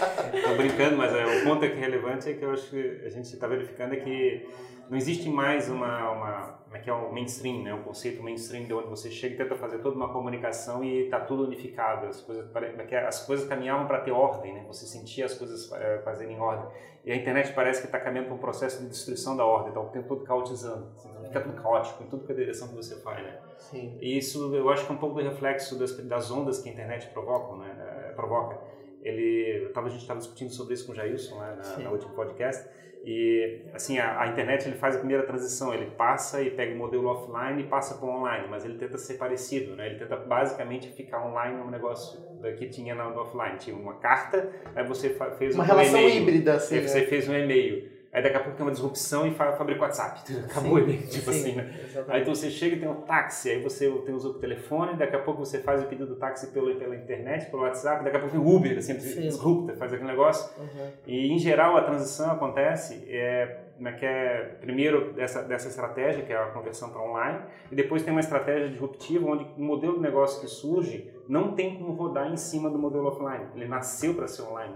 tô 0.42 0.56
brincando, 0.56 0.98
mas 0.98 1.14
é, 1.14 1.26
o 1.26 1.44
ponto 1.44 1.64
é 1.64 1.70
que 1.70 1.78
é 1.78 1.80
relevante 1.80 2.28
é 2.28 2.34
que 2.34 2.44
eu 2.44 2.52
acho 2.52 2.72
que 2.72 3.02
a 3.06 3.10
gente 3.10 3.26
está 3.26 3.46
verificando 3.46 3.94
é 3.94 3.98
que 3.98 4.48
não 4.90 4.98
existe 4.98 5.30
mais 5.30 5.70
uma, 5.70 6.12
uma 6.12 6.56
como 6.66 6.78
é 6.78 6.80
que 6.80 6.90
é 6.90 6.94
o 6.94 7.14
mainstream, 7.14 7.64
né? 7.64 7.74
O 7.74 7.84
conceito 7.84 8.22
mainstream 8.22 8.66
de 8.66 8.74
onde 8.74 8.90
você 8.90 9.10
chega 9.10 9.36
e 9.36 9.38
tenta 9.38 9.56
fazer 9.56 9.80
toda 9.80 9.96
uma 9.96 10.12
comunicação 10.12 10.84
e 10.84 11.06
está 11.06 11.22
tudo 11.22 11.46
unificado. 11.46 12.06
As 12.08 12.20
coisas, 12.20 12.46
é 12.92 13.08
as 13.08 13.26
coisas 13.26 13.48
caminhavam 13.48 13.88
para 13.88 14.02
ter 14.02 14.12
ordem, 14.12 14.54
né? 14.54 14.66
Você 14.68 14.86
sentia 14.86 15.26
as 15.26 15.34
coisas 15.34 15.72
é, 15.72 16.00
fazerem 16.00 16.36
em 16.36 16.40
ordem. 16.40 16.68
E 17.06 17.12
a 17.12 17.16
internet 17.16 17.54
parece 17.54 17.82
que 17.82 17.88
está 17.88 18.00
caminhando 18.00 18.28
para 18.28 18.36
um 18.36 18.40
processo 18.40 18.82
de 18.82 18.90
destruição 18.90 19.38
da 19.38 19.46
ordem, 19.46 19.70
está 19.70 19.80
o 19.80 19.90
tempo 19.90 20.08
todo 20.08 20.24
caotizando. 20.26 20.92
Então 21.00 21.24
fica 21.24 21.42
tudo 21.42 21.62
caótico 21.62 22.04
em 22.04 22.08
tudo 22.08 22.26
que 22.26 22.32
é 22.32 22.36
a 22.36 22.38
direção 22.40 22.68
que 22.68 22.76
você 22.76 22.96
faz, 22.98 23.24
né? 23.24 23.40
Sim. 23.58 23.98
E 24.02 24.18
isso 24.18 24.54
eu 24.54 24.70
acho 24.70 24.86
que 24.86 24.92
é 24.92 24.96
um 24.96 24.98
pouco 24.98 25.16
do 25.16 25.22
reflexo 25.22 25.80
das, 25.80 25.96
das 25.96 26.30
ondas 26.30 26.60
que 26.60 26.68
a 26.68 26.72
internet 26.74 27.08
provoca, 27.08 27.56
né? 27.58 28.10
É, 28.10 28.12
provoca. 28.14 28.60
Ele, 29.06 29.70
tava, 29.70 29.88
a 29.88 29.90
gente 29.90 30.02
estava 30.02 30.20
discutindo 30.20 30.50
sobre 30.50 30.74
isso 30.74 30.86
com 30.86 30.92
o 30.92 30.96
Jailson 30.96 31.40
né? 31.40 31.58
na, 31.58 31.78
na 31.78 31.92
última 31.92 32.12
podcast 32.14 32.68
e 33.06 33.62
assim, 33.72 34.00
a, 34.00 34.20
a, 34.20 34.28
internet 34.30 34.68
ele 34.68 34.78
faz 34.78 34.96
a 34.96 34.98
primeira 34.98 35.22
transição, 35.22 35.72
ele 35.72 35.92
passa 35.92 36.42
e 36.42 36.50
pega 36.50 36.74
o 36.74 36.78
modelo 36.78 37.06
offline 37.06 37.62
e 37.62 37.68
passa 37.68 38.00
para 38.00 38.08
o 38.08 38.10
online, 38.10 38.48
mas 38.50 38.66
ele 38.66 38.80
tenta 38.80 38.98
ser 38.98 39.14
parecido, 39.14 39.76
né? 39.76 39.86
Ele 39.86 40.00
tenta 40.00 40.16
basicamente 40.16 40.92
ficar 40.92 41.24
online 41.24 41.56
num 41.56 41.70
negócio 41.70 42.20
que 42.58 42.68
tinha 42.68 42.96
no 42.96 43.16
offline, 43.20 43.58
tinha 43.60 43.76
uma 43.76 43.94
carta, 43.96 44.50
aí 44.76 44.84
você 44.88 45.16
fez 45.38 45.54
uma 45.54 45.64
um 45.64 45.68
relação 45.68 46.00
e-mail, 46.00 46.22
híbrida 46.24 46.56
assim, 46.56 46.78
aí 46.78 46.88
você 46.88 47.02
né? 47.02 47.06
fez 47.06 47.30
um 47.30 47.36
e-mail. 47.36 47.95
Aí 48.16 48.24
daqui 48.24 48.38
a 48.38 48.40
pouco 48.40 48.56
tem 48.56 48.66
uma 48.66 48.72
disrupção 48.72 49.28
e 49.28 49.32
fabrica 49.32 49.82
o 49.82 49.84
WhatsApp. 49.84 50.22
Acabou 50.46 50.80
ele, 50.80 51.00
tipo 51.06 51.34
sim, 51.34 51.40
assim, 51.40 51.52
né? 51.52 51.76
exatamente. 51.84 52.12
Aí 52.16 52.22
então 52.22 52.34
você 52.34 52.50
chega 52.50 52.78
e 52.78 52.80
tem 52.80 52.88
um 52.88 53.02
táxi, 53.02 53.50
aí 53.50 53.62
você 53.62 53.92
tem 54.06 54.16
o 54.16 54.34
telefone, 54.36 54.96
daqui 54.96 55.18
a 55.18 55.20
pouco 55.20 55.46
você 55.46 55.60
faz 55.60 55.84
o 55.84 55.86
pedido 55.86 56.08
do 56.08 56.16
táxi 56.16 56.48
pela, 56.48 56.74
pela 56.76 56.96
internet, 56.96 57.52
pelo 57.52 57.64
WhatsApp, 57.64 58.06
daqui 58.06 58.16
a 58.16 58.20
pouco 58.22 58.34
tem 58.34 58.42
o 58.42 58.56
Uber, 58.56 58.78
assim, 58.78 58.98
Sim. 59.02 59.20
disrupta, 59.20 59.76
faz 59.76 59.92
aquele 59.92 60.08
negócio. 60.08 60.50
Uhum. 60.58 60.92
E 61.06 61.28
em 61.34 61.38
geral 61.38 61.76
a 61.76 61.82
transição 61.82 62.32
acontece 62.32 63.04
é, 63.10 63.65
como 63.76 63.88
é 63.90 63.92
que 63.92 64.06
é, 64.06 64.58
primeiro 64.62 65.14
dessa, 65.14 65.44
dessa 65.44 65.68
estratégia, 65.68 66.24
que 66.24 66.32
é 66.32 66.38
a 66.38 66.48
conversão 66.48 66.90
para 66.90 67.02
online, 67.02 67.40
e 67.72 67.76
depois 67.76 68.04
tem 68.04 68.12
uma 68.12 68.22
estratégia 68.22 68.70
disruptiva 68.70 69.26
onde 69.28 69.44
o 69.58 69.62
modelo 69.62 69.96
de 69.96 70.02
negócio 70.02 70.40
que 70.40 70.48
surge 70.48 71.14
não 71.28 71.54
tem 71.54 71.78
como 71.78 71.92
rodar 71.94 72.32
em 72.32 72.38
cima 72.38 72.70
do 72.70 72.78
modelo 72.78 73.08
offline. 73.08 73.46
Ele 73.56 73.68
nasceu 73.68 74.14
para 74.14 74.28
ser 74.28 74.44
online. 74.44 74.76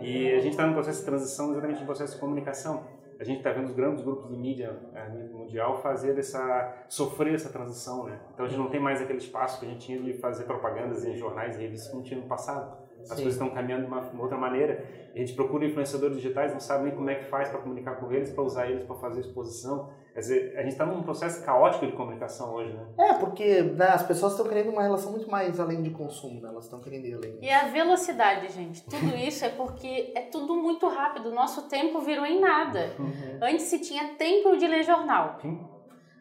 E 0.00 0.32
a 0.32 0.38
gente 0.38 0.52
está 0.52 0.66
no 0.66 0.74
processo 0.74 1.00
de 1.00 1.06
transição, 1.06 1.50
exatamente 1.50 1.80
no 1.80 1.86
processo 1.86 2.14
de 2.14 2.20
comunicação. 2.20 2.84
A 3.18 3.24
gente 3.24 3.38
está 3.38 3.50
vendo 3.50 3.64
os 3.64 3.72
grandes 3.72 4.04
grupos 4.04 4.28
de 4.28 4.36
mídia 4.36 4.78
a 4.94 5.08
nível 5.08 5.38
mundial 5.38 5.80
fazer 5.80 6.18
essa, 6.18 6.84
sofrer 6.86 7.34
essa 7.34 7.48
transição, 7.48 8.04
né? 8.04 8.20
Então 8.34 8.44
a 8.44 8.48
gente 8.48 8.58
não 8.58 8.68
tem 8.68 8.78
mais 8.78 9.00
aquele 9.00 9.18
espaço 9.18 9.58
que 9.58 9.66
a 9.66 9.68
gente 9.70 9.86
tinha 9.86 9.98
de 9.98 10.12
fazer 10.18 10.44
propagandas 10.44 11.02
em 11.04 11.16
jornais 11.16 11.56
e 11.56 11.62
revistas 11.62 11.90
como 11.90 12.02
tinha 12.02 12.20
no 12.20 12.26
passado. 12.26 12.76
As 13.10 13.16
Sim. 13.16 13.22
coisas 13.22 13.34
estão 13.34 13.50
caminhando 13.50 13.82
de 13.82 13.86
uma, 13.88 14.00
uma 14.00 14.22
outra 14.22 14.36
maneira. 14.36 14.84
A 15.14 15.18
gente 15.18 15.32
procura 15.32 15.64
influenciadores 15.64 16.16
digitais, 16.16 16.52
não 16.52 16.60
sabe 16.60 16.84
nem 16.84 16.94
como 16.94 17.08
é 17.08 17.14
que 17.14 17.24
faz 17.24 17.48
para 17.48 17.60
comunicar 17.60 17.96
com 17.96 18.12
eles, 18.12 18.30
para 18.30 18.44
usar 18.44 18.68
eles 18.68 18.84
para 18.84 18.96
fazer 18.96 19.20
exposição. 19.20 19.88
Quer 20.12 20.20
dizer, 20.20 20.54
a 20.56 20.62
gente 20.62 20.72
está 20.72 20.84
num 20.84 21.02
processo 21.02 21.44
caótico 21.44 21.86
de 21.86 21.92
comunicação 21.92 22.54
hoje, 22.54 22.72
né? 22.72 22.86
É, 22.98 23.14
porque 23.14 23.62
né, 23.62 23.86
as 23.88 24.02
pessoas 24.02 24.32
estão 24.32 24.46
querendo 24.46 24.70
uma 24.70 24.82
relação 24.82 25.10
muito 25.10 25.30
mais 25.30 25.60
além 25.60 25.82
de 25.82 25.90
consumo, 25.90 26.40
né? 26.40 26.48
Elas 26.48 26.64
estão 26.64 26.80
querendo 26.80 27.06
ir 27.06 27.14
além. 27.14 27.38
E 27.40 27.50
a 27.50 27.68
velocidade, 27.68 28.48
gente. 28.52 28.82
Tudo 28.84 29.14
isso 29.16 29.44
é 29.44 29.50
porque 29.50 30.12
é 30.14 30.22
tudo 30.22 30.54
muito 30.56 30.88
rápido. 30.88 31.30
O 31.30 31.34
nosso 31.34 31.68
tempo 31.68 32.00
virou 32.00 32.26
em 32.26 32.40
nada. 32.40 32.90
Uhum. 32.98 33.38
Antes 33.42 33.66
se 33.66 33.78
tinha 33.78 34.14
tempo 34.14 34.56
de 34.56 34.66
ler 34.66 34.82
jornal. 34.82 35.38
Sim. 35.40 35.60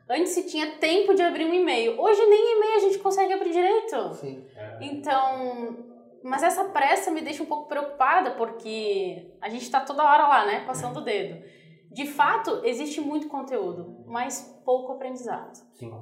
Antes 0.09 0.33
se 0.33 0.43
tinha 0.43 0.73
tempo 0.73 1.15
de 1.15 1.21
abrir 1.21 1.45
um 1.45 1.53
e-mail. 1.53 1.99
Hoje 1.99 2.23
nem 2.25 2.57
e-mail 2.57 2.75
a 2.75 2.79
gente 2.79 2.99
consegue 2.99 3.33
abrir 3.33 3.51
direito. 3.51 4.13
Sim. 4.13 4.45
Então, 4.79 5.94
mas 6.25 6.41
essa 6.41 6.65
pressa 6.65 7.11
me 7.11 7.21
deixa 7.21 7.43
um 7.43 7.45
pouco 7.45 7.67
preocupada 7.67 8.31
porque 8.31 9.31
a 9.39 9.47
gente 9.47 9.61
está 9.61 9.81
toda 9.81 10.03
hora 10.03 10.27
lá, 10.27 10.45
né, 10.47 10.63
passando 10.65 10.97
o 10.97 11.03
dedo. 11.03 11.45
De 11.91 12.07
fato, 12.07 12.61
existe 12.63 12.99
muito 12.99 13.27
conteúdo, 13.27 14.03
mas 14.07 14.59
pouco 14.65 14.93
aprendizado. 14.93 15.55
Sim. 15.75 15.93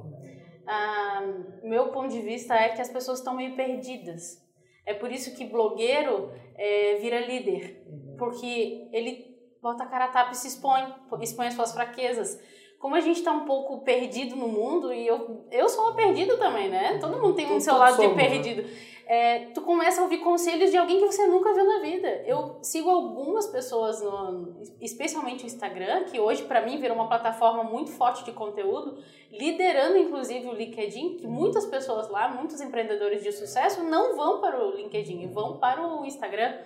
Ah, 0.65 1.21
meu 1.61 1.89
ponto 1.89 2.07
de 2.07 2.21
vista 2.21 2.55
é 2.55 2.69
que 2.69 2.81
as 2.81 2.89
pessoas 2.89 3.19
estão 3.19 3.35
meio 3.35 3.53
perdidas. 3.57 4.41
É 4.85 4.93
por 4.93 5.11
isso 5.11 5.35
que 5.35 5.43
blogueiro 5.43 6.31
é, 6.55 6.95
vira 7.01 7.19
líder, 7.19 7.85
porque 8.17 8.87
ele 8.93 9.37
bota 9.61 9.83
a 9.83 9.87
cara 9.87 10.05
a 10.05 10.09
tapa 10.09 10.31
e 10.31 10.35
se 10.35 10.47
expõe, 10.47 10.85
expõe 11.19 11.47
as 11.47 11.53
suas 11.53 11.73
fraquezas. 11.73 12.41
Como 12.79 12.95
a 12.95 13.01
gente 13.01 13.17
está 13.17 13.31
um 13.31 13.45
pouco 13.45 13.81
perdido 13.81 14.37
no 14.37 14.47
mundo, 14.47 14.93
e 14.93 15.05
eu, 15.05 15.45
eu 15.51 15.67
sou 15.67 15.85
uma 15.85 15.95
perdida 15.95 16.37
também, 16.37 16.69
né? 16.69 16.97
Todo 16.99 17.21
mundo 17.21 17.33
tem 17.33 17.51
um 17.51 17.59
seu 17.59 17.77
lado 17.77 17.95
somos, 17.95 18.11
de 18.11 18.15
né? 18.15 18.29
É, 19.05 19.47
tu 19.53 19.61
começa 19.61 19.99
a 19.99 20.03
ouvir 20.05 20.19
conselhos 20.19 20.71
de 20.71 20.77
alguém 20.77 20.97
que 20.99 21.05
você 21.05 21.27
nunca 21.27 21.53
viu 21.53 21.65
na 21.65 21.79
vida. 21.79 22.07
Eu 22.25 22.57
sigo 22.61 22.89
algumas 22.89 23.47
pessoas, 23.47 24.01
no, 24.01 24.55
especialmente 24.79 25.43
o 25.43 25.47
Instagram, 25.47 26.05
que 26.05 26.19
hoje 26.19 26.43
para 26.43 26.61
mim 26.61 26.79
virou 26.79 26.95
uma 26.95 27.07
plataforma 27.07 27.63
muito 27.65 27.91
forte 27.91 28.23
de 28.23 28.31
conteúdo, 28.31 28.97
liderando 29.29 29.97
inclusive 29.97 30.47
o 30.47 30.53
LinkedIn, 30.53 31.17
que 31.17 31.27
muitas 31.27 31.65
pessoas 31.65 32.09
lá, 32.09 32.29
muitos 32.29 32.61
empreendedores 32.61 33.21
de 33.21 33.31
sucesso, 33.33 33.83
não 33.83 34.15
vão 34.15 34.39
para 34.39 34.63
o 34.65 34.71
LinkedIn, 34.71 35.27
vão 35.33 35.57
para 35.57 35.85
o 35.85 36.05
Instagram. 36.05 36.57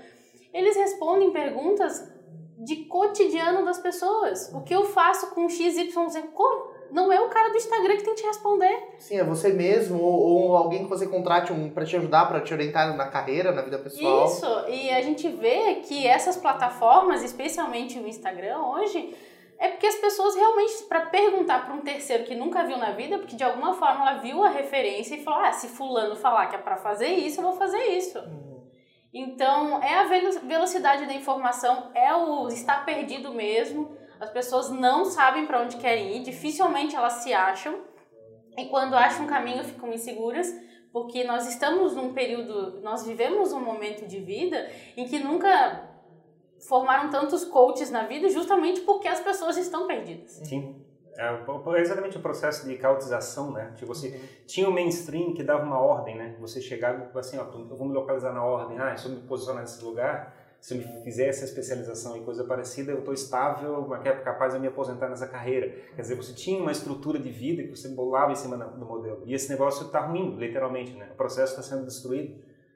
Eles 0.53 0.75
respondem 0.75 1.31
perguntas 1.31 2.15
de 2.59 2.85
cotidiano 2.85 3.65
das 3.65 3.79
pessoas. 3.79 4.51
O 4.53 4.61
que 4.61 4.73
eu 4.75 4.85
faço 4.85 5.33
com 5.33 5.49
XYZ? 5.49 5.93
Co- 6.33 6.71
Não 6.91 7.11
é 7.11 7.19
o 7.19 7.29
cara 7.29 7.49
do 7.49 7.57
Instagram 7.57 7.97
que 7.97 8.03
tem 8.03 8.15
que 8.15 8.21
te 8.21 8.27
responder. 8.27 8.89
Sim, 8.99 9.17
é 9.19 9.23
você 9.23 9.49
mesmo 9.53 10.01
ou, 10.01 10.19
ou 10.19 10.55
alguém 10.57 10.83
que 10.83 10.89
você 10.89 11.05
contrate 11.07 11.51
um, 11.51 11.69
para 11.69 11.85
te 11.85 11.95
ajudar, 11.95 12.25
para 12.27 12.41
te 12.41 12.53
orientar 12.53 12.95
na 12.95 13.07
carreira, 13.07 13.51
na 13.51 13.61
vida 13.61 13.77
pessoal. 13.77 14.25
Isso, 14.25 14.45
e 14.69 14.89
a 14.89 15.01
gente 15.01 15.27
vê 15.29 15.75
que 15.87 16.07
essas 16.07 16.37
plataformas, 16.37 17.23
especialmente 17.23 17.99
o 17.99 18.07
Instagram 18.07 18.59
hoje, 18.59 19.15
é 19.59 19.69
porque 19.69 19.87
as 19.87 19.95
pessoas 19.95 20.35
realmente, 20.35 20.83
para 20.83 21.01
perguntar 21.07 21.65
para 21.65 21.73
um 21.73 21.81
terceiro 21.81 22.23
que 22.25 22.35
nunca 22.35 22.63
viu 22.63 22.77
na 22.77 22.91
vida, 22.91 23.17
porque 23.17 23.35
de 23.35 23.43
alguma 23.43 23.73
forma 23.73 24.01
ela 24.09 24.19
viu 24.19 24.43
a 24.43 24.49
referência 24.49 25.15
e 25.15 25.23
falou: 25.23 25.39
ah, 25.39 25.51
se 25.51 25.67
Fulano 25.67 26.15
falar 26.15 26.47
que 26.47 26.55
é 26.55 26.59
para 26.59 26.77
fazer 26.77 27.07
isso, 27.09 27.39
eu 27.39 27.43
vou 27.43 27.53
fazer 27.53 27.83
isso. 27.85 28.19
Uhum. 28.19 28.67
Então, 29.13 29.81
é 29.81 29.95
a 29.95 30.03
velo- 30.03 30.39
velocidade 30.41 31.05
da 31.05 31.13
informação, 31.13 31.89
é 31.95 32.13
o 32.13 32.47
estar 32.49 32.85
perdido 32.85 33.33
mesmo. 33.33 33.95
As 34.19 34.29
pessoas 34.29 34.69
não 34.69 35.05
sabem 35.05 35.45
para 35.45 35.61
onde 35.61 35.77
querem 35.77 36.17
ir, 36.17 36.23
dificilmente 36.23 36.95
elas 36.95 37.13
se 37.13 37.33
acham. 37.33 37.81
E 38.57 38.65
quando 38.65 38.95
acham 38.95 39.25
um 39.25 39.27
caminho, 39.27 39.63
ficam 39.63 39.93
inseguras, 39.93 40.51
porque 40.91 41.23
nós 41.23 41.47
estamos 41.47 41.95
num 41.95 42.13
período, 42.13 42.81
nós 42.81 43.05
vivemos 43.05 43.53
um 43.53 43.59
momento 43.59 44.07
de 44.07 44.19
vida 44.19 44.69
em 44.95 45.05
que 45.05 45.19
nunca 45.19 45.87
formaram 46.67 47.09
tantos 47.09 47.45
coaches 47.45 47.91
na 47.91 48.07
vida, 48.07 48.27
justamente 48.29 48.81
porque 48.81 49.07
as 49.07 49.19
pessoas 49.19 49.57
estão 49.57 49.85
perdidas. 49.85 50.31
Sim. 50.43 50.83
É 51.19 51.81
exatamente 51.81 52.15
o 52.17 52.21
processo 52.21 52.67
de 52.67 52.77
caotização, 52.77 53.51
né? 53.51 53.73
Tipo, 53.75 53.87
você 53.87 54.11
tinha 54.45 54.69
o 54.69 54.71
mainstream 54.71 55.33
que 55.33 55.41
dava 55.43 55.63
uma 55.63 55.79
ordem, 55.79 56.15
né? 56.15 56.35
Você 56.39 56.61
chegava 56.61 57.09
e 57.13 57.19
assim, 57.19 57.39
ó, 57.39 57.43
eu 57.43 57.75
vou 57.75 57.87
me 57.87 57.93
localizar 57.93 58.31
na 58.31 58.43
ordem. 58.43 58.77
Ah, 58.77 58.95
se 58.95 59.07
eu 59.07 59.11
me 59.13 59.21
posicionar 59.21 59.63
nesse 59.63 59.83
lugar, 59.83 60.36
se 60.59 60.73
eu 60.73 60.79
me 60.79 61.03
fizer 61.03 61.27
essa 61.27 61.45
especialização 61.45 62.17
em 62.17 62.23
coisa 62.23 62.43
parecida, 62.43 62.91
eu 62.91 62.99
estou 62.99 63.13
estável, 63.13 63.87
é 64.03 64.11
capaz 64.17 64.53
de 64.53 64.59
me 64.59 64.67
aposentar 64.67 65.07
nessa 65.09 65.27
carreira. 65.27 65.69
Quer 65.95 66.01
dizer, 66.01 66.15
você 66.15 66.33
tinha 66.33 66.59
uma 66.61 66.71
estrutura 66.71 67.19
de 67.19 67.29
vida 67.29 67.63
que 67.63 67.69
você 67.69 67.89
bolava 67.89 68.31
em 68.31 68.35
cima 68.35 68.57
do 68.57 68.85
modelo. 68.85 69.21
E 69.25 69.33
esse 69.33 69.49
negócio 69.49 69.85
está 69.85 69.99
ruim, 70.01 70.35
literalmente, 70.37 70.93
né? 70.93 71.09
O 71.13 71.15
processo 71.15 71.59
está 71.59 71.61
sendo 71.75 71.85
destruído. 71.85 72.35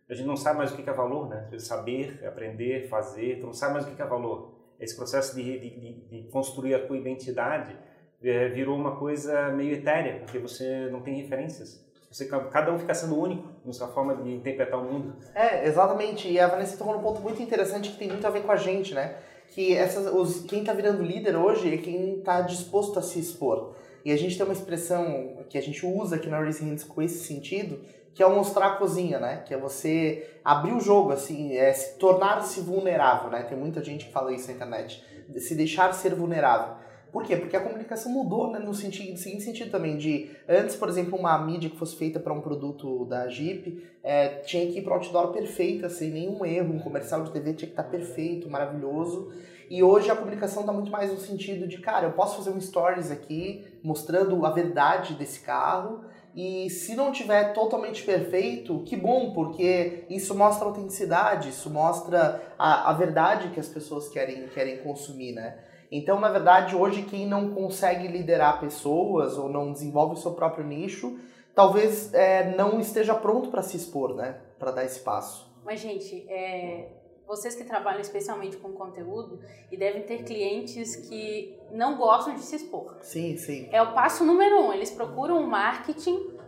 A 0.10 0.14
gente 0.14 0.28
não 0.28 0.36
sabe 0.38 0.58
mais 0.58 0.72
o 0.72 0.76
que 0.76 0.90
é 0.90 0.94
valor, 0.94 1.28
né? 1.30 1.50
Saber, 1.58 2.24
aprender, 2.26 2.88
fazer, 2.88 3.40
tu 3.40 3.46
não 3.46 3.54
sabe 3.54 3.74
mais 3.74 3.86
o 3.88 3.92
que 3.96 4.02
é 4.02 4.06
valor. 4.06 4.54
Esse 4.80 4.96
processo 4.96 5.36
de, 5.36 5.60
de- 5.60 6.02
de 6.10 6.30
construir 6.30 6.74
a 6.76 6.86
tua 6.86 6.98
identidade 6.98 7.76
é, 8.24 8.50
virou 8.50 8.76
uma 8.78 8.98
coisa 8.98 9.50
meio 9.52 9.74
etérea, 9.74 10.20
porque 10.20 10.38
você 10.38 10.90
não 10.92 11.02
tem 11.02 11.16
referências. 11.22 11.84
Você, 12.12 12.26
cada 12.26 12.74
um 12.74 12.78
fica 12.78 12.94
sendo 12.94 13.18
único 13.18 13.48
na 13.64 13.72
sua 13.72 13.88
forma 13.88 14.14
de 14.16 14.34
interpretar 14.34 14.78
o 14.78 14.84
mundo. 14.84 15.16
É, 15.34 15.66
exatamente. 15.66 16.30
E 16.30 16.38
a 16.38 16.48
Vanessa 16.48 16.76
tocou 16.78 16.94
num 16.94 17.02
ponto 17.02 17.22
muito 17.22 17.42
interessante 17.42 17.90
que 17.90 17.98
tem 17.98 18.10
muito 18.10 18.28
a 18.28 18.30
ver 18.30 18.44
com 18.44 18.52
a 18.52 18.58
gente, 18.58 18.94
né? 18.94 19.16
Que 19.48 19.76
essas, 19.78 20.14
os, 20.14 20.42
quem 20.42 20.62
tá 20.62 20.74
virando 20.74 21.02
líder 21.02 21.38
hoje 21.38 21.74
é 21.74 21.78
quem 21.78 22.20
tá 22.20 22.42
disposto 22.42 23.00
a 23.00 23.02
se 23.02 23.18
expor. 23.18 23.76
E 24.04 24.12
a 24.12 24.18
gente 24.18 24.36
tem 24.36 24.46
uma 24.46 24.54
expressão 24.54 25.46
que 25.48 25.58
a 25.58 25.62
gente 25.62 25.86
usa 25.86 26.18
aqui 26.18 26.28
na 26.28 26.40
Raising 26.40 26.72
Hands 26.72 26.84
com 26.84 27.02
esse 27.02 27.24
sentido, 27.24 27.80
que 28.14 28.22
é 28.22 28.26
o 28.26 28.36
mostrar 28.36 28.68
a 28.68 28.76
cozinha, 28.76 29.18
né? 29.18 29.44
Que 29.46 29.54
é 29.54 29.58
você 29.58 30.38
abrir 30.44 30.74
o 30.74 30.82
jogo, 30.82 31.14
assim, 31.14 31.56
é 31.56 31.72
se 31.72 31.98
tornar-se 31.98 32.60
vulnerável, 32.60 33.30
né? 33.30 33.44
Tem 33.44 33.58
muita 33.58 33.82
gente 33.82 34.08
que 34.08 34.12
fala 34.12 34.34
isso 34.34 34.48
na 34.48 34.54
internet. 34.54 35.02
Se 35.38 35.56
deixar 35.56 35.94
ser 35.94 36.14
vulnerável. 36.14 36.76
Por 37.12 37.24
quê? 37.24 37.36
Porque 37.36 37.58
a 37.58 37.60
comunicação 37.60 38.12
mudou 38.12 38.52
né, 38.52 38.60
no, 38.60 38.74
sentido, 38.74 39.12
no 39.12 39.18
seguinte 39.18 39.44
sentido 39.44 39.70
também, 39.70 39.98
de 39.98 40.32
antes, 40.48 40.76
por 40.76 40.88
exemplo, 40.88 41.20
uma 41.20 41.38
mídia 41.38 41.70
que 41.70 41.78
fosse 41.78 41.96
feita 41.96 42.20
para 42.20 42.32
um 42.32 42.40
produto 42.40 43.06
da 43.06 43.28
Jeep, 43.28 43.86
é, 44.02 44.30
tinha 44.40 44.66
que 44.72 44.80
ir 44.80 44.82
para 44.82 44.94
o 44.94 44.96
outdoor 44.96 45.34
perfeita, 45.34 45.90
sem 45.90 46.10
nenhum 46.10 46.46
erro, 46.46 46.74
um 46.74 46.80
comercial 46.80 47.24
de 47.24 47.32
TV 47.32 47.54
tinha 47.54 47.68
que 47.68 47.74
estar 47.74 47.84
perfeito, 47.84 48.50
maravilhoso. 48.50 49.32
E 49.70 49.84
hoje 49.84 50.10
a 50.10 50.16
comunicação 50.16 50.62
está 50.62 50.74
muito 50.74 50.92
mais 50.92 51.12
no 51.12 51.18
sentido 51.18 51.68
de, 51.68 51.78
cara, 51.80 52.08
eu 52.08 52.12
posso 52.14 52.38
fazer 52.38 52.50
um 52.50 52.60
stories 52.60 53.12
aqui 53.12 53.66
mostrando 53.84 54.46
a 54.46 54.50
verdade 54.50 55.14
desse 55.14 55.40
carro 55.40 56.02
E 56.34 56.70
se 56.70 56.96
não 56.96 57.12
tiver 57.12 57.54
totalmente 57.54 58.04
perfeito, 58.04 58.84
que 58.86 58.96
bom, 58.96 59.34
porque 59.34 60.06
isso 60.10 60.34
mostra 60.36 60.66
autenticidade, 60.66 61.50
isso 61.50 61.70
mostra 61.70 62.42
a, 62.58 62.90
a 62.90 62.94
verdade 62.94 63.50
que 63.50 63.60
as 63.60 63.68
pessoas 63.68 64.08
querem, 64.08 64.48
querem 64.48 64.78
consumir, 64.78 65.34
né? 65.34 65.58
Então, 65.92 66.20
na 66.20 66.30
verdade, 66.30 66.76
hoje 66.76 67.04
quem 67.04 67.28
não 67.28 67.54
consegue 67.54 68.08
liderar 68.08 68.62
pessoas 68.62 69.38
ou 69.38 69.50
não 69.50 69.74
desenvolve 69.74 70.14
o 70.14 70.18
seu 70.18 70.32
próprio 70.32 70.66
nicho, 70.66 71.20
talvez 71.54 72.14
é, 72.14 72.56
não 72.56 72.80
esteja 72.80 73.14
pronto 73.14 73.50
para 73.50 73.62
se 73.62 73.76
expor, 73.76 74.16
né? 74.16 74.40
Para 74.58 74.72
dar 74.72 74.86
espaço. 74.86 75.52
Mas, 75.66 75.82
gente, 75.82 76.26
é, 76.30 76.88
vocês 77.28 77.56
que 77.56 77.66
trabalham 77.66 78.00
especialmente 78.00 78.56
com 78.58 78.72
conteúdo 78.72 79.40
e 79.70 79.76
devem 79.76 80.04
ter 80.04 80.24
clientes 80.24 80.96
que 80.96 81.58
não 81.72 81.98
gostam 81.98 82.36
de 82.36 82.42
se 82.42 82.56
expor. 82.56 82.98
Sim, 83.02 83.36
sim. 83.36 83.68
É 83.72 83.82
o 83.82 83.94
passo 83.94 84.24
número 84.24 84.62
um. 84.62 84.72
Eles 84.72 84.92
procuram 84.92 85.44
o 85.44 85.48
marketing 85.48 86.40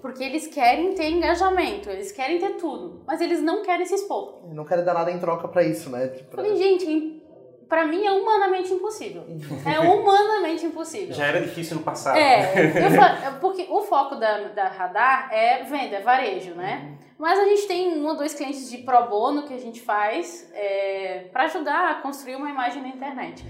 porque 0.00 0.22
eles 0.22 0.46
querem 0.46 0.94
ter 0.94 1.08
engajamento, 1.08 1.88
eles 1.88 2.12
querem 2.12 2.38
ter 2.38 2.56
tudo, 2.56 3.00
mas 3.06 3.22
eles 3.22 3.40
não 3.40 3.62
querem 3.62 3.86
se 3.86 3.94
expor. 3.94 4.46
Não 4.52 4.62
querem 4.66 4.84
dar 4.84 4.92
nada 4.92 5.10
em 5.10 5.18
troca 5.18 5.48
para 5.48 5.62
isso, 5.64 5.88
né? 5.88 6.08
Pra... 6.08 6.42
Falei, 6.42 6.54
gente, 6.56 7.23
para 7.68 7.86
mim 7.86 8.04
é 8.04 8.12
humanamente 8.12 8.72
impossível. 8.72 9.24
É 9.64 9.78
humanamente 9.80 10.66
impossível. 10.66 11.14
Já 11.14 11.26
era 11.26 11.40
difícil 11.40 11.76
no 11.76 11.82
passado. 11.82 12.16
É, 12.16 12.90
falo, 12.90 13.40
porque 13.40 13.66
o 13.68 13.82
foco 13.82 14.16
da, 14.16 14.48
da 14.48 14.68
Radar 14.68 15.32
é 15.32 15.62
venda, 15.64 15.96
é 15.96 16.00
varejo, 16.00 16.54
né? 16.54 16.98
Mas 17.18 17.38
a 17.38 17.44
gente 17.44 17.66
tem 17.66 17.98
um 17.98 18.06
ou 18.06 18.16
dois 18.16 18.34
clientes 18.34 18.70
de 18.70 18.78
pro 18.78 19.08
bono 19.08 19.46
que 19.46 19.54
a 19.54 19.58
gente 19.58 19.80
faz 19.80 20.50
é, 20.52 21.28
para 21.32 21.44
ajudar 21.44 21.90
a 21.90 21.94
construir 21.96 22.36
uma 22.36 22.50
imagem 22.50 22.82
na 22.82 22.88
internet. 22.88 23.44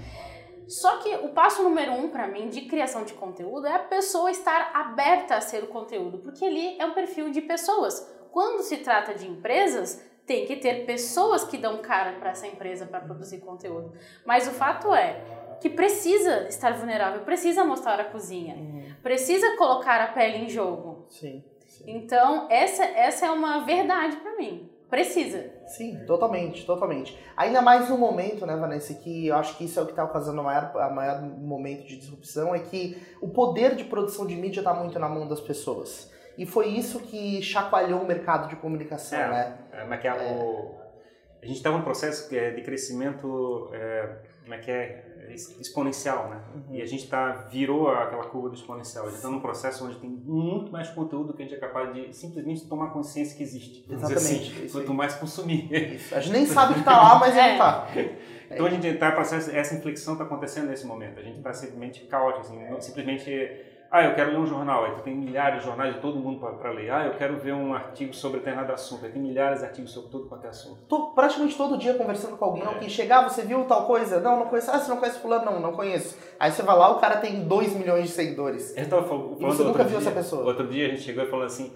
Só 0.69 0.99
que 0.99 1.15
o 1.17 1.29
passo 1.29 1.63
número 1.63 1.93
um 1.93 2.09
para 2.09 2.27
mim 2.27 2.49
de 2.49 2.63
criação 2.63 3.05
de 3.05 3.13
conteúdo 3.15 3.67
é 3.67 3.75
a 3.75 3.79
pessoa 3.79 4.31
estar 4.31 4.71
aberta 4.75 5.37
a 5.37 5.41
ser 5.41 5.63
o 5.63 5.67
conteúdo, 5.67 6.19
porque 6.19 6.45
ali 6.45 6.77
é 6.79 6.87
um 6.87 6.93
perfil 6.93 7.31
de 7.31 7.43
pessoas. 7.43 8.11
Quando 8.31 8.63
se 8.63 8.79
trata 8.79 9.15
de 9.15 9.29
empresas, 9.29 10.03
tem 10.27 10.47
que 10.47 10.57
ter 10.57 10.87
pessoas 10.87 11.45
que 11.45 11.59
dão 11.59 11.79
cara 11.79 12.13
para 12.19 12.31
essa 12.31 12.47
empresa 12.47 12.87
para 12.87 13.01
produzir 13.01 13.41
conteúdo. 13.41 13.93
Mas 14.25 14.49
o 14.49 14.53
fato 14.53 14.95
é 14.95 15.21
que 15.61 15.69
precisa 15.69 16.49
estar 16.49 16.73
vulnerável, 16.73 17.23
precisa 17.23 17.65
mostrar 17.65 18.01
a 18.01 18.05
cozinha, 18.05 18.55
uhum. 18.55 18.85
precisa 19.03 19.57
colocar 19.57 20.01
a 20.01 20.09
pele 20.09 20.39
em 20.39 20.49
jogo. 20.49 21.07
Sim. 21.09 21.45
sim. 21.67 21.85
Então, 21.87 22.47
essa, 22.51 22.85
essa 22.85 23.27
é 23.27 23.31
uma 23.31 23.65
verdade 23.65 24.17
para 24.17 24.37
mim. 24.37 24.71
Precisa. 24.89 25.51
Sim, 25.67 26.05
totalmente, 26.07 26.65
totalmente. 26.65 27.19
Ainda 27.37 27.61
mais 27.61 27.89
no 27.89 27.99
momento, 27.99 28.47
né, 28.47 28.55
Vanessa, 28.55 28.95
que 28.95 29.27
eu 29.27 29.35
acho 29.35 29.57
que 29.57 29.65
isso 29.65 29.81
é 29.81 29.83
o 29.83 29.87
que 29.87 29.93
está 29.93 30.07
causando 30.07 30.41
o 30.41 30.45
maior, 30.45 30.71
a 30.77 30.91
maior 30.91 31.21
momento 31.23 31.87
de 31.87 31.97
disrupção, 31.97 32.55
é 32.55 32.61
que 32.61 32.97
o 33.21 33.29
poder 33.29 33.75
de 33.75 33.85
produção 33.85 34.27
de 34.27 34.37
mídia 34.37 34.61
está 34.61 34.73
muito 34.73 34.99
na 34.99 35.09
mão 35.09 35.27
das 35.27 35.41
pessoas. 35.41 36.13
E 36.37 36.47
foi 36.47 36.69
isso 36.69 37.01
que 37.01 37.43
chacoalhou 37.43 38.01
o 38.01 38.07
mercado 38.07 38.49
de 38.49 38.57
comunicação, 38.57 39.19
é, 39.19 39.29
né? 39.29 39.59
É, 39.73 39.85
mas 39.85 40.01
que 40.01 40.09
é, 40.09 40.13
o, 40.13 40.75
a 41.43 41.47
gente 41.47 41.57
está 41.57 41.71
num 41.71 41.83
processo 41.83 42.29
de 42.31 42.63
crescimento, 42.63 43.71
é, 43.73 44.17
como 44.43 44.55
é 44.55 44.59
que 44.59 44.71
é? 44.71 45.15
exponencial, 45.33 46.29
né? 46.29 46.41
Uhum. 46.55 46.77
E 46.77 46.83
a 46.83 46.87
gente 46.87 47.09
tá, 47.09 47.33
virou 47.51 47.89
aquela 47.89 48.25
curva 48.25 48.51
do 48.51 48.55
exponencial. 48.55 49.05
A 49.05 49.09
gente 49.09 49.17
está 49.17 49.29
num 49.29 49.41
processo 49.41 49.85
onde 49.85 49.97
tem 49.97 50.11
muito 50.11 50.71
mais 50.71 50.91
conteúdo 50.91 51.33
que 51.33 51.43
a 51.43 51.45
gente 51.45 51.55
é 51.55 51.59
capaz 51.59 51.93
de 51.95 52.13
simplesmente 52.13 52.67
tomar 52.69 52.91
consciência 52.91 53.37
que 53.37 53.43
existe. 53.43 53.87
Exatamente. 53.91 54.53
Assim, 54.53 54.69
quanto 54.69 54.95
mais 54.95 55.15
consumir. 55.15 55.73
Isso. 55.73 56.15
A 56.15 56.21
gente 56.21 56.33
nem 56.33 56.47
sabe 56.47 56.75
que 56.75 56.81
está 56.81 56.97
lá, 56.97 57.19
mas 57.19 57.37
é. 57.37 57.45
ele 57.45 57.53
está. 57.53 57.89
Então 58.51 58.67
a 58.67 58.71
gente 58.71 58.87
está 58.87 59.13
processo, 59.13 59.51
essa 59.51 59.75
inflexão 59.75 60.15
está 60.15 60.25
acontecendo 60.25 60.69
nesse 60.69 60.87
momento. 60.87 61.19
A 61.19 61.23
gente 61.23 61.39
está 61.39 61.53
simplesmente 61.53 62.05
caótico, 62.05 62.41
assim, 62.41 62.81
simplesmente 62.81 63.31
ah, 63.91 64.05
eu 64.05 64.15
quero 64.15 64.33
ler 64.33 64.39
um 64.39 64.47
jornal, 64.47 64.85
aí 64.85 64.93
tu 64.97 65.03
tem 65.03 65.15
milhares 65.15 65.61
de 65.61 65.67
jornais 65.67 65.95
de 65.95 66.01
todo 66.01 66.19
mundo 66.19 66.41
para 66.41 66.71
ler. 66.71 66.91
Ah, 66.91 67.07
eu 67.07 67.15
quero 67.15 67.37
ver 67.37 67.53
um 67.53 67.73
artigo 67.73 68.13
sobre 68.13 68.39
determinado 68.39 68.73
assunto, 68.73 69.05
aí 69.05 69.13
tem 69.13 69.23
milhares 69.23 69.61
de 69.61 69.67
artigos 69.67 69.93
sobre 69.93 70.11
todo 70.11 70.27
quanto 70.27 70.45
é 70.45 70.49
assunto. 70.49 70.81
Tô 70.89 71.09
praticamente 71.09 71.57
todo 71.57 71.79
dia 71.79 71.95
conversando 71.95 72.37
com 72.37 72.45
alguém, 72.45 72.63
é. 72.63 72.67
alguém 72.67 72.89
chegar, 72.89 73.23
você 73.23 73.43
viu 73.43 73.65
tal 73.65 73.87
coisa? 73.87 74.21
Não, 74.21 74.41
não 74.41 74.47
conheço. 74.47 74.71
Ah, 74.71 74.79
você 74.79 74.91
não 74.91 74.97
conhece 74.97 75.21
fulano? 75.21 75.45
Não, 75.45 75.61
não 75.61 75.73
conheço. 75.73 76.19
Aí 76.41 76.51
você 76.51 76.63
vai 76.63 76.77
lá, 76.77 76.91
o 76.91 76.99
cara 76.99 77.19
tem 77.19 77.45
2 77.47 77.75
milhões 77.75 78.05
de 78.05 78.11
seguidores. 78.11 78.77
Eu 78.77 78.89
tava 78.89 79.07
falando, 79.07 79.37
e 79.39 79.45
você 79.45 79.63
nunca 79.63 79.85
viu 79.85 79.99
dia, 79.99 80.09
essa 80.09 80.17
pessoa. 80.17 80.45
Outro 80.45 80.67
dia 80.67 80.87
a 80.87 80.91
gente 80.91 81.03
chegou 81.03 81.23
e 81.23 81.31
falou 81.31 81.47
assim, 81.47 81.73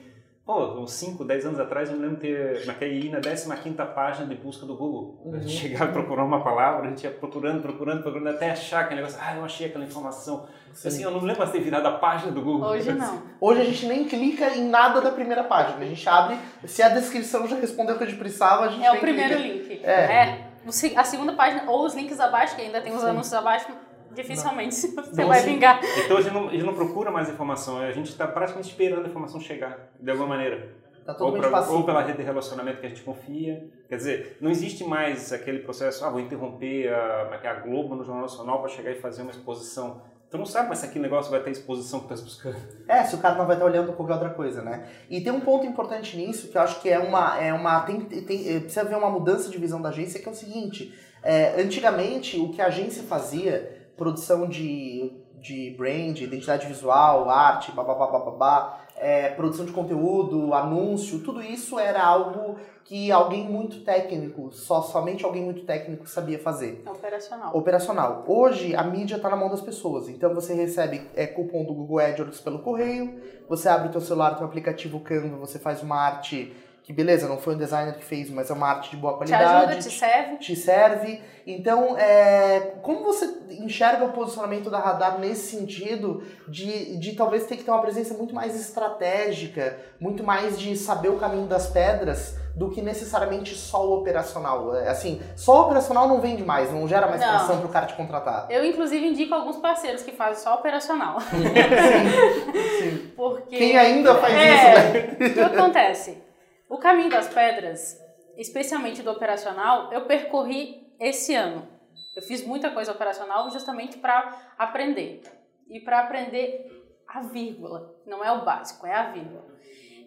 Pô, 0.48 0.80
uns 0.80 0.92
5, 0.92 1.26
10 1.26 1.44
anos 1.44 1.60
atrás 1.60 1.90
eu 1.90 1.96
me 1.96 2.00
lembro 2.00 2.16
de 2.16 2.22
ter, 2.22 2.64
naquele 2.64 3.06
ir 3.06 3.10
na 3.10 3.20
15 3.20 3.74
página 3.94 4.26
de 4.26 4.34
busca 4.34 4.64
do 4.64 4.74
Google. 4.74 5.20
Uhum. 5.22 5.34
A 5.34 5.38
gente 5.40 5.52
chegava 5.52 5.90
e 5.90 5.92
procurava 5.92 6.26
uma 6.26 6.42
palavra, 6.42 6.86
a 6.86 6.88
gente 6.88 7.04
ia 7.04 7.10
procurando, 7.10 7.60
procurando, 7.60 8.02
procurando, 8.02 8.34
até 8.34 8.52
achar 8.52 8.80
aquele 8.80 9.02
negócio. 9.02 9.18
Ah, 9.20 9.36
eu 9.36 9.44
achei 9.44 9.66
aquela 9.66 9.84
informação. 9.84 10.46
Sim. 10.72 10.88
Assim, 10.88 11.02
eu 11.02 11.10
não 11.10 11.20
lembro 11.20 11.44
de 11.44 11.52
ter 11.52 11.60
virado 11.60 11.86
a 11.86 11.98
página 11.98 12.32
do 12.32 12.40
Google. 12.40 12.66
Hoje 12.66 12.90
não. 12.94 13.22
Hoje 13.38 13.60
a 13.60 13.64
gente 13.64 13.84
nem 13.84 14.04
clica 14.04 14.48
em 14.56 14.66
nada 14.70 15.02
da 15.02 15.10
primeira 15.10 15.44
página. 15.44 15.84
A 15.84 15.86
gente 15.86 16.08
abre, 16.08 16.38
se 16.64 16.82
a 16.82 16.88
descrição 16.88 17.46
já 17.46 17.56
respondeu 17.56 17.96
o 17.96 17.98
que 17.98 18.04
a 18.04 18.06
gente 18.06 18.18
precisava, 18.18 18.64
a 18.64 18.68
gente 18.68 18.86
É 18.86 18.90
o 18.90 19.00
primeiro 19.00 19.38
link. 19.38 19.82
É. 19.84 19.90
é. 19.90 20.48
A 20.96 21.04
segunda 21.04 21.34
página, 21.34 21.70
ou 21.70 21.84
os 21.84 21.94
links 21.94 22.18
abaixo, 22.18 22.56
que 22.56 22.62
ainda 22.62 22.80
tem 22.80 22.94
os 22.94 23.02
Sim. 23.02 23.08
anúncios 23.08 23.34
abaixo, 23.34 23.66
dificilmente 24.14 24.88
não. 24.88 25.04
você 25.04 25.20
não, 25.22 25.28
vai 25.28 25.42
vingar. 25.42 25.80
Então 26.04 26.16
a 26.16 26.20
gente, 26.20 26.32
não, 26.32 26.48
a 26.48 26.52
gente 26.52 26.64
não 26.64 26.74
procura 26.74 27.10
mais 27.10 27.28
informação, 27.28 27.78
a 27.78 27.92
gente 27.92 28.10
está 28.10 28.26
praticamente 28.26 28.70
esperando 28.70 29.04
a 29.04 29.08
informação 29.08 29.40
chegar, 29.40 29.90
de 30.00 30.10
alguma 30.10 30.28
maneira. 30.28 30.76
Tá 31.08 31.24
ou, 31.24 31.32
pra, 31.32 31.70
ou, 31.70 31.84
pela 31.84 32.02
rede 32.02 32.18
de 32.18 32.22
relacionamento 32.22 32.80
que 32.80 32.86
a 32.86 32.88
gente 32.90 33.00
confia. 33.00 33.66
Quer 33.88 33.96
dizer, 33.96 34.36
não 34.42 34.50
existe 34.50 34.84
mais 34.84 35.32
aquele 35.32 35.60
processo, 35.60 36.04
ah, 36.04 36.10
vou 36.10 36.20
interromper 36.20 36.92
a, 36.92 37.30
é 37.42 37.46
é, 37.46 37.48
a 37.48 37.54
Globo 37.54 37.94
no 37.94 38.04
Jornal 38.04 38.24
Nacional 38.24 38.60
para 38.60 38.68
chegar 38.68 38.90
e 38.90 38.96
fazer 38.96 39.22
uma 39.22 39.30
exposição. 39.30 40.02
Tu 40.30 40.36
não 40.36 40.44
sabe 40.44 40.68
mas 40.68 40.80
se 40.80 40.84
aquele 40.84 41.04
negócio 41.04 41.30
vai 41.30 41.40
ter 41.40 41.50
exposição 41.50 42.00
que 42.00 42.08
tu 42.08 42.14
tá 42.14 42.22
buscando. 42.22 42.58
É, 42.86 43.02
se 43.04 43.14
o 43.14 43.18
cara 43.18 43.36
não 43.36 43.46
vai 43.46 43.56
estar 43.56 43.64
olhando 43.64 43.94
qualquer 43.94 44.12
outra 44.12 44.28
coisa, 44.28 44.60
né? 44.60 44.86
E 45.08 45.22
tem 45.22 45.32
um 45.32 45.40
ponto 45.40 45.64
importante 45.64 46.14
nisso 46.14 46.48
que 46.48 46.58
eu 46.58 46.60
acho 46.60 46.78
que 46.82 46.90
é 46.90 46.98
uma. 46.98 47.42
É 47.42 47.54
uma 47.54 47.80
tem, 47.80 48.00
tem, 48.02 48.60
precisa 48.60 48.82
haver 48.82 48.98
uma 48.98 49.08
mudança 49.08 49.48
de 49.48 49.56
visão 49.56 49.80
da 49.80 49.88
agência, 49.88 50.20
que 50.20 50.28
é 50.28 50.30
o 50.30 50.34
seguinte. 50.34 50.94
É, 51.22 51.58
antigamente, 51.58 52.38
o 52.38 52.50
que 52.50 52.60
a 52.60 52.66
agência 52.66 53.02
fazia 53.04 53.77
produção 53.98 54.48
de, 54.48 55.12
de 55.40 55.74
brand, 55.76 56.18
identidade 56.18 56.66
visual, 56.66 57.28
arte, 57.28 57.72
babá, 57.72 57.94
babá, 57.94 58.80
é, 58.96 59.30
produção 59.30 59.66
de 59.66 59.72
conteúdo, 59.72 60.54
anúncio, 60.54 61.20
tudo 61.20 61.42
isso 61.42 61.78
era 61.78 62.02
algo 62.02 62.56
que 62.84 63.12
alguém 63.12 63.46
muito 63.46 63.84
técnico, 63.84 64.50
só 64.50 64.80
somente 64.80 65.24
alguém 65.24 65.44
muito 65.44 65.64
técnico 65.64 66.08
sabia 66.08 66.38
fazer. 66.38 66.82
Operacional. 66.86 67.56
Operacional. 67.56 68.24
Hoje 68.26 68.74
a 68.74 68.82
mídia 68.82 69.16
está 69.16 69.28
na 69.28 69.36
mão 69.36 69.50
das 69.50 69.60
pessoas, 69.60 70.08
então 70.08 70.34
você 70.34 70.54
recebe 70.54 71.02
é, 71.14 71.26
cupom 71.26 71.64
do 71.64 71.74
Google 71.74 71.98
AdWords 71.98 72.40
pelo 72.40 72.60
correio, 72.60 73.20
você 73.48 73.68
abre 73.68 73.88
o 73.88 73.92
teu 73.92 74.00
celular, 74.00 74.36
teu 74.36 74.46
aplicativo 74.46 75.00
Canva, 75.00 75.36
você 75.36 75.58
faz 75.58 75.82
uma 75.82 75.96
arte 75.96 76.54
que 76.88 76.92
beleza, 76.94 77.28
não 77.28 77.36
foi 77.36 77.54
um 77.54 77.58
designer 77.58 77.94
que 77.96 78.02
fez, 78.02 78.30
mas 78.30 78.48
é 78.48 78.54
uma 78.54 78.66
arte 78.66 78.92
de 78.92 78.96
boa 78.96 79.14
qualidade. 79.14 79.44
Te 79.44 79.50
ajuda, 79.50 79.76
te 79.76 79.90
serve. 79.90 80.36
Te 80.38 80.56
serve. 80.56 81.20
Então, 81.46 81.98
é, 81.98 82.76
como 82.80 83.04
você 83.04 83.30
enxerga 83.60 84.06
o 84.06 84.12
posicionamento 84.12 84.70
da 84.70 84.78
Radar 84.78 85.18
nesse 85.18 85.54
sentido 85.54 86.22
de, 86.48 86.96
de 86.96 87.12
talvez 87.12 87.44
ter 87.44 87.58
que 87.58 87.64
ter 87.64 87.70
uma 87.70 87.82
presença 87.82 88.14
muito 88.14 88.34
mais 88.34 88.58
estratégica, 88.58 89.78
muito 90.00 90.24
mais 90.24 90.58
de 90.58 90.74
saber 90.78 91.10
o 91.10 91.18
caminho 91.18 91.46
das 91.46 91.66
pedras 91.66 92.38
do 92.56 92.70
que 92.70 92.80
necessariamente 92.80 93.54
só 93.54 93.86
o 93.86 93.98
operacional. 93.98 94.74
É, 94.74 94.88
assim, 94.88 95.20
só 95.36 95.58
o 95.58 95.64
operacional 95.66 96.08
não 96.08 96.22
vende 96.22 96.42
mais, 96.42 96.72
não 96.72 96.88
gera 96.88 97.06
mais 97.06 97.20
não. 97.20 97.36
pressão 97.36 97.58
para 97.58 97.66
o 97.66 97.70
cara 97.70 97.84
te 97.84 97.96
contratar. 97.96 98.46
Eu, 98.48 98.64
inclusive, 98.64 99.06
indico 99.06 99.34
alguns 99.34 99.58
parceiros 99.58 100.02
que 100.02 100.12
fazem 100.12 100.42
só 100.42 100.54
operacional. 100.54 101.20
sim, 101.20 102.80
sim. 102.80 103.12
Porque... 103.14 103.58
Quem 103.58 103.76
ainda 103.76 104.14
faz 104.14 104.34
é, 104.34 104.54
isso, 104.54 105.18
né? 105.20 105.28
O 105.28 105.34
que 105.34 105.40
acontece? 105.40 106.27
O 106.68 106.76
caminho 106.76 107.08
das 107.08 107.28
pedras, 107.28 107.98
especialmente 108.36 109.02
do 109.02 109.10
operacional, 109.10 109.92
eu 109.92 110.04
percorri 110.04 110.86
esse 111.00 111.34
ano. 111.34 111.66
Eu 112.14 112.22
fiz 112.22 112.44
muita 112.46 112.70
coisa 112.70 112.92
operacional 112.92 113.50
justamente 113.50 113.96
para 113.98 114.52
aprender. 114.58 115.22
E 115.68 115.80
para 115.80 116.00
aprender 116.00 116.94
a 117.06 117.22
vírgula. 117.22 117.94
Não 118.06 118.22
é 118.22 118.30
o 118.32 118.44
básico, 118.44 118.86
é 118.86 118.92
a 118.92 119.10
vírgula. 119.10 119.46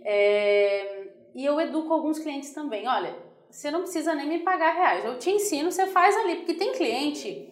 É... 0.03 1.07
E 1.33 1.45
eu 1.45 1.59
educo 1.59 1.93
alguns 1.93 2.19
clientes 2.19 2.53
também. 2.53 2.87
Olha, 2.87 3.15
você 3.49 3.71
não 3.71 3.81
precisa 3.81 4.13
nem 4.13 4.27
me 4.27 4.39
pagar 4.39 4.73
reais. 4.73 5.05
Eu 5.05 5.17
te 5.17 5.29
ensino, 5.31 5.71
você 5.71 5.87
faz 5.87 6.15
ali. 6.17 6.37
Porque 6.37 6.53
tem 6.53 6.73
cliente 6.73 7.50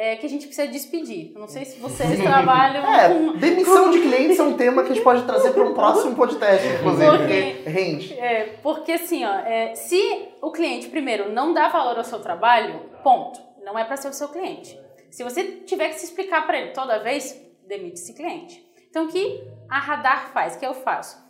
é, 0.00 0.16
que 0.16 0.24
a 0.24 0.28
gente 0.30 0.46
precisa 0.46 0.66
despedir. 0.66 1.30
Eu 1.34 1.40
não 1.42 1.46
sei 1.46 1.66
se 1.66 1.78
vocês 1.78 2.18
trabalham 2.24 2.90
é, 2.90 3.08
com... 3.10 3.36
demissão 3.36 3.90
de 3.90 4.00
clientes 4.00 4.38
é 4.38 4.42
um 4.42 4.56
tema 4.56 4.82
que 4.82 4.92
a 4.92 4.94
gente 4.94 5.04
pode 5.04 5.24
trazer 5.24 5.52
para 5.52 5.62
um 5.62 5.74
próximo 5.74 6.16
podcast, 6.16 6.66
inclusive, 6.66 7.18
porque, 7.18 7.70
rende. 7.70 8.14
É, 8.18 8.44
porque 8.62 8.92
assim, 8.92 9.26
ó, 9.26 9.40
é, 9.40 9.74
se 9.74 10.28
o 10.40 10.50
cliente, 10.50 10.88
primeiro, 10.88 11.30
não 11.30 11.52
dá 11.52 11.68
valor 11.68 11.98
ao 11.98 12.04
seu 12.04 12.18
trabalho, 12.18 12.80
ponto. 13.04 13.38
Não 13.62 13.78
é 13.78 13.84
para 13.84 13.98
ser 13.98 14.08
o 14.08 14.14
seu 14.14 14.28
cliente. 14.28 14.80
Se 15.10 15.22
você 15.22 15.44
tiver 15.44 15.90
que 15.90 15.98
se 15.98 16.06
explicar 16.06 16.46
para 16.46 16.58
ele 16.58 16.70
toda 16.70 16.98
vez, 17.00 17.38
demite 17.68 18.00
esse 18.00 18.14
cliente. 18.14 18.64
Então, 18.88 19.04
o 19.04 19.08
que 19.08 19.44
a 19.68 19.78
Radar 19.78 20.32
faz? 20.32 20.56
O 20.56 20.58
que 20.58 20.66
eu 20.66 20.72
faço? 20.72 21.22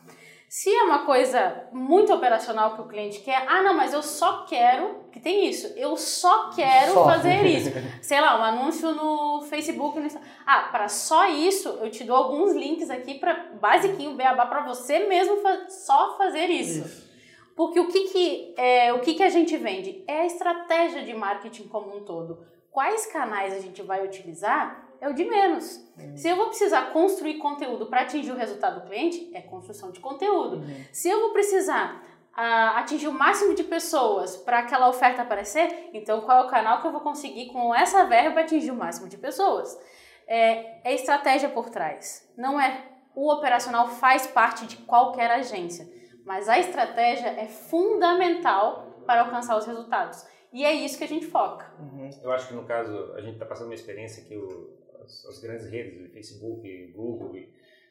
Se 0.51 0.69
é 0.69 0.83
uma 0.83 1.07
coisa 1.07 1.69
muito 1.71 2.13
operacional 2.13 2.75
que 2.75 2.81
o 2.81 2.89
cliente 2.89 3.21
quer, 3.21 3.47
ah, 3.47 3.63
não, 3.63 3.73
mas 3.73 3.95
eu 3.95 4.03
só 4.03 4.45
quero, 4.47 4.97
que 5.13 5.21
tem 5.21 5.49
isso, 5.49 5.69
eu 5.77 5.97
só 5.97 6.51
quero 6.51 6.93
só. 6.93 7.05
fazer 7.05 7.47
isso. 7.47 7.71
Sei 8.03 8.21
lá, 8.21 8.37
um 8.37 8.43
anúncio 8.43 8.93
no 8.93 9.43
Facebook. 9.43 10.01
No... 10.01 10.09
Ah, 10.45 10.63
para 10.73 10.89
só 10.89 11.29
isso, 11.29 11.69
eu 11.81 11.89
te 11.89 12.03
dou 12.03 12.17
alguns 12.17 12.53
links 12.53 12.91
aqui 12.91 13.15
para 13.15 13.53
basiquinho, 13.61 14.17
beabá, 14.17 14.45
para 14.45 14.65
você 14.67 15.07
mesmo 15.07 15.37
fa 15.37 15.69
só 15.69 16.17
fazer 16.19 16.47
isso. 16.47 16.85
isso. 16.85 17.11
Porque 17.55 17.79
o 17.79 17.87
que, 17.87 18.09
que, 18.09 18.55
é, 18.59 18.93
o 18.93 18.99
que, 18.99 19.15
que 19.15 19.23
a 19.23 19.31
gente 19.31 19.57
vende? 19.57 20.03
É 20.09 20.23
a 20.23 20.27
estratégia 20.27 21.05
de 21.05 21.15
marketing 21.15 21.69
como 21.69 21.97
um 21.97 22.01
todo. 22.01 22.45
Quais 22.73 23.07
canais 23.07 23.55
a 23.55 23.61
gente 23.61 23.83
vai 23.83 24.05
utilizar 24.05 24.90
é 25.01 25.09
o 25.09 25.15
de 25.15 25.25
menos. 25.25 25.77
Uhum. 25.99 26.17
Se 26.17 26.29
eu 26.29 26.37
vou 26.37 26.47
precisar 26.49 26.93
construir 26.93 27.39
conteúdo 27.39 27.87
para 27.87 28.03
atingir 28.03 28.31
o 28.31 28.37
resultado 28.37 28.81
do 28.81 28.87
cliente, 28.87 29.31
é 29.35 29.41
construção 29.41 29.91
de 29.91 30.01
conteúdo. 30.01 30.57
Uhum. 30.57 30.85
Se 30.93 31.09
eu 31.09 31.21
vou 31.21 31.33
precisar 31.33 32.03
uh, 32.33 32.77
atingir 32.77 33.09
o 33.09 33.13
máximo 33.13 33.55
de 33.55 33.65
pessoas 33.65 34.37
para 34.37 34.59
aquela 34.59 34.89
oferta 34.89 35.23
aparecer, 35.23 35.91
então 35.93 36.21
qual 36.21 36.43
é 36.43 36.47
o 36.47 36.51
canal 36.51 36.81
que 36.81 36.87
eu 36.87 36.93
vou 36.93 37.01
conseguir 37.01 37.47
com 37.47 37.75
essa 37.75 38.05
verba 38.05 38.41
atingir 38.41 38.71
o 38.71 38.77
máximo 38.77 39.09
de 39.09 39.17
pessoas? 39.17 39.79
É, 40.27 40.91
é 40.91 40.95
estratégia 40.95 41.49
por 41.49 41.71
trás. 41.71 42.31
Não 42.37 42.61
é 42.61 42.85
o 43.15 43.33
operacional 43.33 43.89
faz 43.89 44.27
parte 44.27 44.67
de 44.67 44.77
qualquer 44.79 45.31
agência, 45.31 45.89
mas 46.25 46.49
a 46.49 46.59
estratégia 46.59 47.29
é 47.29 47.47
fundamental 47.47 49.03
para 49.05 49.23
alcançar 49.23 49.57
os 49.57 49.67
resultados. 49.67 50.25
E 50.53 50.65
é 50.65 50.73
isso 50.73 50.99
que 50.99 51.05
a 51.05 51.09
gente 51.09 51.27
foca. 51.27 51.73
Uhum. 51.79 52.11
Eu 52.23 52.33
acho 52.33 52.49
que 52.49 52.55
no 52.55 52.65
caso, 52.65 53.13
a 53.15 53.21
gente 53.21 53.35
está 53.35 53.47
passando 53.47 53.67
uma 53.67 53.75
experiência 53.75 54.25
que 54.25 54.37
o, 54.37 54.80
as, 55.11 55.27
as 55.27 55.39
grandes 55.41 55.67
redes, 55.67 56.13
Facebook, 56.13 56.93
Google, 56.95 57.37
e 57.37 57.49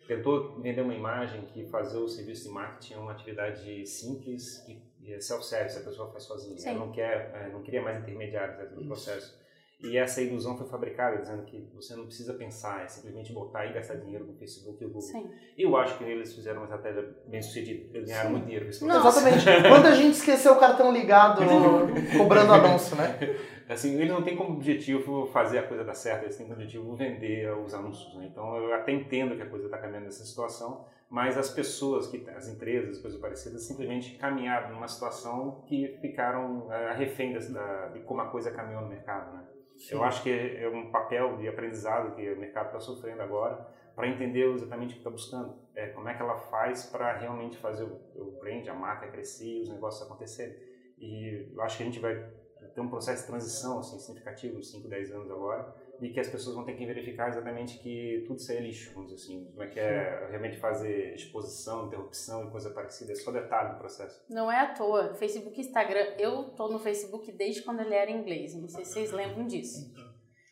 tentou 0.07 0.59
vender 0.59 0.81
uma 0.81 0.95
imagem 0.95 1.41
que 1.41 1.65
fazer 1.65 1.97
o 1.97 2.07
serviço 2.07 2.45
de 2.45 2.49
marketing 2.49 2.93
é 2.93 2.97
uma 2.97 3.11
atividade 3.11 3.85
simples 3.85 4.63
e, 4.67 4.81
é 5.11 5.19
self-service, 5.19 5.77
a 5.77 5.81
pessoa 5.81 6.11
faz 6.11 6.23
sozinha. 6.23 6.57
Sim. 6.57 6.69
Ela 6.69 6.79
não, 6.79 6.91
quer, 6.91 7.31
é, 7.35 7.49
não 7.49 7.61
queria 7.61 7.81
mais 7.81 7.99
intermediários 7.99 8.57
dentro 8.57 8.75
do 8.75 8.85
processo. 8.85 9.37
E 9.81 9.97
essa 9.97 10.21
ilusão 10.21 10.57
foi 10.57 10.67
fabricada, 10.67 11.17
dizendo 11.17 11.43
que 11.43 11.69
você 11.73 11.95
não 11.95 12.05
precisa 12.05 12.33
pensar, 12.33 12.83
é 12.83 12.87
simplesmente 12.89 13.31
botar 13.31 13.65
e 13.65 13.71
gastar 13.71 13.95
dinheiro 13.95 14.25
no 14.25 14.33
Facebook 14.33 14.83
e 14.83 14.85
o 14.85 14.89
Google. 14.89 15.01
Sim. 15.01 15.31
Eu 15.57 15.77
acho 15.77 15.97
que 15.97 16.03
eles 16.03 16.35
fizeram 16.35 16.57
uma 16.57 16.65
estratégia 16.65 17.15
bem 17.25 17.41
sucedida. 17.41 17.97
Eles 17.97 18.09
ganharam 18.09 18.27
Sim. 18.27 18.33
muito 18.33 18.43
dinheiro 18.43 18.65
com 18.65 18.71
isso. 18.71 18.85
Exatamente. 18.85 19.45
Quando 19.69 19.85
a 19.85 19.95
gente 19.95 20.15
esqueceu 20.15 20.51
o 20.51 20.59
cartão 20.59 20.91
ligado, 20.91 21.41
cobrando 22.17 22.51
anúncio, 22.51 22.97
né? 22.97 23.17
Assim, 23.69 24.01
ele 24.01 24.11
não 24.11 24.23
tem 24.23 24.35
como 24.35 24.53
objetivo 24.53 25.27
fazer 25.27 25.59
a 25.59 25.67
coisa 25.67 25.83
dar 25.83 25.93
certo, 25.93 26.23
eles 26.23 26.35
têm 26.35 26.47
como 26.47 26.55
objetivo 26.55 26.95
vender 26.95 27.55
os 27.55 27.71
anúncios. 27.71 28.15
Né? 28.15 28.25
Então 28.25 28.57
eu 28.57 28.73
até 28.73 28.91
entendo 28.91 29.35
que 29.35 29.43
a 29.43 29.45
coisa 29.45 29.65
está 29.65 29.77
caminhando 29.77 30.05
nessa 30.05 30.25
situação, 30.25 30.87
mas 31.07 31.37
as 31.37 31.51
pessoas, 31.51 32.07
que 32.07 32.27
as 32.31 32.47
empresas, 32.47 32.99
coisas 32.99 33.19
parecidas, 33.21 33.63
simplesmente 33.63 34.17
caminharam 34.17 34.73
numa 34.73 34.87
situação 34.87 35.63
que 35.67 35.99
ficaram 36.01 36.67
uh, 36.67 36.97
refém 36.97 37.33
da, 37.33 37.89
de 37.89 37.99
como 38.01 38.21
a 38.21 38.25
coisa 38.25 38.49
caminhou 38.49 38.81
no 38.81 38.89
mercado. 38.89 39.35
Né? 39.35 39.43
Eu 39.91 40.03
acho 40.03 40.23
que 40.23 40.31
é 40.31 40.67
um 40.67 40.89
papel 40.91 41.37
de 41.37 41.47
aprendizado 41.47 42.15
que 42.15 42.27
o 42.31 42.39
mercado 42.39 42.67
está 42.67 42.79
sofrendo 42.79 43.21
agora 43.21 43.55
para 43.95 44.07
entender 44.07 44.51
exatamente 44.51 44.91
o 44.91 44.93
que 44.93 44.99
está 44.99 45.09
buscando. 45.11 45.55
É, 45.75 45.87
como 45.89 46.09
é 46.09 46.15
que 46.15 46.21
ela 46.21 46.37
faz 46.37 46.87
para 46.87 47.17
realmente 47.17 47.57
fazer 47.57 47.83
o, 47.83 47.99
o 48.15 48.39
brand, 48.39 48.67
a 48.67 48.73
marca 48.73 49.07
crescer 49.07 49.61
os 49.61 49.69
negócios 49.69 50.09
acontecerem. 50.09 50.55
E 50.97 51.49
eu 51.53 51.61
acho 51.61 51.77
que 51.77 51.83
a 51.83 51.85
gente 51.85 51.99
vai 51.99 52.15
ter 52.79 52.81
um 52.81 52.89
processo 52.89 53.23
de 53.23 53.27
transição 53.27 53.79
assim, 53.79 53.99
significativo, 53.99 54.63
5, 54.63 54.87
10 54.87 55.11
anos 55.11 55.29
agora, 55.29 55.75
e 56.01 56.09
que 56.09 56.19
as 56.19 56.29
pessoas 56.29 56.55
vão 56.55 56.63
ter 56.63 56.73
que 56.73 56.85
verificar 56.85 57.27
exatamente 57.27 57.77
que 57.79 58.23
tudo 58.25 58.39
isso 58.39 58.51
é 58.51 58.59
lixo, 58.59 58.93
vamos 58.93 59.11
dizer 59.11 59.21
assim. 59.21 59.45
Como 59.51 59.63
é 59.63 59.67
que 59.67 59.79
é 59.79 60.27
realmente 60.29 60.57
fazer 60.57 61.13
exposição, 61.13 61.87
interrupção 61.87 62.47
e 62.47 62.51
coisa 62.51 62.69
parecida, 62.69 63.11
é 63.11 63.15
só 63.15 63.31
detalhe 63.31 63.73
do 63.73 63.79
processo. 63.79 64.23
Não 64.29 64.49
é 64.49 64.59
à 64.59 64.73
toa. 64.73 65.13
Facebook 65.15 65.59
e 65.59 65.61
Instagram, 65.61 66.13
eu 66.17 66.45
tô 66.51 66.69
no 66.69 66.79
Facebook 66.79 67.31
desde 67.33 67.61
quando 67.63 67.81
ele 67.81 67.93
era 67.93 68.09
inglês, 68.09 68.55
não 68.55 68.69
sei 68.69 68.85
se 68.85 68.93
vocês 68.93 69.11
lembram 69.11 69.45
disso. 69.45 69.93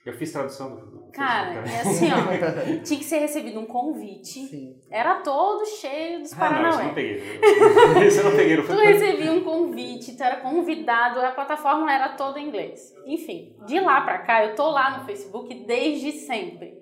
Eu 0.07 0.13
fiz 0.13 0.31
tradução 0.31 0.73
do. 0.73 1.11
Cara, 1.11 1.63
é 1.69 1.81
assim, 1.81 2.07
ó. 2.11 2.17
tinha 2.81 2.99
que 2.99 3.03
ser 3.03 3.17
recebido 3.17 3.59
um 3.59 3.65
convite. 3.65 4.47
Sim. 4.47 4.81
Era 4.89 5.15
todo 5.15 5.65
cheio 5.65 6.21
dos 6.21 6.33
Paranauê. 6.33 6.75
Ah, 6.75 6.77
não, 6.77 6.79
isso 6.79 6.79
eu 6.79 6.85
não 6.85 6.93
peguei. 6.93 7.17
Isso 8.07 8.19
eu 8.19 8.23
não 8.23 8.31
peguei. 8.31 8.57
tu 8.57 8.73
recebia 8.73 9.33
um 9.33 9.43
convite, 9.43 10.15
tu 10.15 10.23
era 10.23 10.37
convidado, 10.37 11.19
a 11.19 11.31
plataforma 11.31 11.91
era 11.91 12.09
toda 12.09 12.39
em 12.39 12.47
inglês. 12.47 12.95
Enfim, 13.05 13.53
de 13.65 13.79
lá 13.81 13.99
pra 13.99 14.19
cá, 14.19 14.45
eu 14.45 14.55
tô 14.55 14.69
lá 14.69 14.97
no 14.97 15.05
Facebook 15.05 15.53
desde 15.65 16.13
sempre. 16.13 16.77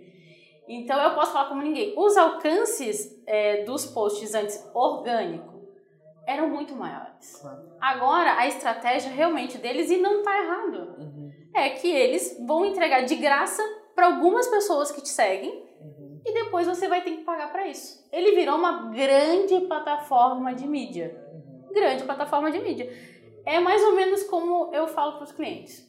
Então 0.67 1.01
eu 1.01 1.15
posso 1.15 1.34
falar 1.34 1.49
como 1.49 1.63
ninguém. 1.63 1.95
Os 1.97 2.15
alcances 2.15 3.09
é, 3.26 3.63
dos 3.63 3.88
posts 3.88 4.36
antes 4.36 4.69
orgânico 4.71 5.55
eram 6.28 6.49
muito 6.49 6.76
maiores. 6.76 7.43
Agora, 7.80 8.38
a 8.38 8.47
estratégia 8.47 9.11
realmente 9.11 9.57
deles, 9.57 9.89
e 9.89 9.97
não 9.97 10.21
tá 10.21 10.38
errado. 10.38 10.95
Uhum 10.99 11.14
é 11.56 11.70
que 11.70 11.89
eles 11.89 12.38
vão 12.45 12.66
entregar 12.66 13.01
de 13.01 13.16
graça 13.16 13.64
para 13.95 14.08
algumas 14.08 14.47
pessoas 14.47 14.91
que 14.91 15.01
te 15.01 15.10
seguem 15.10 15.51
uhum. 15.80 16.22
e 16.26 16.34
depois 16.34 16.68
você 16.68 16.88
vai 16.88 17.01
ter 17.01 17.12
que 17.12 17.24
pagar 17.24 17.51
para 17.51 17.68
isso. 17.68 18.08
Ele 18.12 18.36
virou 18.36 18.58
uma 18.58 18.91
grande 18.91 19.62
plataforma 19.62 20.53
de 20.53 20.68
mídia. 20.68 21.16
Uhum. 21.32 21.74
Grande 21.74 22.03
plataforma 22.03 22.51
de 22.51 22.60
mídia. 22.60 22.91
É 23.45 23.60
mais 23.60 23.82
ou 23.84 23.95
menos 23.95 24.24
como 24.24 24.74
eu 24.74 24.88
falo 24.88 25.14
para 25.14 25.24
os 25.24 25.32
clientes. 25.32 25.86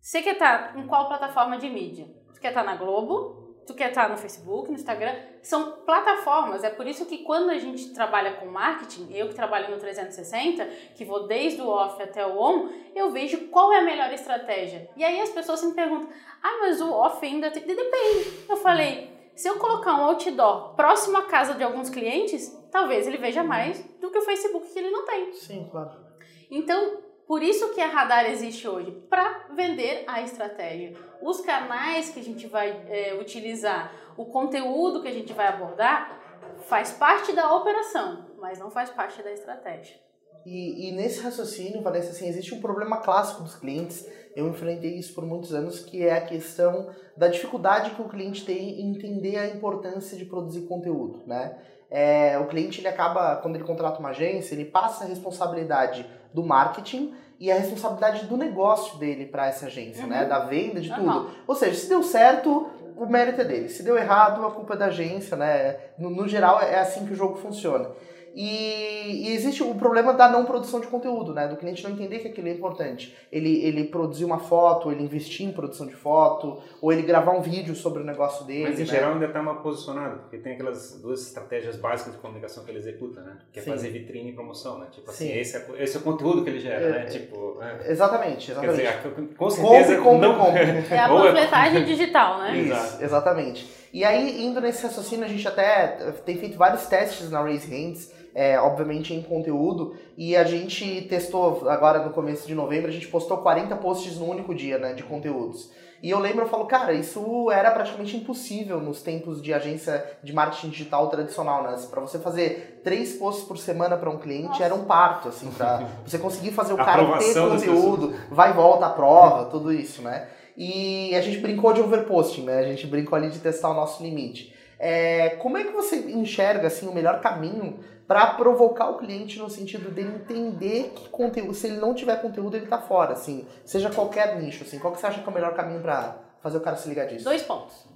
Você 0.00 0.20
quer 0.20 0.34
estar 0.34 0.72
tá 0.72 0.78
em 0.78 0.86
qual 0.86 1.08
plataforma 1.08 1.56
de 1.58 1.70
mídia? 1.70 2.06
Você 2.30 2.40
quer 2.40 2.48
estar 2.48 2.64
tá 2.64 2.70
na 2.70 2.76
Globo? 2.76 3.43
Tu 3.66 3.74
quer 3.74 3.88
estar 3.88 4.08
no 4.08 4.16
Facebook, 4.16 4.68
no 4.68 4.74
Instagram, 4.74 5.14
são 5.42 5.72
plataformas. 5.84 6.64
É 6.64 6.70
por 6.70 6.86
isso 6.86 7.06
que 7.06 7.18
quando 7.18 7.50
a 7.50 7.58
gente 7.58 7.92
trabalha 7.92 8.34
com 8.34 8.46
marketing, 8.46 9.08
eu 9.12 9.28
que 9.28 9.34
trabalho 9.34 9.70
no 9.70 9.78
360, 9.78 10.66
que 10.94 11.04
vou 11.04 11.26
desde 11.26 11.60
o 11.60 11.68
off 11.68 12.02
até 12.02 12.26
o 12.26 12.38
on, 12.38 12.68
eu 12.94 13.10
vejo 13.10 13.48
qual 13.48 13.72
é 13.72 13.78
a 13.78 13.82
melhor 13.82 14.12
estratégia. 14.12 14.88
E 14.96 15.04
aí 15.04 15.20
as 15.20 15.30
pessoas 15.30 15.62
me 15.62 15.72
perguntam: 15.72 16.08
"Ah, 16.42 16.58
mas 16.60 16.80
o 16.80 16.90
off 16.92 17.24
ainda 17.24 17.50
tem 17.50 17.62
depende". 17.62 18.44
Eu 18.48 18.56
falei: 18.56 19.10
"Se 19.34 19.48
eu 19.48 19.58
colocar 19.58 19.94
um 19.94 20.04
outdoor 20.04 20.74
próximo 20.74 21.16
à 21.18 21.22
casa 21.22 21.54
de 21.54 21.62
alguns 21.62 21.90
clientes, 21.90 22.50
talvez 22.70 23.06
ele 23.06 23.18
veja 23.18 23.42
mais 23.42 23.82
do 24.00 24.10
que 24.10 24.18
o 24.18 24.22
Facebook 24.22 24.72
que 24.72 24.78
ele 24.78 24.90
não 24.90 25.04
tem". 25.04 25.32
Sim, 25.32 25.68
claro. 25.70 26.04
Então, 26.50 26.98
por 27.26 27.42
isso 27.42 27.74
que 27.74 27.80
a 27.80 27.88
Radar 27.88 28.26
existe 28.30 28.68
hoje, 28.68 28.90
para 29.08 29.46
vender 29.54 30.04
a 30.06 30.20
estratégia. 30.22 30.94
Os 31.22 31.40
canais 31.40 32.10
que 32.10 32.20
a 32.20 32.22
gente 32.22 32.46
vai 32.46 32.84
é, 32.88 33.14
utilizar, 33.14 33.92
o 34.16 34.26
conteúdo 34.26 35.00
que 35.00 35.08
a 35.08 35.12
gente 35.12 35.32
vai 35.32 35.46
abordar, 35.48 36.20
faz 36.66 36.92
parte 36.92 37.32
da 37.32 37.54
operação, 37.54 38.26
mas 38.38 38.58
não 38.58 38.70
faz 38.70 38.90
parte 38.90 39.22
da 39.22 39.32
estratégia. 39.32 39.96
E, 40.44 40.88
e 40.88 40.92
nesse 40.92 41.20
raciocínio, 41.20 41.82
Vanessa, 41.82 42.10
assim, 42.10 42.28
existe 42.28 42.54
um 42.54 42.60
problema 42.60 42.98
clássico 42.98 43.42
dos 43.42 43.54
clientes. 43.54 44.06
Eu 44.36 44.46
enfrentei 44.48 44.98
isso 44.98 45.14
por 45.14 45.24
muitos 45.24 45.54
anos, 45.54 45.80
que 45.80 46.06
é 46.06 46.12
a 46.12 46.20
questão 46.20 46.90
da 47.16 47.28
dificuldade 47.28 47.92
que 47.92 48.02
o 48.02 48.08
cliente 48.08 48.44
tem 48.44 48.80
em 48.80 48.90
entender 48.90 49.38
a 49.38 49.46
importância 49.46 50.18
de 50.18 50.26
produzir 50.26 50.66
conteúdo, 50.66 51.22
né? 51.26 51.56
É, 51.90 52.36
o 52.38 52.46
cliente 52.46 52.80
ele 52.80 52.88
acaba, 52.88 53.36
quando 53.36 53.54
ele 53.54 53.64
contrata 53.64 54.00
uma 54.00 54.08
agência, 54.08 54.54
ele 54.54 54.64
passa 54.64 55.04
a 55.04 55.06
responsabilidade 55.06 56.04
do 56.34 56.42
marketing 56.42 57.14
e 57.38 57.50
a 57.50 57.54
responsabilidade 57.54 58.26
do 58.26 58.36
negócio 58.36 58.98
dele 58.98 59.26
para 59.26 59.46
essa 59.46 59.66
agência, 59.66 60.06
né? 60.06 60.16
uhum. 60.16 60.22
né? 60.22 60.28
Da 60.28 60.40
venda, 60.40 60.80
de 60.80 60.92
tudo. 60.92 61.08
Uhum. 61.08 61.30
Ou 61.46 61.54
seja, 61.54 61.78
se 61.78 61.88
deu 61.88 62.02
certo, 62.02 62.68
o 62.96 63.06
mérito 63.06 63.40
é 63.40 63.44
dele. 63.44 63.68
Se 63.68 63.82
deu 63.82 63.96
errado, 63.96 64.44
a 64.44 64.50
culpa 64.50 64.74
é 64.74 64.76
da 64.76 64.86
agência, 64.86 65.36
né? 65.36 65.76
No, 65.98 66.10
no 66.10 66.28
geral, 66.28 66.60
é 66.60 66.80
assim 66.80 67.06
que 67.06 67.12
o 67.12 67.16
jogo 67.16 67.36
funciona. 67.36 67.90
E, 68.34 69.28
e, 69.28 69.32
existe 69.32 69.62
o 69.62 69.74
problema 69.76 70.12
da 70.12 70.28
não 70.28 70.44
produção 70.44 70.80
de 70.80 70.88
conteúdo, 70.88 71.32
né? 71.32 71.46
Do 71.46 71.56
cliente 71.56 71.84
não 71.84 71.92
entender 71.92 72.18
que 72.18 72.26
aquilo 72.26 72.48
é 72.48 72.50
importante. 72.50 73.16
Ele, 73.30 73.64
ele 73.64 73.84
produzir 73.84 74.24
uma 74.24 74.40
foto, 74.40 74.90
ele 74.90 75.04
investir 75.04 75.46
em 75.46 75.52
produção 75.52 75.86
de 75.86 75.94
foto, 75.94 76.60
ou 76.82 76.92
ele 76.92 77.02
gravar 77.02 77.30
um 77.30 77.40
vídeo 77.40 77.76
sobre 77.76 78.02
o 78.02 78.04
negócio 78.04 78.44
dele. 78.44 78.64
Mas 78.70 78.80
em 78.80 78.82
né? 78.82 78.86
geral 78.86 79.12
ainda 79.12 79.26
está 79.26 79.40
mal 79.40 79.62
posicionado, 79.62 80.18
porque 80.22 80.38
tem 80.38 80.54
aquelas 80.54 81.00
duas 81.00 81.28
estratégias 81.28 81.76
básicas 81.76 82.14
de 82.14 82.18
comunicação 82.18 82.64
que 82.64 82.72
ele 82.72 82.78
executa, 82.78 83.20
né? 83.20 83.38
Que 83.52 83.60
é 83.60 83.62
Sim. 83.62 83.70
fazer 83.70 83.90
vitrine 83.90 84.30
e 84.30 84.32
promoção, 84.32 84.80
né? 84.80 84.88
Tipo 84.90 85.10
assim, 85.10 85.30
esse 85.30 85.56
é, 85.56 85.66
esse 85.78 85.96
é 85.96 86.00
o 86.00 86.02
conteúdo 86.02 86.42
que 86.42 86.50
ele 86.50 86.58
gera, 86.58 86.84
é, 86.84 86.90
né? 86.90 87.04
Tipo, 87.04 87.62
é. 87.62 87.92
Exatamente, 87.92 88.50
exatamente. 88.50 88.82
Quer 88.82 89.10
dizer, 89.12 89.36
com 89.36 89.48
certeza. 89.48 89.96
Compre, 89.98 90.02
compre, 90.02 90.28
não... 90.28 90.38
compre. 90.44 90.60
É 90.90 90.98
a 90.98 91.08
panfletagem 91.08 91.84
digital, 91.84 92.38
né? 92.38 92.58
Isso, 92.58 93.00
exatamente. 93.00 93.84
E 93.92 94.04
aí, 94.04 94.44
indo 94.44 94.60
nesse 94.60 94.82
raciocínio, 94.82 95.24
a 95.24 95.28
gente 95.28 95.46
até 95.46 95.86
tem 96.26 96.36
feito 96.36 96.58
vários 96.58 96.86
testes 96.86 97.30
na 97.30 97.40
Raise 97.40 97.70
Hands 97.70 98.12
é, 98.34 98.58
obviamente 98.58 99.14
em 99.14 99.22
conteúdo. 99.22 99.94
E 100.16 100.36
a 100.36 100.44
gente 100.44 101.02
testou 101.02 101.68
agora 101.68 102.04
no 102.04 102.12
começo 102.12 102.46
de 102.46 102.54
novembro, 102.54 102.88
a 102.88 102.92
gente 102.92 103.08
postou 103.08 103.38
40 103.38 103.76
posts 103.76 104.18
no 104.18 104.28
único 104.28 104.54
dia, 104.54 104.78
né, 104.78 104.92
de 104.92 105.02
conteúdos. 105.02 105.70
E 106.02 106.10
eu 106.10 106.18
lembro, 106.18 106.42
eu 106.42 106.48
falo, 106.48 106.66
cara, 106.66 106.92
isso 106.92 107.50
era 107.50 107.70
praticamente 107.70 108.14
impossível 108.14 108.78
nos 108.78 109.00
tempos 109.00 109.40
de 109.40 109.54
agência 109.54 110.04
de 110.22 110.34
marketing 110.34 110.68
digital 110.68 111.08
tradicional, 111.08 111.62
né? 111.62 111.74
Para 111.90 112.02
você 112.02 112.18
fazer 112.18 112.82
três 112.84 113.14
posts 113.14 113.46
por 113.46 113.56
semana 113.56 113.96
para 113.96 114.10
um 114.10 114.18
cliente 114.18 114.48
Nossa. 114.48 114.64
era 114.64 114.74
um 114.74 114.84
parto, 114.84 115.30
assim, 115.30 115.50
para 115.50 115.88
você 116.04 116.18
conseguir 116.18 116.50
fazer 116.50 116.74
o 116.74 116.76
cara 116.76 117.16
ter 117.16 117.32
conteúdo, 117.32 118.14
vai 118.30 118.50
e 118.50 118.52
volta, 118.52 118.86
prova, 118.90 119.46
tudo 119.46 119.72
isso, 119.72 120.02
né? 120.02 120.28
E 120.54 121.16
a 121.16 121.22
gente 121.22 121.38
brincou 121.38 121.72
de 121.72 121.80
overposting, 121.80 122.42
né? 122.42 122.58
A 122.58 122.64
gente 122.64 122.86
brincou 122.86 123.16
ali 123.16 123.30
de 123.30 123.38
testar 123.38 123.70
o 123.70 123.74
nosso 123.74 124.02
limite. 124.02 124.53
É, 124.86 125.36
como 125.36 125.56
é 125.56 125.64
que 125.64 125.72
você 125.72 125.96
enxerga 125.96 126.66
assim, 126.66 126.86
o 126.86 126.92
melhor 126.92 127.18
caminho 127.22 127.82
para 128.06 128.34
provocar 128.34 128.90
o 128.90 128.98
cliente 128.98 129.38
no 129.38 129.48
sentido 129.48 129.90
dele 129.90 130.16
entender 130.16 130.90
que 130.94 131.08
conteúdo, 131.08 131.54
se 131.54 131.68
ele 131.68 131.78
não 131.78 131.94
tiver 131.94 132.20
conteúdo, 132.20 132.54
ele 132.54 132.66
tá 132.66 132.76
fora, 132.76 133.14
assim, 133.14 133.48
seja 133.64 133.88
qualquer 133.88 134.38
nicho, 134.38 134.62
assim, 134.62 134.78
qual 134.78 134.92
que 134.92 135.00
você 135.00 135.06
acha 135.06 135.22
que 135.22 135.26
é 135.26 135.30
o 135.30 135.34
melhor 135.34 135.54
caminho 135.54 135.80
para 135.80 136.18
fazer 136.42 136.58
o 136.58 136.60
cara 136.60 136.76
se 136.76 136.86
ligar 136.86 137.06
disso? 137.06 137.24
Dois 137.24 137.42
pontos. 137.42 137.88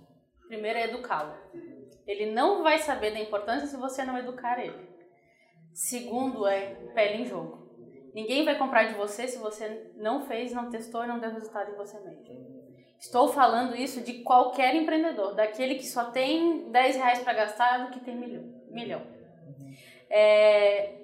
Primeiro 0.46 0.78
é 0.78 0.84
educá-lo. 0.84 1.34
Ele 2.06 2.32
não 2.32 2.62
vai 2.62 2.78
saber 2.78 3.12
da 3.12 3.20
importância 3.20 3.66
se 3.66 3.76
você 3.76 4.02
não 4.02 4.16
educar 4.16 4.58
ele. 4.58 4.88
Segundo 5.74 6.46
é 6.46 6.74
pele 6.94 7.22
em 7.22 7.26
jogo. 7.26 7.68
Ninguém 8.14 8.46
vai 8.46 8.56
comprar 8.56 8.84
de 8.84 8.94
você 8.94 9.28
se 9.28 9.36
você 9.36 9.92
não 9.94 10.22
fez, 10.22 10.54
não 10.54 10.70
testou 10.70 11.04
e 11.04 11.06
não 11.06 11.18
deu 11.18 11.32
resultado 11.32 11.70
em 11.70 11.76
você 11.76 12.00
mesmo. 12.00 12.67
Estou 12.98 13.28
falando 13.28 13.76
isso 13.76 14.00
de 14.00 14.14
qualquer 14.24 14.74
empreendedor, 14.74 15.34
daquele 15.34 15.76
que 15.76 15.86
só 15.86 16.06
tem 16.06 16.68
10 16.70 16.96
reais 16.96 17.18
para 17.20 17.32
gastar 17.32 17.84
do 17.84 17.92
que 17.92 18.00
tem 18.00 18.16
milhão. 18.16 18.42
milhão. 18.70 19.02
É, 20.10 20.94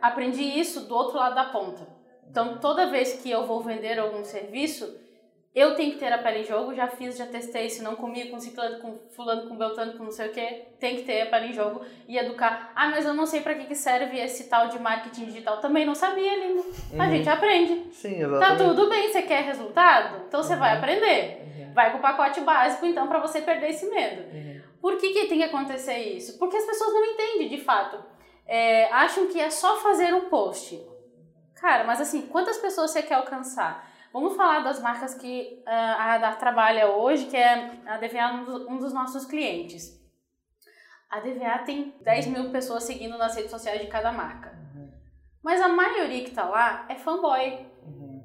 aprendi 0.00 0.42
isso 0.42 0.86
do 0.86 0.94
outro 0.94 1.18
lado 1.18 1.34
da 1.34 1.44
ponta. 1.44 1.86
Então, 2.30 2.58
toda 2.58 2.90
vez 2.90 3.14
que 3.14 3.30
eu 3.30 3.46
vou 3.46 3.60
vender 3.60 3.98
algum 3.98 4.24
serviço, 4.24 4.98
eu 5.56 5.74
tenho 5.74 5.92
que 5.92 5.98
ter 5.98 6.12
a 6.12 6.18
pele 6.18 6.40
em 6.40 6.44
jogo, 6.44 6.74
já 6.74 6.86
fiz, 6.86 7.16
já 7.16 7.24
testei, 7.24 7.70
se 7.70 7.82
não 7.82 7.96
comigo, 7.96 8.32
com 8.32 8.38
ciclano, 8.38 8.78
com 8.78 8.98
fulano, 9.12 9.48
com 9.48 9.56
beltano, 9.56 9.96
com 9.96 10.04
não 10.04 10.12
sei 10.12 10.28
o 10.28 10.30
que, 10.30 10.46
tem 10.78 10.96
que 10.96 11.04
ter 11.04 11.22
a 11.22 11.26
pele 11.30 11.46
em 11.46 11.52
jogo 11.54 11.80
e 12.06 12.18
educar. 12.18 12.72
Ah, 12.76 12.90
mas 12.90 13.06
eu 13.06 13.14
não 13.14 13.24
sei 13.24 13.40
para 13.40 13.54
que, 13.54 13.64
que 13.64 13.74
serve 13.74 14.20
esse 14.20 14.50
tal 14.50 14.68
de 14.68 14.78
marketing 14.78 15.24
digital. 15.24 15.56
Também 15.56 15.86
não 15.86 15.94
sabia, 15.94 16.46
lindo. 16.46 16.60
Uhum. 16.60 17.00
A 17.00 17.08
gente 17.08 17.26
aprende. 17.26 17.90
Sim, 17.90 18.22
exatamente. 18.22 18.58
Tá 18.58 18.64
tudo 18.64 18.90
bem, 18.90 19.10
você 19.10 19.22
quer 19.22 19.44
resultado? 19.44 20.26
Então 20.28 20.42
você 20.42 20.52
uhum. 20.52 20.58
vai 20.58 20.76
aprender. 20.76 21.40
Uhum. 21.40 21.72
Vai 21.72 21.90
com 21.90 21.98
o 21.98 22.02
pacote 22.02 22.42
básico, 22.42 22.84
então, 22.84 23.08
para 23.08 23.18
você 23.18 23.40
perder 23.40 23.70
esse 23.70 23.88
medo. 23.88 24.24
Uhum. 24.30 24.60
Por 24.78 24.98
que, 24.98 25.08
que 25.08 25.26
tem 25.26 25.38
que 25.38 25.44
acontecer 25.44 25.96
isso? 25.96 26.38
Porque 26.38 26.58
as 26.58 26.66
pessoas 26.66 26.92
não 26.92 27.02
entendem, 27.02 27.48
de 27.48 27.62
fato. 27.62 27.98
É, 28.46 28.92
acham 28.92 29.26
que 29.28 29.40
é 29.40 29.48
só 29.48 29.78
fazer 29.78 30.12
um 30.12 30.28
post. 30.28 30.78
Cara, 31.54 31.84
mas 31.84 31.98
assim, 31.98 32.26
quantas 32.26 32.58
pessoas 32.58 32.90
você 32.90 33.02
quer 33.02 33.14
alcançar? 33.14 33.95
Vamos 34.16 34.34
falar 34.34 34.60
das 34.60 34.80
marcas 34.80 35.12
que 35.12 35.62
uh, 35.66 35.68
a 35.68 36.04
Radar 36.12 36.38
trabalha 36.38 36.88
hoje, 36.88 37.26
que 37.26 37.36
é 37.36 37.78
a 37.84 37.98
DVA, 37.98 38.32
um 38.66 38.78
dos 38.78 38.90
nossos 38.90 39.26
clientes. 39.26 40.02
A 41.10 41.20
DVA 41.20 41.58
tem 41.66 41.94
10 42.00 42.28
mil 42.28 42.50
pessoas 42.50 42.84
seguindo 42.84 43.18
nas 43.18 43.36
redes 43.36 43.50
sociais 43.50 43.78
de 43.78 43.88
cada 43.88 44.10
marca. 44.10 44.58
Uhum. 44.74 44.90
Mas 45.42 45.60
a 45.60 45.68
maioria 45.68 46.22
que 46.22 46.30
está 46.30 46.48
lá 46.48 46.86
é 46.88 46.94
fanboy. 46.94 47.66
Uhum. 47.82 48.24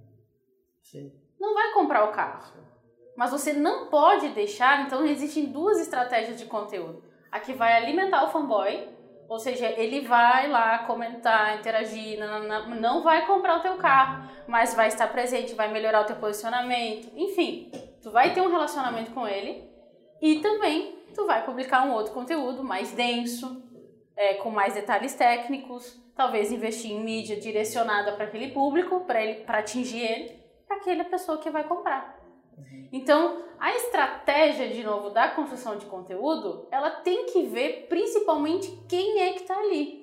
Não 1.38 1.54
vai 1.54 1.74
comprar 1.74 2.06
o 2.06 2.14
carro. 2.14 2.54
Mas 3.18 3.32
você 3.32 3.52
não 3.52 3.88
pode 3.88 4.30
deixar, 4.30 4.86
então 4.86 5.06
existem 5.06 5.48
duas 5.48 5.78
estratégias 5.78 6.40
de 6.40 6.46
conteúdo. 6.46 7.04
A 7.30 7.38
que 7.38 7.52
vai 7.52 7.74
alimentar 7.74 8.24
o 8.24 8.32
fanboy 8.32 8.88
ou 9.32 9.40
seja, 9.40 9.66
ele 9.78 10.02
vai 10.02 10.50
lá 10.50 10.80
comentar, 10.80 11.58
interagir, 11.58 12.20
não, 12.20 12.66
não, 12.76 13.02
vai 13.02 13.26
comprar 13.26 13.60
o 13.60 13.62
teu 13.62 13.78
carro, 13.78 14.30
mas 14.46 14.74
vai 14.74 14.90
estar 14.90 15.08
presente, 15.08 15.56
vai 15.56 15.72
melhorar 15.72 16.02
o 16.02 16.04
teu 16.04 16.18
posicionamento, 16.18 17.10
enfim, 17.16 17.72
tu 18.02 18.12
vai 18.12 18.34
ter 18.34 18.42
um 18.42 18.50
relacionamento 18.50 19.12
com 19.12 19.26
ele 19.26 19.64
e 20.22 20.42
também 20.42 21.02
tu 21.16 21.26
vai 21.26 21.46
publicar 21.46 21.86
um 21.86 21.94
outro 21.94 22.14
conteúdo 22.14 22.62
mais 22.62 22.92
denso, 22.92 23.64
é, 24.18 24.34
com 24.34 24.52
mais 24.52 24.74
detalhes 24.74 25.14
técnicos, 25.14 25.98
talvez 26.14 26.52
investir 26.52 26.92
em 26.92 27.02
mídia 27.02 27.40
direcionada 27.40 28.12
para 28.12 28.26
aquele 28.26 28.50
público, 28.50 29.06
para 29.06 29.60
atingir 29.60 30.02
ele, 30.02 30.44
para 30.68 30.76
aquela 30.76 31.06
pessoa 31.06 31.38
que 31.38 31.50
vai 31.50 31.64
comprar. 31.64 32.21
Uhum. 32.58 32.90
Então, 32.92 33.44
a 33.60 33.76
estratégia, 33.76 34.70
de 34.70 34.84
novo, 34.84 35.10
da 35.10 35.30
construção 35.30 35.78
de 35.78 35.86
conteúdo, 35.86 36.68
ela 36.72 36.90
tem 36.90 37.28
que 37.28 37.44
ver 37.44 37.88
principalmente 37.88 38.72
quem 38.88 39.20
é 39.20 39.34
que 39.34 39.42
está 39.42 39.58
ali. 39.58 40.02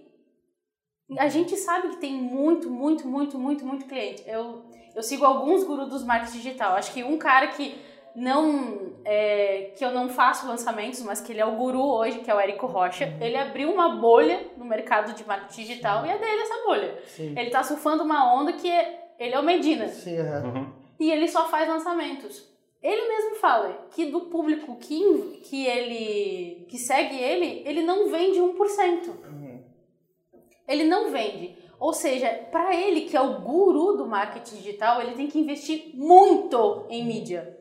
A 1.18 1.28
gente 1.28 1.56
sabe 1.56 1.88
que 1.88 1.96
tem 1.96 2.12
muito, 2.12 2.70
muito, 2.70 3.08
muito, 3.08 3.38
muito, 3.38 3.64
muito 3.64 3.86
cliente. 3.86 4.22
Eu, 4.26 4.64
eu 4.94 5.02
sigo 5.02 5.24
alguns 5.24 5.64
gurus 5.64 5.88
dos 5.88 6.04
marketing 6.04 6.38
digital. 6.38 6.74
Acho 6.74 6.92
que 6.92 7.02
um 7.02 7.16
cara 7.16 7.48
que 7.48 7.74
não 8.14 8.92
é, 9.04 9.72
que 9.76 9.84
eu 9.84 9.90
não 9.92 10.08
faço 10.08 10.46
lançamentos, 10.46 11.02
mas 11.02 11.20
que 11.20 11.32
ele 11.32 11.40
é 11.40 11.46
o 11.46 11.56
guru 11.56 11.82
hoje, 11.82 12.18
que 12.18 12.30
é 12.30 12.34
o 12.34 12.40
Érico 12.40 12.66
Rocha. 12.66 13.06
Uhum. 13.06 13.22
Ele 13.22 13.36
abriu 13.36 13.72
uma 13.72 13.96
bolha 13.96 14.40
no 14.56 14.64
mercado 14.64 15.14
de 15.14 15.26
marketing 15.26 15.62
digital 15.62 16.02
Sim. 16.02 16.08
e 16.08 16.10
é 16.10 16.18
dele 16.18 16.42
essa 16.42 16.64
bolha. 16.64 16.98
Sim. 17.06 17.30
Ele 17.30 17.46
está 17.46 17.62
surfando 17.62 18.02
uma 18.02 18.34
onda 18.34 18.52
que 18.52 18.70
é, 18.70 19.12
ele 19.18 19.34
é 19.34 19.38
o 19.38 19.42
Medina. 19.42 19.88
Sim, 19.88 20.18
uhum. 20.20 20.72
E 20.98 21.10
ele 21.10 21.28
só 21.28 21.48
faz 21.48 21.68
lançamentos. 21.68 22.48
Ele 22.82 23.08
mesmo 23.08 23.36
fala 23.36 23.88
que 23.90 24.06
do 24.06 24.22
público 24.22 24.76
que, 24.76 25.40
que 25.44 25.66
ele 25.66 26.64
que 26.68 26.78
segue 26.78 27.16
ele, 27.16 27.62
ele 27.64 27.82
não 27.82 28.08
vende 28.08 28.38
1%. 28.38 29.08
Uhum. 29.08 29.64
Ele 30.66 30.84
não 30.84 31.10
vende. 31.10 31.56
Ou 31.80 31.92
seja, 31.92 32.28
para 32.50 32.74
ele, 32.74 33.02
que 33.02 33.16
é 33.16 33.20
o 33.20 33.40
guru 33.40 33.96
do 33.96 34.06
marketing 34.06 34.56
digital, 34.56 35.00
ele 35.00 35.14
tem 35.14 35.28
que 35.28 35.38
investir 35.38 35.92
muito 35.94 36.86
em 36.88 37.04
mídia 37.04 37.56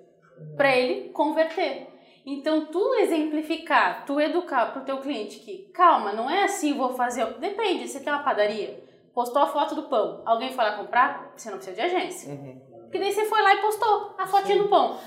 para 0.56 0.76
ele 0.76 1.10
converter. 1.10 1.88
Então, 2.26 2.66
tu 2.66 2.96
exemplificar, 2.96 4.06
tu 4.06 4.20
educar 4.20 4.74
para 4.74 4.82
o 4.82 4.86
teu 4.86 4.98
cliente 4.98 5.40
que, 5.40 5.70
calma, 5.74 6.12
não 6.12 6.30
é 6.30 6.44
assim, 6.44 6.74
vou 6.74 6.94
fazer. 6.94 7.26
Depende, 7.40 7.88
você 7.88 8.00
tem 8.02 8.12
uma 8.12 8.24
padaria, 8.24 8.84
postou 9.14 9.42
a 9.42 9.48
foto 9.48 9.76
do 9.76 9.84
pão, 9.84 10.22
alguém 10.26 10.52
foi 10.52 10.66
lá 10.66 10.76
comprar, 10.76 11.32
você 11.38 11.50
não 11.50 11.58
precisa 11.58 11.76
de 11.76 11.82
agência. 11.84 12.34
Uhum. 12.34 12.62
Porque 12.88 13.00
daí 13.00 13.12
você 13.12 13.26
foi 13.26 13.42
lá 13.42 13.54
e 13.54 13.62
postou 13.62 14.16
a 14.18 14.26
fotinha 14.26 14.58
do 14.64 14.70
pão. 14.70 14.98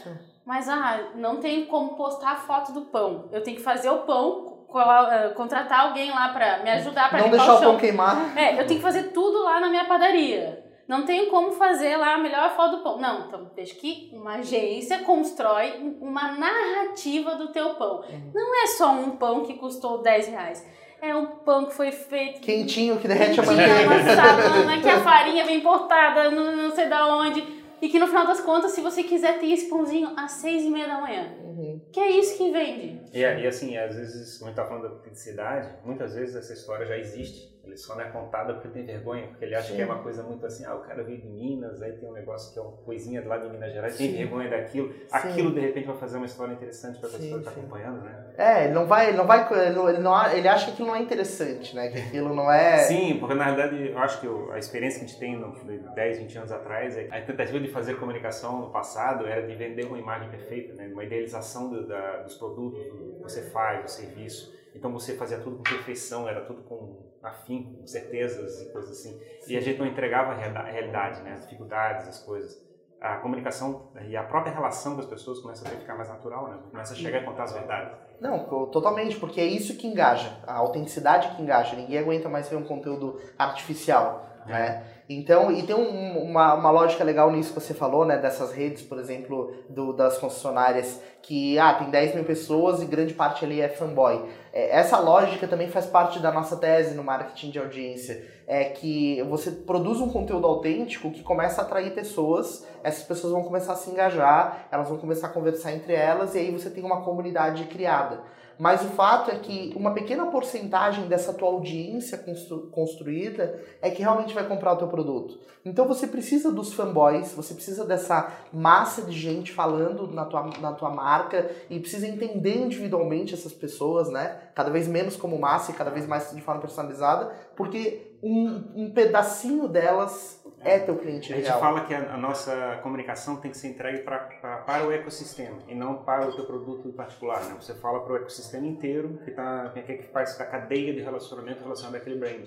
Mas, 0.45 0.69
ah, 0.69 1.11
não 1.15 1.37
tem 1.37 1.67
como 1.67 1.97
postar 1.97 2.33
a 2.33 2.37
foto 2.37 2.73
do 2.73 2.83
pão. 2.83 3.29
Eu 3.33 3.43
tenho 3.43 3.57
que 3.57 3.63
fazer 3.63 3.89
o 3.91 3.99
pão, 3.99 4.67
eh, 5.11 5.29
contratar 5.31 5.87
alguém 5.87 6.11
lá 6.11 6.29
pra 6.29 6.59
me 6.59 6.71
ajudar 6.71 7.09
pra 7.09 7.21
Não 7.21 7.31
deixar 7.31 7.55
o, 7.55 7.57
o 7.57 7.61
pão 7.61 7.77
queimar. 7.77 8.37
É, 8.37 8.61
eu 8.61 8.67
tenho 8.67 8.81
que 8.81 8.87
fazer 8.87 9.05
tudo 9.13 9.43
lá 9.45 9.61
na 9.61 9.69
minha 9.69 9.85
padaria. 9.85 10.65
Não 10.89 11.05
tenho 11.05 11.31
como 11.31 11.53
fazer 11.53 11.97
lá 11.97 12.15
a 12.15 12.19
melhor 12.19 12.51
foto 12.57 12.79
do 12.79 12.83
pão. 12.83 12.99
Não, 12.99 13.29
então 13.29 13.51
deixa 13.55 13.75
que 13.77 14.11
uma 14.13 14.39
agência 14.39 14.99
constrói 15.05 15.97
uma 16.01 16.33
narrativa 16.33 17.37
do 17.37 17.53
teu 17.53 17.75
pão. 17.75 18.03
Uhum. 18.11 18.33
Não 18.35 18.65
é 18.65 18.67
só 18.67 18.91
um 18.91 19.11
pão 19.13 19.45
que 19.45 19.55
custou 19.55 20.03
10 20.03 20.27
reais. 20.27 20.67
É 21.01 21.15
um 21.15 21.27
pão 21.27 21.67
que 21.67 21.75
foi 21.75 21.93
feito. 21.93 22.41
Quentinho, 22.41 22.99
que 22.99 23.07
derrete 23.07 23.41
quentinho, 23.41 23.55
a 23.55 23.69
manteiga. 23.69 23.95
Amassado, 23.95 24.83
que 24.83 24.89
a 24.89 25.01
farinha 25.01 25.45
vem 25.45 25.59
importada, 25.59 26.31
não, 26.31 26.57
não 26.57 26.75
sei 26.75 26.89
da 26.89 27.07
onde 27.07 27.60
e 27.81 27.89
que 27.89 27.99
no 27.99 28.07
final 28.07 28.27
das 28.27 28.41
contas, 28.41 28.73
se 28.73 28.81
você 28.81 29.03
quiser 29.03 29.39
ter 29.39 29.53
esse 29.53 29.69
pãozinho 29.69 30.13
às 30.17 30.33
seis 30.33 30.63
e 30.63 30.71
meia 30.71 30.87
da 30.87 31.01
manhã, 31.01 31.35
uhum. 31.43 31.81
que 31.93 32.01
é 32.01 32.11
isso 32.11 32.37
que 32.37 32.51
vende. 32.51 33.01
E, 33.13 33.21
e 33.21 33.47
assim, 33.47 33.77
às 33.77 33.97
vezes, 33.97 34.39
como 34.39 34.51
a 34.51 34.53
gente 34.53 34.57
tá 34.57 34.67
falando 34.67 34.83
da 34.83 34.89
autenticidade, 34.91 35.69
muitas 35.85 36.15
vezes 36.15 36.37
essa 36.37 36.53
história 36.53 36.87
já 36.87 36.99
existe. 36.99 37.51
Ele 37.71 37.77
só 37.77 37.95
não 37.95 38.03
é 38.03 38.09
contada 38.11 38.55
porque 38.55 38.69
tem 38.69 38.85
vergonha, 38.85 39.29
porque 39.29 39.45
ele 39.45 39.55
acha 39.55 39.69
Sim. 39.69 39.77
que 39.77 39.83
é 39.83 39.85
uma 39.85 40.03
coisa 40.03 40.25
muito 40.25 40.45
assim, 40.45 40.65
ah, 40.65 40.75
o 40.75 40.81
cara 40.81 41.05
veio 41.05 41.19
de 41.19 41.29
Minas, 41.29 41.81
aí 41.81 41.93
tem 41.93 42.09
um 42.09 42.13
negócio 42.13 42.53
que 42.53 42.59
é 42.59 42.63
uma 42.63 42.73
coisinha 42.73 43.25
lá 43.25 43.39
de 43.39 43.49
Minas 43.49 43.73
Gerais, 43.73 43.95
Sim. 43.95 44.09
tem 44.09 44.17
vergonha 44.17 44.51
daquilo. 44.51 44.93
Sim. 44.93 45.07
Aquilo, 45.13 45.55
de 45.55 45.61
repente, 45.61 45.87
vai 45.87 45.97
fazer 45.97 46.17
uma 46.17 46.27
história 46.27 46.53
interessante 46.53 46.99
para 46.99 47.09
a 47.09 47.13
pessoa 47.13 47.41
que 47.41 47.49
está 47.49 47.51
acompanhando, 47.53 48.03
né? 48.03 48.25
É, 48.37 48.65
ele 48.65 48.75
não 48.75 48.87
vai, 48.87 49.09
ele 49.09 49.17
não 49.17 49.27
vai, 49.27 49.47
ele, 49.69 49.99
não, 49.99 50.33
ele 50.33 50.49
acha 50.49 50.67
que 50.67 50.73
aquilo 50.73 50.89
não 50.89 50.97
é 50.97 51.01
interessante, 51.01 51.77
né? 51.77 51.89
Que 51.89 51.99
aquilo 51.99 52.35
não 52.35 52.51
é... 52.51 52.79
Sim, 52.91 53.19
porque 53.21 53.35
na 53.35 53.53
verdade, 53.53 53.91
eu 53.91 53.99
acho 53.99 54.21
que 54.21 54.27
a 54.53 54.59
experiência 54.59 54.99
que 54.99 55.05
a 55.05 55.09
gente 55.09 55.19
tem 55.21 55.39
no, 55.39 55.53
de 55.53 55.79
10, 55.95 56.19
20 56.19 56.39
anos 56.39 56.53
atrás, 56.53 56.97
é 56.97 57.07
a 57.11 57.21
tentativa 57.23 57.61
de 57.61 57.69
fazer 57.69 57.95
comunicação 57.99 58.61
no 58.63 58.71
passado 58.71 59.27
era 59.27 59.47
de 59.47 59.55
vender 59.55 59.87
uma 59.87 59.99
imagem 59.99 60.29
perfeita, 60.29 60.75
né? 60.75 60.89
Uma 60.93 61.05
idealização 61.05 61.71
do, 61.71 61.87
da, 61.87 62.23
dos 62.23 62.35
produtos, 62.35 62.83
do 62.85 63.15
que 63.17 63.23
você 63.23 63.43
faz, 63.51 63.85
do 63.85 63.91
serviço. 63.91 64.59
Então 64.75 64.93
você 64.93 65.15
fazia 65.15 65.39
tudo 65.39 65.57
com 65.57 65.63
perfeição, 65.63 66.29
era 66.29 66.41
tudo 66.43 66.63
com 66.63 67.10
afim, 67.23 67.77
com 67.79 67.87
certezas 67.87 68.63
e 68.63 68.73
coisas 68.73 68.93
assim. 68.93 69.21
Sim. 69.41 69.53
E 69.53 69.57
a 69.57 69.61
gente 69.61 69.79
não 69.79 69.87
entregava 69.87 70.33
a 70.33 70.65
realidade, 70.65 71.23
né? 71.23 71.35
as 71.35 71.43
dificuldades, 71.43 72.09
as 72.09 72.19
coisas. 72.23 72.69
A 73.01 73.17
comunicação 73.17 73.91
e 74.07 74.15
a 74.15 74.23
própria 74.23 74.53
relação 74.53 74.95
das 74.95 75.07
pessoas 75.07 75.39
começa 75.39 75.67
a 75.67 75.71
ficar 75.71 75.97
mais 75.97 76.11
natural, 76.11 76.49
né? 76.49 76.59
Começa 76.71 76.93
a 76.93 76.97
chegar 76.97 77.21
a 77.21 77.25
contar 77.25 77.45
as 77.45 77.53
verdades. 77.55 77.97
Não, 78.21 78.45
totalmente, 78.67 79.19
porque 79.19 79.41
é 79.41 79.47
isso 79.47 79.79
que 79.79 79.87
engaja, 79.87 80.39
a 80.47 80.57
autenticidade 80.57 81.35
que 81.35 81.41
engaja. 81.41 81.75
Ninguém 81.75 81.99
aguenta 81.99 82.29
mais 82.29 82.51
ver 82.51 82.57
um 82.57 82.65
conteúdo 82.65 83.19
artificial, 83.39 84.40
é. 84.47 84.53
né? 84.53 84.83
Então, 85.13 85.51
e 85.51 85.65
tem 85.65 85.75
um, 85.75 86.23
uma, 86.23 86.55
uma 86.55 86.71
lógica 86.71 87.03
legal 87.03 87.33
nisso 87.33 87.53
que 87.53 87.61
você 87.61 87.75
falou, 87.75 88.05
né? 88.05 88.17
Dessas 88.17 88.53
redes, 88.53 88.81
por 88.81 88.97
exemplo, 88.97 89.53
do, 89.69 89.93
das 89.93 90.17
concessionárias, 90.19 91.01
que 91.21 91.59
ah, 91.59 91.75
tem 91.75 91.91
10 91.91 92.15
mil 92.15 92.25
pessoas 92.25 92.81
e 92.81 92.87
grande 92.87 93.13
parte 93.13 93.45
ali 93.45 93.61
é 93.61 93.69
fanboy. 93.69 94.25
É, 94.53 94.79
essa 94.79 95.01
lógica 95.01 95.49
também 95.49 95.69
faz 95.69 95.87
parte 95.87 96.21
da 96.21 96.31
nossa 96.31 96.57
tese 96.57 96.95
no 96.95 97.03
marketing 97.03 97.51
de 97.51 97.59
audiência. 97.59 98.25
É 98.47 98.67
que 98.67 99.21
você 99.25 99.51
produz 99.51 100.01
um 100.01 100.09
conteúdo 100.09 100.47
autêntico 100.47 101.11
que 101.11 101.25
começa 101.25 101.61
a 101.61 101.65
atrair 101.65 101.93
pessoas, 101.93 102.65
essas 102.85 103.03
pessoas 103.03 103.33
vão 103.33 103.43
começar 103.43 103.73
a 103.73 103.77
se 103.77 103.91
engajar, 103.91 104.69
elas 104.71 104.89
vão 104.89 104.99
começar 104.99 105.27
a 105.27 105.31
conversar 105.31 105.73
entre 105.73 105.93
elas, 105.93 106.37
e 106.37 106.39
aí 106.39 106.53
você 106.53 106.71
tem 106.71 106.85
uma 106.85 107.03
comunidade 107.03 107.65
criada. 107.65 108.21
Mas 108.61 108.83
o 108.83 108.89
fato 108.89 109.31
é 109.31 109.39
que 109.39 109.73
uma 109.75 109.95
pequena 109.95 110.27
porcentagem 110.27 111.09
dessa 111.09 111.33
tua 111.33 111.49
audiência 111.49 112.19
constru 112.19 112.67
construída 112.71 113.59
é 113.81 113.89
que 113.91 114.03
realmente 114.03 114.35
vai 114.35 114.47
comprar 114.47 114.75
o 114.75 114.77
teu 114.77 114.87
produto. 114.87 115.39
Então 115.65 115.89
você 115.89 116.07
precisa 116.07 116.53
dos 116.53 116.75
fanboys, 116.75 117.33
você 117.33 117.55
precisa 117.55 117.87
dessa 117.87 118.31
massa 118.53 119.01
de 119.01 119.19
gente 119.19 119.51
falando 119.51 120.09
na 120.09 120.27
tua, 120.27 120.51
na 120.61 120.73
tua 120.73 120.91
marca 120.91 121.51
e 121.71 121.81
precisa 121.81 122.07
entender 122.07 122.59
individualmente 122.59 123.33
essas 123.33 123.55
pessoas, 123.55 124.11
né? 124.11 124.39
Cada 124.55 124.69
vez 124.69 124.87
menos 124.87 125.17
como 125.17 125.39
massa 125.39 125.71
e 125.71 125.75
cada 125.75 125.91
vez 125.91 126.07
mais 126.07 126.31
de 126.31 126.43
forma 126.43 126.61
personalizada, 126.61 127.33
porque 127.57 128.10
um, 128.23 128.85
um 128.85 128.91
pedacinho 128.93 129.67
delas 129.69 130.39
é 130.63 130.79
teu 130.79 130.97
cliente 130.99 131.33
A 131.33 131.37
gente 131.37 131.47
real. 131.47 131.59
fala 131.61 131.85
que 131.85 131.95
a, 131.95 132.15
a 132.15 132.17
nossa 132.19 132.79
comunicação 132.83 133.37
tem 133.37 133.51
que 133.51 133.57
ser 133.57 133.69
entregue 133.69 134.01
pra, 134.03 134.19
pra- 134.19 134.59
para 134.59 134.87
o 134.87 134.93
ecossistema 134.93 135.57
e 135.67 135.75
não 135.75 136.05
para 136.05 136.29
o 136.29 136.33
teu 136.37 136.45
produto 136.45 136.87
em 136.87 136.93
particular. 136.93 137.43
Né? 137.45 137.57
Você 137.59 137.75
fala 137.75 138.01
para 138.01 138.13
o 138.13 138.17
ecossistema 138.17 138.67
inteiro 138.67 139.19
que, 139.25 139.31
tá, 139.31 139.71
que, 139.75 139.81
que 139.83 140.03
faz 140.13 140.37
da 140.37 140.45
cadeia 140.45 140.93
de 140.93 141.01
relacionamento 141.01 141.63
relacionada 141.63 141.97
àquele 141.97 142.19
brand. 142.19 142.47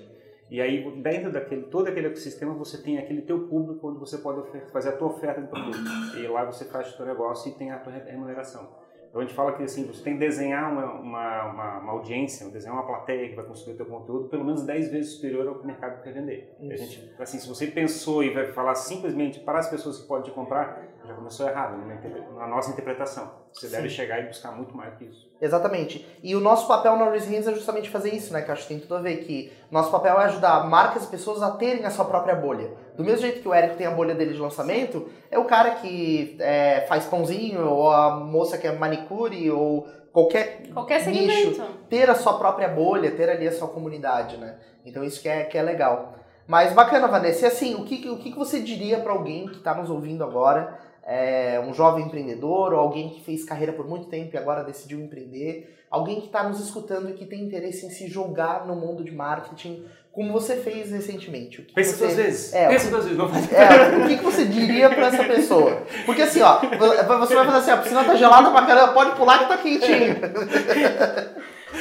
E 0.51 0.61
aí, 0.61 0.84
dentro 1.01 1.32
daquele, 1.32 1.63
todo 1.63 1.88
aquele 1.88 2.05
ecossistema, 2.07 2.53
você 2.53 2.78
tem 2.78 2.99
aquele 2.99 3.24
teu 3.24 3.47
público 3.47 3.89
onde 3.89 3.97
você 3.99 4.19
pode 4.19 4.43
fazer 4.71 4.89
a 4.89 4.97
tua 4.97 5.07
oferta 5.07 5.41
de 5.41 5.47
produto. 5.47 5.80
E 6.15 6.28
lá 6.28 6.45
você 6.45 6.65
faz 6.65 6.93
o 6.93 6.97
teu 6.97 7.07
negócio 7.07 7.49
e 7.51 7.55
tem 7.55 7.71
a 7.71 7.80
tua 7.80 7.91
remuneração. 7.93 8.69
Então 9.14 9.22
a 9.22 9.26
gente 9.26 9.36
fala 9.36 9.53
que 9.53 9.61
assim, 9.61 9.86
você 9.86 10.03
tem 10.03 10.14
que 10.14 10.20
desenhar 10.20 10.72
uma, 10.72 10.91
uma, 10.95 11.43
uma, 11.45 11.80
uma 11.82 11.91
audiência, 11.91 12.49
desenhar 12.49 12.76
uma 12.76 12.84
plateia 12.84 13.30
que 13.30 13.36
vai 13.36 13.45
consumir 13.45 13.76
o 13.76 13.78
teu 13.78 13.86
conteúdo 13.86 14.28
pelo 14.28 14.43
menos 14.43 14.64
10 14.64 14.91
vezes 14.91 15.11
superior 15.11 15.47
ao 15.47 15.53
que 15.53 15.64
o 15.64 15.68
mercado 15.68 16.01
quer 16.01 16.14
vender. 16.14 16.51
A 16.59 16.76
gente, 16.76 17.14
assim, 17.20 17.38
se 17.38 17.47
você 17.47 17.68
pensou 17.68 18.24
e 18.24 18.32
vai 18.32 18.51
falar 18.53 18.74
simplesmente 18.74 19.39
para 19.39 19.59
as 19.59 19.70
pessoas 19.70 20.01
que 20.01 20.07
podem 20.07 20.24
te 20.24 20.32
comprar, 20.32 20.92
já 21.06 21.14
começou 21.14 21.47
errado 21.47 21.78
né, 21.78 21.99
na 22.36 22.47
nossa 22.47 22.72
interpretação. 22.72 23.32
Você 23.51 23.68
Sim. 23.68 23.76
deve 23.76 23.89
chegar 23.89 24.20
e 24.20 24.28
buscar 24.28 24.51
muito 24.51 24.76
mais 24.76 24.95
que 24.95 25.06
isso. 25.06 25.32
Exatamente. 25.41 26.08
E 26.24 26.36
o 26.36 26.39
nosso 26.39 26.68
papel 26.68 26.95
na 26.95 27.06
Raise 27.06 27.30
Hands 27.30 27.47
é 27.47 27.54
justamente 27.54 27.89
fazer 27.89 28.14
isso, 28.14 28.34
né? 28.34 28.41
Que 28.41 28.49
eu 28.49 28.54
acho 28.54 28.64
que 28.64 28.70
tem 28.70 28.80
tudo 28.80 28.95
a 28.95 29.01
ver. 29.01 29.18
Que 29.18 29.51
nosso 29.70 29.91
papel 29.91 30.20
é 30.20 30.26
ajudar 30.26 30.68
marcas 30.68 31.04
e 31.04 31.08
pessoas 31.08 31.43
a 31.43 31.51
terem 31.51 31.86
a 31.86 31.89
sua 31.89 32.06
própria 32.06 32.36
bolha. 32.36 32.72
Do 32.95 33.04
mesmo 33.04 33.20
jeito 33.22 33.41
que 33.41 33.47
o 33.47 33.54
Érico 33.54 33.76
tem 33.76 33.86
a 33.86 33.91
bolha 33.91 34.16
dele 34.16 34.34
de 34.34 34.39
lançamento, 34.39 35.10
é 35.30 35.38
o 35.38 35.45
cara 35.45 35.72
que 35.72 36.38
é, 36.39 36.86
faz 36.88 37.06
pãozinho, 37.06 37.68
ou 37.68 37.91
a 37.91 38.16
moça 38.16 38.58
que 38.58 38.66
é 38.66 38.72
manicure, 38.72 39.51
ou 39.51 39.88
qualquer, 40.12 40.70
Qualquer 40.74 41.06
nicho. 41.08 41.32
segmento. 41.56 41.64
Ter 41.89 42.10
a 42.10 42.16
sua 42.16 42.38
própria 42.38 42.70
bolha, 42.70 43.12
ter 43.12 43.30
ali 43.30 43.47
a 43.47 43.51
sua 43.51 43.68
comunidade, 43.68 44.38
né? 44.38 44.58
Então 44.86 45.04
isso 45.04 45.22
que 45.22 45.28
é, 45.30 45.43
que 45.43 45.58
é 45.58 45.62
legal. 45.62 46.16
Mas 46.47 46.74
bacana, 46.74 47.08
Vanessa. 47.08 47.45
E 47.45 47.47
assim, 47.47 47.76
o 47.76 47.84
que, 47.86 48.10
o 48.10 48.18
que 48.18 48.32
que 48.32 48.38
você 48.38 48.60
diria 48.60 48.99
para 48.99 49.12
alguém 49.14 49.47
que 49.47 49.58
está 49.58 49.74
nos 49.74 49.89
ouvindo 49.89 50.24
agora, 50.24 50.78
é, 51.06 51.60
um 51.60 51.74
jovem 51.74 52.06
empreendedor, 52.06 52.74
ou 52.74 52.80
alguém 52.80 53.10
que 53.10 53.24
fez 53.24 53.43
carreira 53.43 53.74
por 53.74 53.88
muito 53.88 54.08
tempo 54.08 54.34
e 54.34 54.38
agora 54.38 54.64
decidiu 54.64 54.99
empreender, 54.99 55.86
alguém 55.89 56.20
que 56.20 56.28
está 56.28 56.43
nos 56.43 56.60
escutando 56.60 57.10
e 57.10 57.14
que 57.14 57.26
tem 57.26 57.43
interesse 57.43 57.86
em 57.86 57.89
se 57.89 58.08
jogar 58.08 58.66
no 58.66 58.76
mundo 58.76 59.04
de 59.04 59.12
marketing, 59.12 59.86
como 60.12 60.32
você 60.32 60.58
fez 60.58 60.91
recentemente? 60.91 61.62
O 61.62 61.66
que 61.66 61.74
Pense 61.74 61.93
você... 61.93 62.06
duas 62.06 62.16
vezes. 62.16 62.54
É, 62.54 62.68
Pense 62.68 62.89
duas 62.89 63.04
vezes. 63.04 63.18
Não 63.18 63.28
faz... 63.28 63.51
É, 63.51 63.97
o 63.97 64.08
que, 64.08 64.18
que 64.18 64.24
você 64.24 64.45
diria 64.45 64.89
pra 64.89 65.08
essa 65.08 65.24
pessoa? 65.24 65.84
Porque 66.06 66.22
assim, 66.22 66.41
ó, 66.41 66.60
você 66.60 67.36
vai 67.36 67.45
fazer 67.45 67.58
assim, 67.58 67.72
a 67.72 67.78
piscina 67.78 68.04
tá 68.04 68.16
gelada 68.16 68.51
pra 68.51 68.66
caramba, 68.66 68.93
pode 68.93 69.16
pular 69.16 69.39
que 69.39 69.47
tá 69.47 69.58
quentinho. 69.58 70.16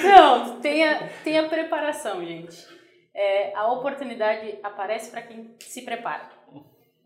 Não, 0.02 0.60
tenha, 0.60 1.10
tenha 1.22 1.48
preparação, 1.48 2.24
gente. 2.24 2.66
É, 3.14 3.54
a 3.54 3.70
oportunidade 3.70 4.58
aparece 4.62 5.10
para 5.10 5.20
quem 5.20 5.54
se 5.60 5.82
prepara. 5.82 6.30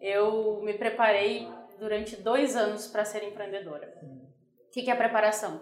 Eu 0.00 0.60
me 0.62 0.74
preparei 0.74 1.48
durante 1.78 2.16
dois 2.16 2.56
anos 2.56 2.86
para 2.86 3.04
ser 3.04 3.22
empreendedora. 3.24 3.92
O 4.02 4.70
que, 4.72 4.82
que 4.82 4.90
é 4.90 4.92
a 4.92 4.96
preparação? 4.96 5.60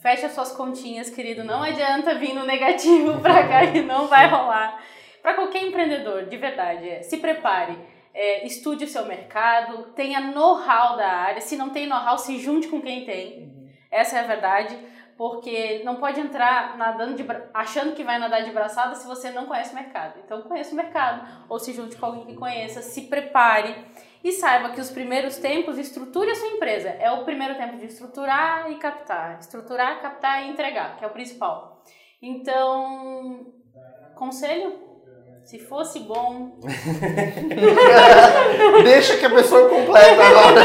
Fecha 0.00 0.28
suas 0.28 0.52
continhas, 0.52 1.10
querido. 1.10 1.42
Não 1.42 1.62
adianta 1.62 2.14
vir 2.14 2.34
no 2.34 2.44
negativo 2.44 3.20
para 3.20 3.46
cá 3.48 3.66
que 3.70 3.82
não 3.82 4.06
vai 4.06 4.28
rolar. 4.28 4.82
Para 5.22 5.34
qualquer 5.34 5.62
empreendedor, 5.62 6.26
de 6.26 6.36
verdade, 6.36 6.88
é, 6.88 7.02
se 7.02 7.16
prepare. 7.16 7.76
É, 8.14 8.46
estude 8.46 8.84
o 8.84 8.88
seu 8.88 9.04
mercado, 9.04 9.92
tenha 9.94 10.20
know-how 10.20 10.96
da 10.96 11.08
área. 11.08 11.40
Se 11.40 11.56
não 11.56 11.70
tem 11.70 11.86
know-how, 11.86 12.16
se 12.16 12.38
junte 12.38 12.68
com 12.68 12.80
quem 12.80 13.04
tem. 13.04 13.74
Essa 13.90 14.18
é 14.18 14.20
a 14.20 14.26
verdade 14.26 14.78
porque 15.16 15.80
não 15.82 15.96
pode 15.96 16.20
entrar 16.20 16.76
nadando 16.76 17.14
de 17.14 17.26
achando 17.54 17.94
que 17.94 18.04
vai 18.04 18.18
nadar 18.18 18.42
de 18.42 18.50
braçada 18.50 18.94
se 18.94 19.06
você 19.06 19.30
não 19.30 19.46
conhece 19.46 19.72
o 19.72 19.74
mercado. 19.74 20.20
Então 20.24 20.42
conheça 20.42 20.72
o 20.72 20.76
mercado 20.76 21.26
ou 21.48 21.58
se 21.58 21.72
junte 21.72 21.96
com 21.96 22.06
alguém 22.06 22.26
que 22.26 22.34
conheça, 22.34 22.82
se 22.82 23.02
prepare 23.02 23.74
e 24.22 24.32
saiba 24.32 24.70
que 24.70 24.80
os 24.80 24.90
primeiros 24.90 25.36
tempos 25.36 25.78
estruture 25.78 26.30
a 26.30 26.34
sua 26.34 26.48
empresa. 26.48 26.88
É 26.88 27.10
o 27.10 27.24
primeiro 27.24 27.54
tempo 27.56 27.76
de 27.76 27.86
estruturar 27.86 28.70
e 28.70 28.76
captar, 28.76 29.38
estruturar, 29.38 30.00
captar 30.00 30.42
e 30.44 30.50
entregar, 30.50 30.96
que 30.96 31.04
é 31.04 31.06
o 31.06 31.10
principal. 31.10 31.82
Então, 32.20 33.52
conselho, 34.14 34.74
se 35.44 35.58
fosse 35.58 36.00
bom, 36.00 36.58
Deixa 38.82 39.16
que 39.16 39.26
a 39.26 39.30
pessoa 39.30 39.68
completa 39.68 40.22
agora. 40.22 40.60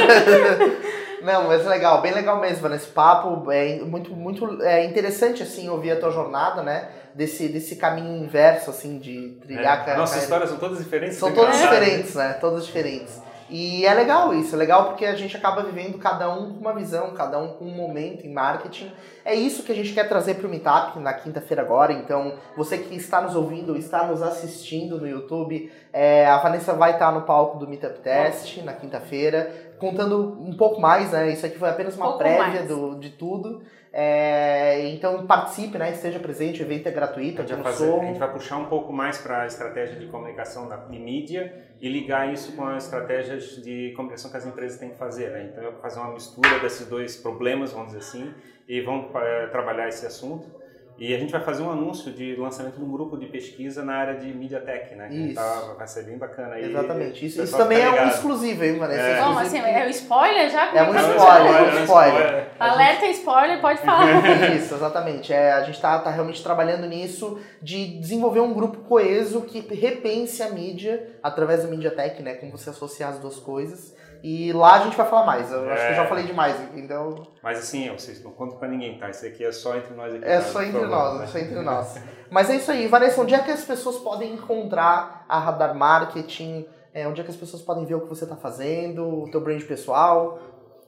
Não, 1.21 1.47
mas 1.47 1.65
legal, 1.67 2.01
bem 2.01 2.13
legal 2.13 2.39
mesmo, 2.39 2.67
nesse 2.67 2.87
papo, 2.87 3.51
é 3.51 3.79
muito, 3.79 4.11
muito 4.11 4.61
é 4.63 4.83
interessante, 4.85 5.43
assim, 5.43 5.69
ouvir 5.69 5.91
a 5.91 5.99
tua 5.99 6.09
jornada, 6.09 6.63
né, 6.63 6.89
desse, 7.13 7.47
desse 7.47 7.75
caminho 7.75 8.23
inverso, 8.23 8.71
assim, 8.71 8.97
de 8.97 9.37
trilhar... 9.41 9.87
É, 9.87 9.95
nossas 9.95 10.23
histórias 10.23 10.49
são 10.49 10.57
todas 10.57 10.79
diferentes. 10.79 11.17
São 11.17 11.29
né, 11.29 11.35
todas 11.35 11.59
diferentes, 11.59 12.15
né, 12.15 12.33
todas 12.41 12.65
diferentes. 12.65 13.21
E 13.51 13.85
é 13.85 13.93
legal 13.93 14.33
isso, 14.33 14.55
é 14.55 14.57
legal 14.57 14.85
porque 14.85 15.05
a 15.05 15.13
gente 15.13 15.35
acaba 15.35 15.61
vivendo 15.61 15.97
cada 15.97 16.33
um 16.33 16.53
com 16.53 16.61
uma 16.61 16.73
visão, 16.73 17.11
cada 17.13 17.37
um 17.37 17.49
com 17.49 17.65
um 17.65 17.75
momento 17.75 18.25
em 18.25 18.31
marketing. 18.31 18.89
É 19.25 19.35
isso 19.35 19.63
que 19.63 19.73
a 19.73 19.75
gente 19.75 19.93
quer 19.93 20.07
trazer 20.07 20.35
para 20.35 20.47
o 20.47 20.49
Meetup 20.49 20.97
na 20.99 21.13
quinta-feira 21.13 21.61
agora. 21.61 21.91
Então, 21.91 22.35
você 22.55 22.77
que 22.77 22.95
está 22.95 23.19
nos 23.19 23.35
ouvindo, 23.35 23.75
está 23.75 24.07
nos 24.07 24.21
assistindo 24.21 24.97
no 24.97 25.05
YouTube, 25.05 25.69
é, 25.91 26.25
a 26.27 26.37
Vanessa 26.37 26.71
vai 26.73 26.93
estar 26.93 27.11
no 27.11 27.23
palco 27.23 27.59
do 27.59 27.67
Meetup 27.67 27.99
Test 27.99 28.63
na 28.63 28.71
quinta-feira, 28.71 29.51
contando 29.77 30.37
um 30.39 30.55
pouco 30.55 30.79
mais, 30.79 31.11
né? 31.11 31.29
Isso 31.31 31.45
aqui 31.45 31.59
foi 31.59 31.69
apenas 31.69 31.97
uma 31.97 32.05
Pouco 32.05 32.19
prévia 32.19 32.63
do, 32.63 32.97
de 32.97 33.09
tudo. 33.09 33.61
É, 33.91 34.87
então, 34.91 35.27
participe, 35.27 35.77
né? 35.77 35.91
Esteja 35.91 36.19
presente, 36.19 36.63
o 36.63 36.65
evento 36.65 36.87
é 36.87 36.91
gratuito, 36.91 37.41
A 37.41 37.45
gente, 37.45 37.61
vai 37.61 37.73
fazer, 37.73 37.93
a 37.93 38.05
gente 38.05 38.19
vai 38.19 38.31
puxar 38.31 38.55
um 38.55 38.67
pouco 38.67 38.93
mais 38.93 39.17
para 39.17 39.41
a 39.41 39.45
estratégia 39.45 39.99
de 39.99 40.05
comunicação 40.05 40.69
da 40.69 40.77
de 40.77 40.97
mídia 40.97 41.69
e 41.81 41.89
ligar 41.89 42.31
isso 42.31 42.55
com 42.55 42.63
as 42.63 42.85
estratégias 42.85 43.61
de 43.63 43.91
comunicação 43.95 44.29
que 44.29 44.37
as 44.37 44.45
empresas 44.45 44.79
têm 44.79 44.91
que 44.91 44.97
fazer. 44.97 45.31
Né? 45.31 45.49
Então, 45.51 45.63
eu 45.63 45.71
vou 45.71 45.81
fazer 45.81 45.99
uma 45.99 46.13
mistura 46.13 46.59
desses 46.59 46.87
dois 46.87 47.17
problemas, 47.17 47.71
vamos 47.71 47.87
dizer 47.87 47.99
assim, 47.99 48.33
e 48.67 48.81
vamos 48.81 49.09
eh, 49.15 49.47
trabalhar 49.47 49.89
esse 49.89 50.05
assunto. 50.05 50.60
E 51.01 51.15
a 51.15 51.17
gente 51.17 51.31
vai 51.31 51.41
fazer 51.41 51.63
um 51.63 51.71
anúncio 51.71 52.11
de 52.11 52.35
lançamento 52.35 52.75
de 52.75 52.83
um 52.83 52.91
grupo 52.91 53.17
de 53.17 53.25
pesquisa 53.25 53.83
na 53.83 53.95
área 53.95 54.19
de 54.19 54.31
MediaTek, 54.31 54.93
né? 54.93 55.09
Que 55.09 55.15
Isso. 55.15 55.33
tá- 55.33 55.73
vai 55.75 55.87
ser 55.87 56.03
bem 56.03 56.15
bacana 56.15 56.53
aí. 56.53 56.69
Exatamente. 56.69 57.25
Isso, 57.25 57.41
isso 57.41 57.41
pessoal 57.41 57.63
também 57.63 57.79
fica 57.79 57.95
é 57.95 58.05
um 58.05 58.07
exclusivo, 58.07 58.63
hein, 58.63 58.77
Vanessa? 58.77 59.01
É. 59.01 59.17
como 59.17 59.31
Exclusivo 59.41 59.65
assim? 59.65 59.75
É 59.75 59.85
o 59.87 59.89
spoiler 59.89 60.49
já? 60.51 60.65
É 60.75 60.83
um 60.83 60.85
Como 60.85 60.99
que 60.99 61.05
spoiler, 61.17 61.55
é 61.55 61.61
um 61.63 61.71
ser? 61.71 61.81
spoiler. 61.81 62.47
Alerta 62.59 63.05
spoiler, 63.07 63.61
pode 63.61 63.81
falar. 63.81 64.05
Isso, 64.55 64.75
exatamente. 64.75 65.33
É, 65.33 65.53
a 65.53 65.63
gente 65.63 65.73
está 65.77 65.97
tá 65.97 66.11
realmente 66.11 66.43
trabalhando 66.43 66.85
nisso 66.85 67.41
de 67.59 67.97
desenvolver 67.99 68.41
um 68.41 68.53
grupo 68.53 68.81
coeso 68.81 69.41
que 69.41 69.59
repense 69.73 70.43
a 70.43 70.49
mídia 70.51 71.17
através 71.23 71.63
do 71.63 71.69
MediaTek, 71.69 72.21
né? 72.21 72.35
Como 72.35 72.51
você 72.51 72.69
associar 72.69 73.09
as 73.09 73.17
duas 73.17 73.37
coisas. 73.37 73.95
E 74.23 74.53
lá 74.53 74.75
a 74.75 74.79
gente 74.79 74.95
vai 74.95 75.07
falar 75.07 75.25
mais. 75.25 75.51
Eu 75.51 75.69
acho 75.71 75.83
que 75.85 75.91
eu 75.91 75.95
já 75.95 76.03
É. 76.03 76.07
falei 76.07 76.25
demais, 76.25 76.55
então 76.75 77.27
Mas 77.41 77.57
assim, 77.59 77.89
vocês 77.89 78.23
não 78.23 78.31
contam 78.31 78.57
pra 78.57 78.67
ninguém, 78.67 78.97
tá? 78.99 79.09
Isso 79.09 79.25
aqui 79.25 79.43
é 79.43 79.51
só 79.51 79.75
entre 79.75 79.93
nós 79.95 80.13
aqui. 80.13 80.23
é 80.25 80.37
tá? 80.37 80.43
só 80.43 80.61
entre 80.63 80.85
nós, 80.85 81.17
né? 81.19 81.23
é 81.23 81.27
só 81.27 81.37
entre 81.39 81.59
nós. 81.61 82.01
Mas 82.29 82.49
é 82.49 82.55
isso 82.55 82.71
aí, 82.71 82.87
Vanessa, 82.87 83.21
onde 83.21 83.33
é 83.33 83.39
que 83.39 83.51
as 83.51 83.63
pessoas 83.63 83.97
podem 83.97 84.33
encontrar 84.33 85.25
a 85.27 85.39
Radar 85.39 85.75
Marketing? 85.75 86.65
É, 86.93 87.07
onde 87.07 87.21
é 87.21 87.23
que 87.23 87.31
as 87.31 87.37
pessoas 87.37 87.61
podem 87.61 87.85
ver 87.85 87.95
o 87.95 88.01
que 88.01 88.09
você 88.09 88.25
está 88.25 88.35
fazendo, 88.35 89.23
o 89.23 89.31
teu 89.31 89.39
brand 89.41 89.61
pessoal? 89.63 90.39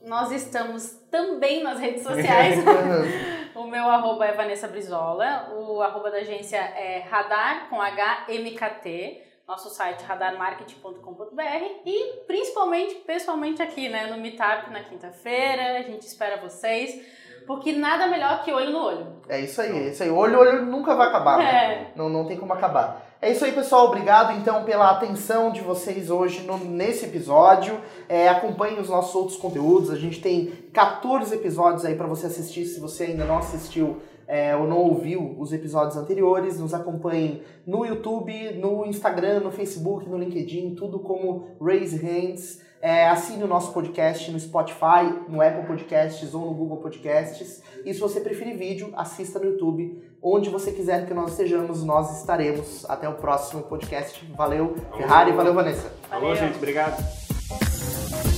Nós 0.04 0.30
estamos 0.30 0.90
também 1.10 1.62
nas 1.62 1.78
redes 1.80 2.02
sociais. 2.02 2.56
O 3.54 3.68
meu 3.68 3.88
arroba 3.88 4.26
é 4.26 4.32
Vanessa 4.32 4.66
Brizola, 4.66 5.48
o 5.56 5.80
arroba 5.80 6.10
da 6.10 6.16
agência 6.16 6.56
é 6.56 7.04
Radar 7.08 7.68
com 7.70 7.76
HMKT, 7.80 9.22
nosso 9.46 9.68
site 9.70 10.02
radarmarketing.com.br 10.04 11.42
e 11.86 12.16
principalmente 12.26 12.94
pessoalmente 13.06 13.62
aqui, 13.62 13.88
né, 13.88 14.06
no 14.06 14.18
Meetup 14.20 14.70
na 14.70 14.80
quinta-feira. 14.80 15.78
A 15.78 15.82
gente 15.82 16.02
espera 16.06 16.40
vocês, 16.40 17.00
porque 17.46 17.72
nada 17.72 18.06
melhor 18.06 18.42
que 18.42 18.52
olho 18.52 18.70
no 18.70 18.78
olho. 18.82 19.06
É 19.28 19.40
isso 19.40 19.60
aí, 19.60 19.70
é 19.70 19.88
isso 19.90 20.02
aí. 20.02 20.10
Olho, 20.10 20.38
olho 20.38 20.64
nunca 20.64 20.94
vai 20.94 21.08
acabar, 21.08 21.38
né? 21.38 21.44
É. 21.44 21.92
Não, 21.96 22.08
não 22.08 22.26
tem 22.26 22.36
como 22.38 22.52
acabar. 22.52 23.14
É 23.20 23.30
isso 23.30 23.44
aí, 23.44 23.52
pessoal. 23.52 23.86
Obrigado, 23.86 24.32
então, 24.38 24.64
pela 24.64 24.90
atenção 24.90 25.50
de 25.50 25.60
vocês 25.62 26.10
hoje 26.10 26.42
no- 26.42 26.58
nesse 26.58 27.06
episódio. 27.06 27.80
É, 28.08 28.28
acompanhe 28.28 28.78
os 28.78 28.88
nossos 28.90 29.14
outros 29.14 29.36
conteúdos. 29.38 29.90
A 29.90 29.96
gente 29.96 30.20
tem 30.20 30.46
14 30.74 31.34
episódios 31.34 31.84
aí 31.86 31.94
para 31.94 32.06
você 32.06 32.26
assistir, 32.26 32.66
se 32.66 32.80
você 32.80 33.04
ainda 33.04 33.24
não 33.24 33.38
assistiu 33.38 34.00
é, 34.26 34.56
ou 34.56 34.66
não 34.66 34.78
ouviu 34.78 35.36
os 35.38 35.52
episódios 35.52 35.96
anteriores. 35.96 36.58
Nos 36.58 36.74
acompanhe 36.74 37.42
no 37.66 37.84
YouTube, 37.84 38.54
no 38.54 38.84
Instagram, 38.86 39.40
no 39.40 39.50
Facebook, 39.50 40.08
no 40.08 40.18
LinkedIn, 40.18 40.74
tudo 40.74 40.98
como 40.98 41.56
Raise 41.60 41.96
Hands. 41.96 42.62
É, 42.80 43.08
assine 43.08 43.42
o 43.42 43.46
nosso 43.46 43.72
podcast 43.72 44.30
no 44.30 44.38
Spotify, 44.38 45.10
no 45.26 45.40
Apple 45.40 45.66
Podcasts 45.66 46.34
ou 46.34 46.44
no 46.44 46.54
Google 46.54 46.76
Podcasts. 46.76 47.62
E 47.82 47.94
se 47.94 47.98
você 47.98 48.20
preferir 48.20 48.58
vídeo, 48.58 48.92
assista 48.94 49.38
no 49.38 49.46
YouTube. 49.46 50.02
Onde 50.22 50.50
você 50.50 50.70
quiser 50.70 51.06
que 51.06 51.14
nós 51.14 51.30
estejamos, 51.30 51.82
nós 51.82 52.20
estaremos. 52.20 52.84
Até 52.88 53.08
o 53.08 53.14
próximo 53.14 53.62
podcast. 53.62 54.22
Valeu, 54.36 54.74
Ferrari. 54.96 55.32
Valeu, 55.32 55.54
Vanessa. 55.54 55.90
Falou, 56.10 56.34
Valeu. 56.34 56.36
gente. 56.36 56.56
Obrigado. 56.56 58.33